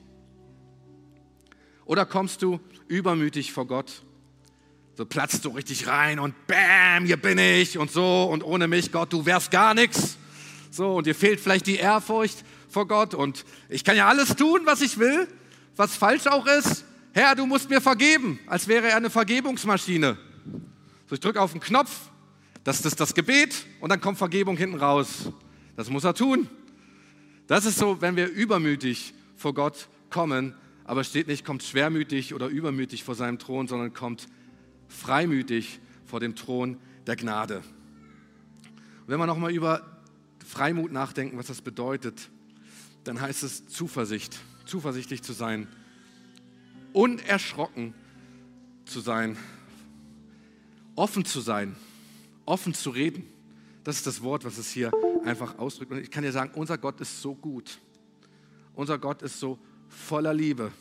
Oder 1.85 2.05
kommst 2.05 2.41
du 2.41 2.59
übermütig 2.87 3.51
vor 3.51 3.67
Gott, 3.67 4.03
so 4.95 5.05
platzt 5.05 5.43
du 5.45 5.49
richtig 5.49 5.87
rein 5.87 6.19
und 6.19 6.35
bam, 6.47 7.05
hier 7.05 7.17
bin 7.17 7.37
ich 7.37 7.77
und 7.77 7.91
so 7.91 8.25
und 8.25 8.43
ohne 8.43 8.67
mich, 8.67 8.91
Gott, 8.91 9.11
du 9.11 9.25
wärst 9.25 9.51
gar 9.51 9.73
nichts. 9.73 10.17
So, 10.69 10.95
und 10.95 11.07
dir 11.07 11.15
fehlt 11.15 11.39
vielleicht 11.39 11.67
die 11.67 11.75
Ehrfurcht 11.75 12.43
vor 12.69 12.87
Gott 12.87 13.13
und 13.13 13.45
ich 13.69 13.83
kann 13.83 13.95
ja 13.95 14.07
alles 14.07 14.35
tun, 14.35 14.61
was 14.65 14.81
ich 14.81 14.97
will, 14.97 15.27
was 15.75 15.95
falsch 15.95 16.27
auch 16.27 16.45
ist, 16.45 16.85
Herr, 17.15 17.35
du 17.35 17.45
musst 17.45 17.69
mir 17.69 17.79
vergeben, 17.79 18.39
als 18.47 18.67
wäre 18.67 18.87
er 18.87 18.97
eine 18.97 19.11
Vergebungsmaschine. 19.11 20.17
So, 21.07 21.13
ich 21.13 21.19
drücke 21.19 21.39
auf 21.39 21.51
den 21.51 21.61
Knopf, 21.61 21.91
das 22.63 22.83
ist 22.83 22.99
das 22.99 23.13
Gebet 23.13 23.65
und 23.79 23.91
dann 23.91 24.01
kommt 24.01 24.17
Vergebung 24.17 24.57
hinten 24.57 24.77
raus. 24.77 25.31
Das 25.75 25.89
muss 25.89 26.03
er 26.03 26.13
tun. 26.13 26.49
Das 27.45 27.65
ist 27.65 27.77
so, 27.77 28.01
wenn 28.01 28.15
wir 28.15 28.29
übermütig 28.29 29.13
vor 29.35 29.53
Gott 29.53 29.89
kommen, 30.09 30.55
aber 30.85 31.03
steht 31.03 31.27
nicht, 31.27 31.45
kommt 31.45 31.63
schwermütig 31.63 32.33
oder 32.33 32.47
übermütig 32.47 33.03
vor 33.03 33.15
seinem 33.15 33.39
Thron, 33.39 33.67
sondern 33.67 33.93
kommt 33.93 34.27
freimütig 34.87 35.79
vor 36.05 36.19
dem 36.19 36.35
Thron 36.35 36.77
der 37.07 37.15
Gnade. 37.15 37.57
Und 37.57 39.07
wenn 39.07 39.19
wir 39.19 39.27
nochmal 39.27 39.53
über 39.53 40.01
Freimut 40.45 40.91
nachdenken, 40.91 41.37
was 41.37 41.47
das 41.47 41.61
bedeutet, 41.61 42.29
dann 43.03 43.19
heißt 43.19 43.43
es 43.43 43.67
Zuversicht, 43.67 44.39
zuversichtlich 44.65 45.23
zu 45.23 45.33
sein 45.33 45.67
unerschrocken 46.93 47.93
zu 48.85 48.99
sein, 48.99 49.37
offen 50.95 51.25
zu 51.25 51.41
sein, 51.41 51.75
offen 52.45 52.73
zu 52.73 52.91
reden. 52.91 53.27
Das 53.83 53.97
ist 53.97 54.07
das 54.07 54.21
Wort, 54.21 54.45
was 54.45 54.57
es 54.57 54.71
hier 54.71 54.91
einfach 55.25 55.57
ausdrückt. 55.57 55.91
Und 55.91 55.99
ich 55.99 56.11
kann 56.11 56.23
dir 56.23 56.31
sagen, 56.31 56.51
unser 56.55 56.77
Gott 56.77 57.01
ist 57.01 57.21
so 57.21 57.35
gut. 57.35 57.79
Unser 58.73 58.97
Gott 58.97 59.21
ist 59.21 59.39
so 59.39 59.59
voller 59.93 60.33
Liebe. 60.33 60.71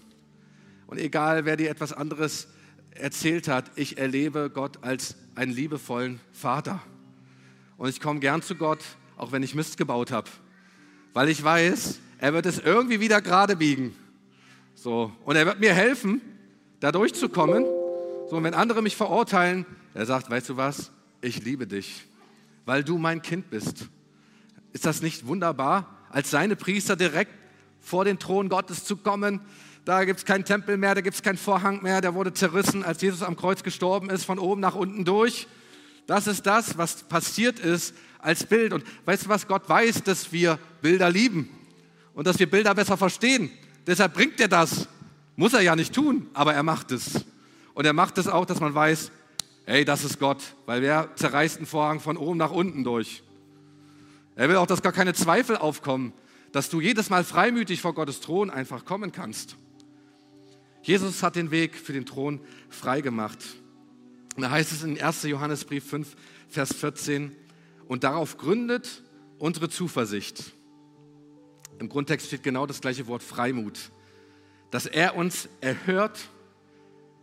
Und 0.87 0.99
egal, 0.99 1.45
wer 1.45 1.57
dir 1.57 1.71
etwas 1.71 1.93
anderes 1.93 2.49
erzählt 2.91 3.49
hat, 3.49 3.71
ich 3.77 3.99
erlebe 3.99 4.51
Gott 4.51 4.83
als 4.83 5.17
einen 5.35 5.53
liebevollen 5.53 6.21
Vater. 6.33 6.83
Und 7.77 7.89
ich 7.89 8.01
komme 8.01 8.21
gern 8.21 8.43
zu 8.43 8.55
Gott, 8.55 8.81
auch 9.17 9.33
wenn 9.33 9.43
ich 9.43 9.55
Mist 9.55 9.77
gebaut 9.77 10.11
habe, 10.11 10.31
weil 11.15 11.29
ich 11.29 11.43
weiß, 11.43 11.99
er 12.19 12.33
wird 12.33 12.47
es 12.47 12.59
irgendwie 12.59 13.01
wieder 13.01 13.21
gerade 13.21 13.57
biegen. 13.57 13.95
So, 14.75 15.13
und 15.25 15.37
er 15.37 15.47
wird 15.47 15.61
mir 15.61 15.75
helfen, 15.75 16.21
da 16.81 16.93
durchzukommen. 16.93 17.65
So, 18.29 18.37
und 18.37 18.45
wenn 18.45 18.55
andere 18.55 18.83
mich 18.83 18.97
verurteilen, 18.97 19.67
er 19.95 20.07
sagt, 20.07 20.31
weißt 20.31 20.51
du 20.51 20.57
was? 20.57 20.91
Ich 21.21 21.45
liebe 21.45 21.67
dich, 21.67 22.07
weil 22.65 22.85
du 22.85 22.99
mein 22.99 23.23
Kind 23.23 23.51
bist. 23.51 23.89
Ist 24.73 24.87
das 24.87 25.03
nicht 25.03 25.27
wunderbar, 25.27 25.99
als 26.11 26.31
seine 26.31 26.57
Priester 26.57 26.97
direkt 26.97 27.33
vor 27.83 28.05
den 28.05 28.19
Thron 28.19 28.49
Gottes 28.49 28.85
zu 28.85 28.97
kommen? 28.97 29.41
Da 29.85 30.05
gibt 30.05 30.21
es 30.21 30.25
keinen 30.25 30.45
Tempel 30.45 30.77
mehr, 30.77 30.95
da 30.95 31.01
gibt 31.01 31.17
es 31.17 31.23
keinen 31.23 31.37
Vorhang 31.37 31.83
mehr, 31.83 32.01
der 32.01 32.15
wurde 32.15 32.33
zerrissen, 32.33 32.85
als 32.85 33.03
Jesus 33.03 33.23
am 33.23 33.37
Kreuz 33.37 33.63
gestorben 33.63 34.11
ist, 34.11 34.25
von 34.25 34.39
oben 34.39 34.61
nach 34.61 34.77
unten 34.77 35.05
durch. 35.05 35.49
Das 36.07 36.27
ist 36.27 36.47
das, 36.47 36.79
was 36.79 37.03
passiert 37.03 37.59
ist 37.59 37.95
als 38.19 38.45
Bild. 38.45 38.73
Und 38.73 38.85
weißt 39.05 39.25
du 39.25 39.29
was? 39.29 39.49
Gott 39.49 39.69
weiß, 39.69 40.05
dass 40.05 40.33
wir 40.33 40.59
Bilder 40.81 41.11
lieben 41.11 41.49
und 42.15 42.27
dass 42.27 42.39
wir 42.39 42.49
Bilder 42.49 42.75
besser 42.75 42.97
verstehen. 42.97 43.51
Deshalb 43.87 44.15
bringt 44.15 44.41
er 44.41 44.49
das. 44.49 44.89
Muss 45.35 45.55
er 45.55 45.63
ja 45.63 45.75
nicht 45.75 45.95
tun, 45.95 46.29
aber 46.35 46.55
er 46.55 46.63
macht 46.63 46.93
es. 46.93 47.25
Und 47.75 47.85
er 47.85 47.93
macht 47.93 48.19
es 48.19 48.29
auch, 48.29 48.45
dass 48.45 48.61
man 48.61 48.75
weiß, 48.75 49.11
hey, 49.67 49.85
das 49.85 50.05
ist 50.05 50.19
Gott, 50.19 50.43
weil 50.67 50.83
wer 50.83 51.09
zerreißt 51.17 51.57
einen 51.57 51.67
Vorhang 51.67 52.01
von 52.01 52.17
oben 52.17 52.39
nach 52.39 52.51
unten 52.51 52.85
durch. 52.85 53.23
Er 54.37 54.49
will 54.49 54.57
auch, 54.57 54.67
dass 54.67 54.83
gar 54.83 54.93
keine 54.93 55.15
Zweifel 55.15 55.57
aufkommen, 55.57 56.13
dass 56.53 56.69
du 56.69 56.81
jedes 56.81 57.11
Mal 57.11 57.25
freimütig 57.25 57.81
vor 57.81 57.95
Gottes 57.95 58.21
Thron 58.21 58.51
einfach 58.51 58.85
kommen 58.85 59.11
kannst. 59.11 59.57
Jesus 60.83 61.23
hat 61.23 61.37
den 61.37 61.51
Weg 61.51 61.77
für 61.77 61.93
den 61.93 62.07
Thron 62.07 62.41
freigemacht. 62.69 63.39
Da 64.37 64.51
heißt 64.51 64.73
es 64.73 64.83
in 64.83 65.01
1. 65.01 65.23
Johannesbrief 65.25 65.85
5, 65.89 66.17
Vers 66.49 66.75
14, 66.75 67.35
und 67.87 68.05
darauf 68.05 68.37
gründet 68.37 69.03
unsere 69.39 69.69
Zuversicht. 69.69 70.53
Im 71.79 71.89
Grundtext 71.89 72.29
steht 72.29 72.43
genau 72.43 72.67
das 72.67 72.81
gleiche 72.81 73.07
Wort 73.07 73.23
Freimut. 73.23 73.91
Dass 74.71 74.87
er 74.87 75.17
uns 75.17 75.49
erhört, 75.61 76.29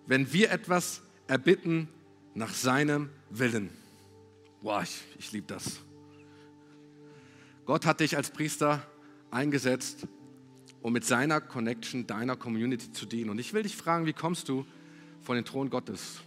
wenn 0.05 0.31
wir 0.33 0.51
etwas 0.51 1.01
erbitten 1.27 1.87
nach 2.33 2.53
seinem 2.53 3.09
Willen. 3.29 3.69
Boah, 4.61 4.83
ich, 4.83 5.01
ich 5.17 5.31
liebe 5.31 5.47
das. 5.47 5.79
Gott 7.65 7.85
hat 7.85 7.99
dich 7.99 8.17
als 8.17 8.31
Priester 8.31 8.85
eingesetzt, 9.31 10.07
um 10.81 10.93
mit 10.93 11.05
seiner 11.05 11.41
Connection 11.41 12.07
deiner 12.07 12.35
Community 12.35 12.91
zu 12.91 13.05
dienen. 13.05 13.29
Und 13.29 13.39
ich 13.39 13.53
will 13.53 13.63
dich 13.63 13.75
fragen, 13.75 14.05
wie 14.05 14.13
kommst 14.13 14.49
du 14.49 14.65
vor 15.21 15.35
den 15.35 15.45
Thron 15.45 15.69
Gottes? 15.69 16.21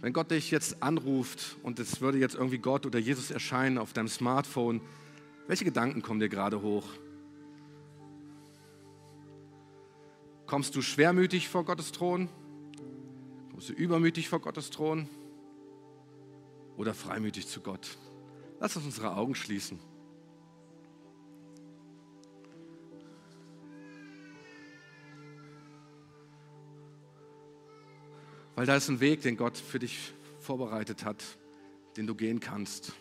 Wenn 0.00 0.12
Gott 0.12 0.30
dich 0.30 0.50
jetzt 0.50 0.82
anruft 0.82 1.56
und 1.62 1.78
es 1.78 2.00
würde 2.00 2.18
jetzt 2.18 2.34
irgendwie 2.34 2.58
Gott 2.58 2.84
oder 2.84 2.98
Jesus 2.98 3.30
erscheinen 3.30 3.78
auf 3.78 3.92
deinem 3.92 4.08
Smartphone, 4.08 4.80
welche 5.46 5.64
Gedanken 5.64 6.02
kommen 6.02 6.20
dir 6.20 6.28
gerade 6.28 6.60
hoch? 6.60 6.86
Kommst 10.46 10.76
du 10.76 10.82
schwermütig 10.82 11.48
vor 11.48 11.64
Gottes 11.64 11.92
Thron? 11.92 12.28
Kommst 13.50 13.70
du 13.70 13.72
übermütig 13.72 14.28
vor 14.28 14.40
Gottes 14.40 14.70
Thron? 14.70 15.08
Oder 16.76 16.92
freimütig 16.92 17.46
zu 17.46 17.60
Gott? 17.60 17.96
Lass 18.60 18.76
uns 18.76 18.84
unsere 18.84 19.16
Augen 19.16 19.34
schließen. 19.34 19.78
Weil 28.54 28.66
da 28.66 28.76
ist 28.76 28.88
ein 28.88 29.00
Weg, 29.00 29.22
den 29.22 29.36
Gott 29.36 29.56
für 29.56 29.78
dich 29.78 30.12
vorbereitet 30.38 31.04
hat, 31.04 31.24
den 31.96 32.06
du 32.06 32.14
gehen 32.14 32.40
kannst. 32.40 32.92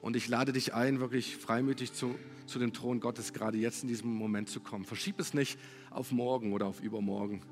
Und 0.00 0.16
ich 0.16 0.28
lade 0.28 0.52
dich 0.52 0.74
ein, 0.74 1.00
wirklich 1.00 1.36
freimütig 1.36 1.92
zu, 1.92 2.14
zu 2.46 2.58
dem 2.58 2.72
Thron 2.72 3.00
Gottes 3.00 3.32
gerade 3.32 3.58
jetzt 3.58 3.82
in 3.82 3.88
diesem 3.88 4.12
Moment 4.14 4.48
zu 4.48 4.60
kommen. 4.60 4.84
Verschieb 4.84 5.18
es 5.20 5.34
nicht 5.34 5.58
auf 5.90 6.12
morgen 6.12 6.52
oder 6.52 6.66
auf 6.66 6.80
übermorgen, 6.80 7.42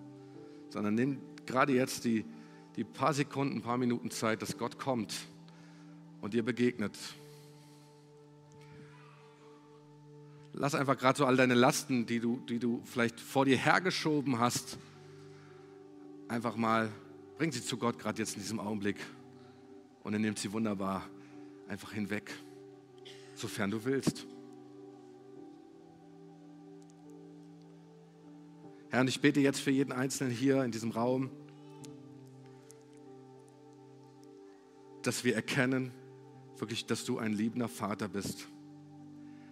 sondern 0.70 0.94
nimm 0.94 1.20
gerade 1.44 1.72
jetzt 1.72 2.04
die, 2.04 2.24
die 2.76 2.84
paar 2.84 3.14
Sekunden, 3.14 3.62
paar 3.62 3.78
Minuten 3.78 4.10
Zeit, 4.10 4.42
dass 4.42 4.58
Gott 4.58 4.78
kommt 4.78 5.14
und 6.20 6.34
dir 6.34 6.44
begegnet. 6.44 6.96
Lass 10.52 10.74
einfach 10.74 10.96
gerade 10.96 11.18
so 11.18 11.26
all 11.26 11.36
deine 11.36 11.54
Lasten, 11.54 12.06
die 12.06 12.20
du, 12.20 12.40
die 12.48 12.58
du 12.58 12.80
vielleicht 12.84 13.20
vor 13.20 13.44
dir 13.44 13.58
hergeschoben 13.58 14.38
hast, 14.38 14.78
einfach 16.28 16.56
mal, 16.56 16.90
bring 17.38 17.52
sie 17.52 17.62
zu 17.62 17.76
Gott 17.76 17.98
gerade 17.98 18.18
jetzt 18.18 18.34
in 18.34 18.42
diesem 18.42 18.60
Augenblick 18.60 18.96
und 20.02 20.12
er 20.12 20.18
nimmt 20.18 20.38
sie 20.38 20.52
wunderbar 20.52 21.08
einfach 21.68 21.92
hinweg, 21.92 22.32
sofern 23.34 23.70
du 23.70 23.84
willst. 23.84 24.26
Herr, 28.88 29.00
und 29.00 29.08
ich 29.08 29.20
bete 29.20 29.40
jetzt 29.40 29.60
für 29.60 29.70
jeden 29.70 29.92
Einzelnen 29.92 30.32
hier 30.32 30.62
in 30.64 30.70
diesem 30.70 30.90
Raum, 30.90 31.30
dass 35.02 35.24
wir 35.24 35.34
erkennen, 35.34 35.92
wirklich, 36.56 36.86
dass 36.86 37.04
du 37.04 37.18
ein 37.18 37.32
liebender 37.32 37.68
Vater 37.68 38.08
bist. 38.08 38.48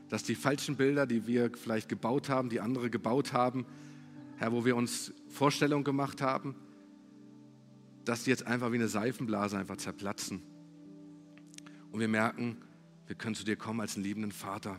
Dass 0.09 0.23
die 0.23 0.35
falschen 0.35 0.77
Bilder, 0.77 1.07
die 1.07 1.27
wir 1.27 1.51
vielleicht 1.51 1.89
gebaut 1.89 2.29
haben, 2.29 2.49
die 2.49 2.61
andere 2.61 2.91
gebaut 2.91 3.33
haben, 3.33 3.67
Herr, 4.37 4.53
wo 4.53 4.65
wir 4.65 4.77
uns 4.77 5.13
Vorstellungen 5.35 5.83
gemacht 5.83 6.23
haben, 6.23 6.55
dass 8.05 8.25
die 8.25 8.31
jetzt 8.31 8.47
einfach 8.47 8.71
wie 8.71 8.77
eine 8.77 8.89
Seifenblase 8.89 9.59
einfach 9.59 9.77
zerplatzen. 9.77 10.43
Und 11.91 11.99
wir 11.99 12.09
merken, 12.09 12.57
wir 13.07 13.17
können 13.17 13.35
zu 13.35 13.45
dir 13.45 13.57
kommen 13.57 13.81
als 13.81 13.97
einen 13.97 14.05
liebenden 14.05 14.31
Vater. 14.31 14.79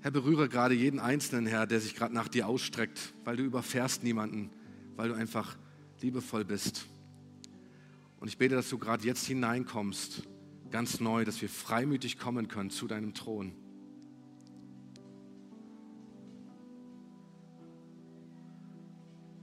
Herr, 0.00 0.12
berühre 0.12 0.48
gerade 0.48 0.74
jeden 0.74 1.00
Einzelnen, 1.00 1.46
Herr, 1.46 1.66
der 1.66 1.80
sich 1.80 1.96
gerade 1.96 2.14
nach 2.14 2.28
dir 2.28 2.46
ausstreckt, 2.46 3.12
weil 3.24 3.36
du 3.36 3.42
überfährst 3.42 4.04
niemanden, 4.04 4.50
weil 4.94 5.08
du 5.08 5.14
einfach 5.14 5.56
liebevoll 6.00 6.44
bist. 6.44 6.86
Und 8.20 8.28
ich 8.28 8.38
bete, 8.38 8.54
dass 8.54 8.68
du 8.68 8.78
gerade 8.78 9.04
jetzt 9.04 9.26
hineinkommst, 9.26 10.22
ganz 10.70 11.00
neu, 11.00 11.24
dass 11.24 11.42
wir 11.42 11.48
freimütig 11.48 12.18
kommen 12.18 12.46
können 12.46 12.70
zu 12.70 12.86
deinem 12.86 13.14
Thron. 13.14 13.52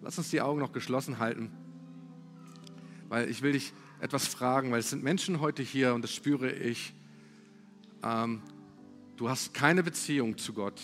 Lass 0.06 0.20
uns 0.20 0.30
die 0.30 0.40
Augen 0.40 0.60
noch 0.60 0.72
geschlossen 0.72 1.18
halten, 1.18 1.50
weil 3.10 3.28
ich 3.28 3.42
will 3.42 3.54
dich 3.54 3.74
etwas 4.00 4.28
fragen, 4.28 4.70
weil 4.70 4.78
es 4.78 4.92
sind 4.92 5.04
Menschen 5.04 5.40
heute 5.40 5.64
hier 5.64 5.96
und 5.96 6.04
das 6.04 6.14
spüre 6.14 6.52
ich. 6.52 6.94
Ähm, 8.04 8.44
du 9.18 9.30
hast 9.30 9.56
keine 9.56 9.82
Beziehung 9.82 10.38
zu 10.38 10.54
Gott. 10.54 10.80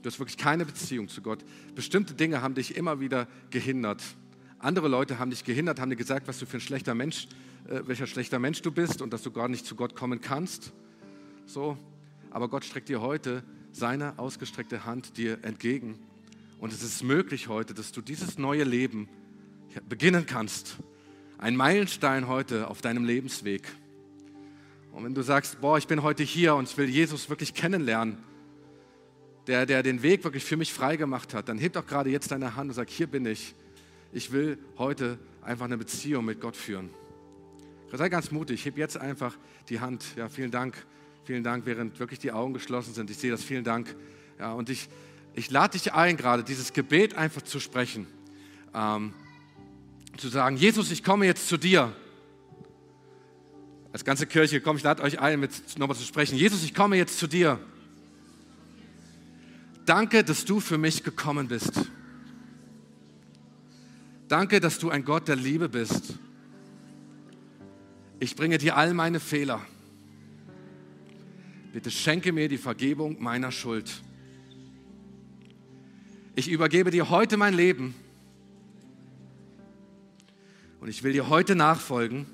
Du 0.00 0.08
hast 0.08 0.18
wirklich 0.18 0.38
keine 0.38 0.64
Beziehung 0.64 1.08
zu 1.08 1.20
Gott. 1.20 1.44
Bestimmte 1.74 2.14
Dinge 2.14 2.40
haben 2.40 2.54
dich 2.54 2.74
immer 2.74 3.00
wieder 3.00 3.28
gehindert. 3.50 4.02
Andere 4.58 4.88
Leute 4.88 5.18
haben 5.18 5.28
dich 5.28 5.44
gehindert, 5.44 5.78
haben 5.78 5.90
dir 5.90 5.96
gesagt, 5.96 6.28
was 6.28 6.38
du 6.38 6.46
für 6.46 6.56
ein 6.56 6.62
schlechter 6.62 6.94
Mensch, 6.94 7.28
äh, 7.68 7.82
welcher 7.84 8.06
schlechter 8.06 8.38
Mensch 8.38 8.62
du 8.62 8.72
bist 8.72 9.02
und 9.02 9.12
dass 9.12 9.22
du 9.22 9.30
gar 9.30 9.48
nicht 9.48 9.66
zu 9.66 9.76
Gott 9.76 9.94
kommen 9.94 10.22
kannst. 10.22 10.72
So, 11.44 11.76
aber 12.30 12.48
Gott 12.48 12.64
streckt 12.64 12.88
dir 12.88 13.02
heute 13.02 13.44
seine 13.72 14.18
ausgestreckte 14.18 14.86
Hand 14.86 15.18
dir 15.18 15.44
entgegen. 15.44 15.98
Und 16.58 16.72
es 16.72 16.82
ist 16.82 17.02
möglich 17.02 17.48
heute, 17.48 17.74
dass 17.74 17.92
du 17.92 18.00
dieses 18.00 18.38
neue 18.38 18.64
Leben 18.64 19.08
beginnen 19.88 20.26
kannst. 20.26 20.76
Ein 21.38 21.56
Meilenstein 21.56 22.28
heute 22.28 22.68
auf 22.68 22.80
deinem 22.80 23.04
Lebensweg. 23.04 23.62
Und 24.92 25.04
wenn 25.04 25.14
du 25.14 25.22
sagst, 25.22 25.60
boah, 25.60 25.76
ich 25.76 25.86
bin 25.86 26.02
heute 26.02 26.22
hier 26.22 26.54
und 26.54 26.68
ich 26.68 26.76
will 26.78 26.88
Jesus 26.88 27.28
wirklich 27.28 27.52
kennenlernen, 27.52 28.18
der, 29.46 29.66
der 29.66 29.82
den 29.82 30.02
Weg 30.02 30.24
wirklich 30.24 30.44
für 30.44 30.56
mich 30.56 30.72
freigemacht 30.72 31.34
hat, 31.34 31.48
dann 31.48 31.58
heb 31.58 31.74
doch 31.74 31.86
gerade 31.86 32.10
jetzt 32.10 32.30
deine 32.30 32.56
Hand 32.56 32.70
und 32.70 32.74
sag, 32.74 32.88
hier 32.88 33.06
bin 33.06 33.26
ich 33.26 33.54
ich 34.16 34.32
will 34.32 34.58
heute 34.78 35.18
einfach 35.42 35.66
eine 35.66 35.76
Beziehung 35.76 36.24
mit 36.24 36.40
Gott 36.40 36.56
führen. 36.56 36.88
Sei 37.92 38.08
ganz 38.08 38.30
mutig, 38.30 38.64
heb 38.64 38.78
jetzt 38.78 38.96
einfach 38.96 39.36
die 39.68 39.80
Hand. 39.80 40.04
Ja, 40.16 40.28
vielen 40.28 40.50
Dank, 40.50 40.74
vielen 41.24 41.44
Dank, 41.44 41.66
während 41.66 41.98
wirklich 41.98 42.18
die 42.18 42.32
Augen 42.32 42.54
geschlossen 42.54 42.94
sind. 42.94 43.10
Ich 43.10 43.18
sehe 43.18 43.30
das, 43.30 43.44
vielen 43.44 43.64
Dank. 43.64 43.94
Ja, 44.38 44.52
und 44.52 44.70
ich, 44.70 44.88
ich 45.36 45.50
lade 45.50 45.78
dich 45.78 45.92
ein, 45.92 46.16
gerade 46.16 46.42
dieses 46.42 46.72
Gebet 46.72 47.14
einfach 47.14 47.42
zu 47.42 47.60
sprechen. 47.60 48.06
Ähm, 48.74 49.12
zu 50.16 50.28
sagen, 50.28 50.56
Jesus, 50.56 50.90
ich 50.90 51.04
komme 51.04 51.26
jetzt 51.26 51.46
zu 51.46 51.58
dir. 51.58 51.94
Als 53.92 54.02
ganze 54.04 54.26
Kirche, 54.26 54.62
komm, 54.62 54.78
ich 54.78 54.82
lade 54.82 55.02
euch 55.02 55.20
ein, 55.20 55.38
mit 55.38 55.78
nochmal 55.78 55.96
zu 55.96 56.04
sprechen. 56.04 56.36
Jesus, 56.36 56.64
ich 56.64 56.74
komme 56.74 56.96
jetzt 56.96 57.18
zu 57.18 57.26
dir. 57.26 57.60
Danke, 59.84 60.24
dass 60.24 60.46
du 60.46 60.58
für 60.58 60.78
mich 60.78 61.04
gekommen 61.04 61.48
bist. 61.48 61.82
Danke, 64.28 64.58
dass 64.58 64.78
du 64.78 64.88
ein 64.88 65.04
Gott 65.04 65.28
der 65.28 65.36
Liebe 65.36 65.68
bist. 65.68 66.14
Ich 68.20 68.36
bringe 68.36 68.56
dir 68.56 68.76
all 68.76 68.94
meine 68.94 69.20
Fehler. 69.20 69.60
Bitte 71.74 71.90
schenke 71.90 72.32
mir 72.32 72.48
die 72.48 72.56
Vergebung 72.56 73.22
meiner 73.22 73.52
Schuld. 73.52 74.02
Ich 76.38 76.50
übergebe 76.50 76.90
dir 76.90 77.08
heute 77.08 77.38
mein 77.38 77.54
Leben 77.54 77.94
und 80.80 80.88
ich 80.88 81.02
will 81.02 81.14
dir 81.14 81.30
heute 81.30 81.56
nachfolgen 81.56 82.26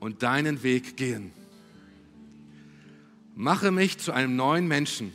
und 0.00 0.24
deinen 0.24 0.64
Weg 0.64 0.96
gehen. 0.96 1.30
Mache 3.36 3.70
mich 3.70 3.98
zu 3.98 4.10
einem 4.10 4.34
neuen 4.34 4.66
Menschen. 4.66 5.12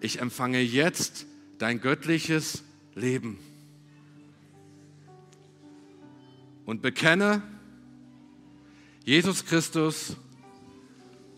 Ich 0.00 0.18
empfange 0.18 0.60
jetzt 0.60 1.26
dein 1.58 1.82
göttliches 1.82 2.62
Leben. 2.94 3.38
Und 6.64 6.80
bekenne, 6.80 7.42
Jesus 9.04 9.44
Christus, 9.44 10.16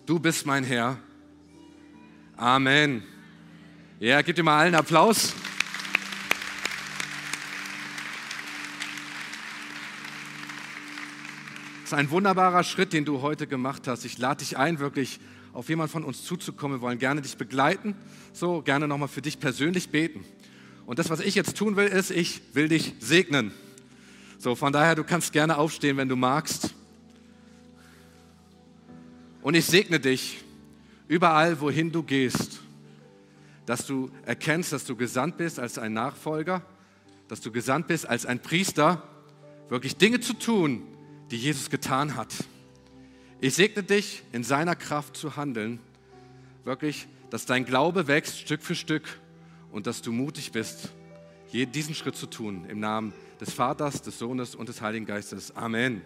du 0.07 0.21
bist 0.21 0.47
mein 0.47 0.63
Herr. 0.63 0.97
Amen. 2.37 3.03
Ja, 4.03 4.21
gib 4.21 4.35
dir 4.35 4.43
mal 4.43 4.59
allen 4.59 4.75
Applaus. 4.75 5.33
Das 11.83 11.85
ist 11.85 11.95
ein 11.95 12.11
wunderbarer 12.11 12.65
Schritt, 12.65 12.93
den 12.93 13.05
du 13.05 13.23
heute 13.23 13.47
gemacht 13.47 13.87
hast. 13.87 14.05
Ich 14.05 14.19
lade 14.19 14.41
dich 14.41 14.59
ein, 14.59 14.81
wirklich 14.81 15.21
auf 15.53 15.69
jemand 15.69 15.93
von 15.93 16.03
uns 16.03 16.25
zuzukommen. 16.25 16.79
Wir 16.79 16.83
wollen 16.83 16.99
gerne 16.99 17.23
dich 17.23 17.37
begleiten, 17.37 17.95
so 18.33 18.61
gerne 18.63 18.89
nochmal 18.89 19.07
für 19.07 19.23
dich 19.23 19.39
persönlich 19.39 19.91
beten. 19.91 20.25
Und 20.85 20.99
das, 20.99 21.09
was 21.09 21.21
ich 21.21 21.37
jetzt 21.37 21.57
tun 21.57 21.77
will, 21.77 21.87
ist, 21.87 22.11
ich 22.11 22.43
will 22.55 22.67
dich 22.69 22.95
segnen. 22.99 23.53
So, 24.37 24.57
von 24.57 24.73
daher, 24.73 24.97
du 24.97 25.05
kannst 25.05 25.33
gerne 25.33 25.59
aufstehen, 25.59 25.97
wenn 25.97 26.09
du 26.09 26.17
magst. 26.17 26.75
Und 29.43 29.55
ich 29.55 29.67
segne 29.67 30.01
dich 30.01 30.43
überall, 31.07 31.61
wohin 31.61 31.93
du 31.93 32.03
gehst, 32.03 32.62
dass 33.67 33.87
du 33.87 34.11
erkennst, 34.25 34.73
dass 34.73 34.85
du 34.85 34.97
gesandt 34.97 35.37
bist 35.37 35.59
als 35.59 35.79
ein 35.79 35.93
Nachfolger, 35.93 36.63
dass 37.29 37.41
du 37.41 37.53
gesandt 37.53 37.87
bist 37.87 38.09
als 38.09 38.27
ein 38.27 38.41
Priester, 38.41 39.03
wirklich 39.69 39.97
Dinge 39.97 40.21
zu 40.21 40.35
tun, 40.35 40.83
die 41.31 41.37
Jesus 41.37 41.71
getan 41.71 42.17
hat. 42.17 42.33
Ich 43.41 43.55
segne 43.55 43.83
dich, 43.83 44.23
in 44.33 44.45
seiner 44.45 44.77
Kraft 44.77 45.17
zu 45.17 45.37
handeln, 45.37 45.81
wirklich, 46.65 47.09
dass 47.31 47.47
dein 47.47 47.65
Glaube 47.65 48.07
wächst 48.07 48.39
Stück 48.39 48.63
für 48.63 48.75
Stück 48.75 49.19
und 49.71 49.87
dass 49.87 50.03
du 50.03 50.13
mutig 50.13 50.53
bist, 50.53 50.91
diesen 51.53 51.95
Schritt 51.95 52.17
zu 52.17 52.27
tun. 52.27 52.65
Im 52.69 52.81
Namen 52.81 53.13
des 53.41 53.53
Vaters, 53.53 54.03
des 54.03 54.19
Sohnes 54.19 54.55
und 54.55 54.69
des 54.69 54.81
Heiligen 54.81 55.07
Geistes. 55.07 55.55
Amen. 55.57 56.03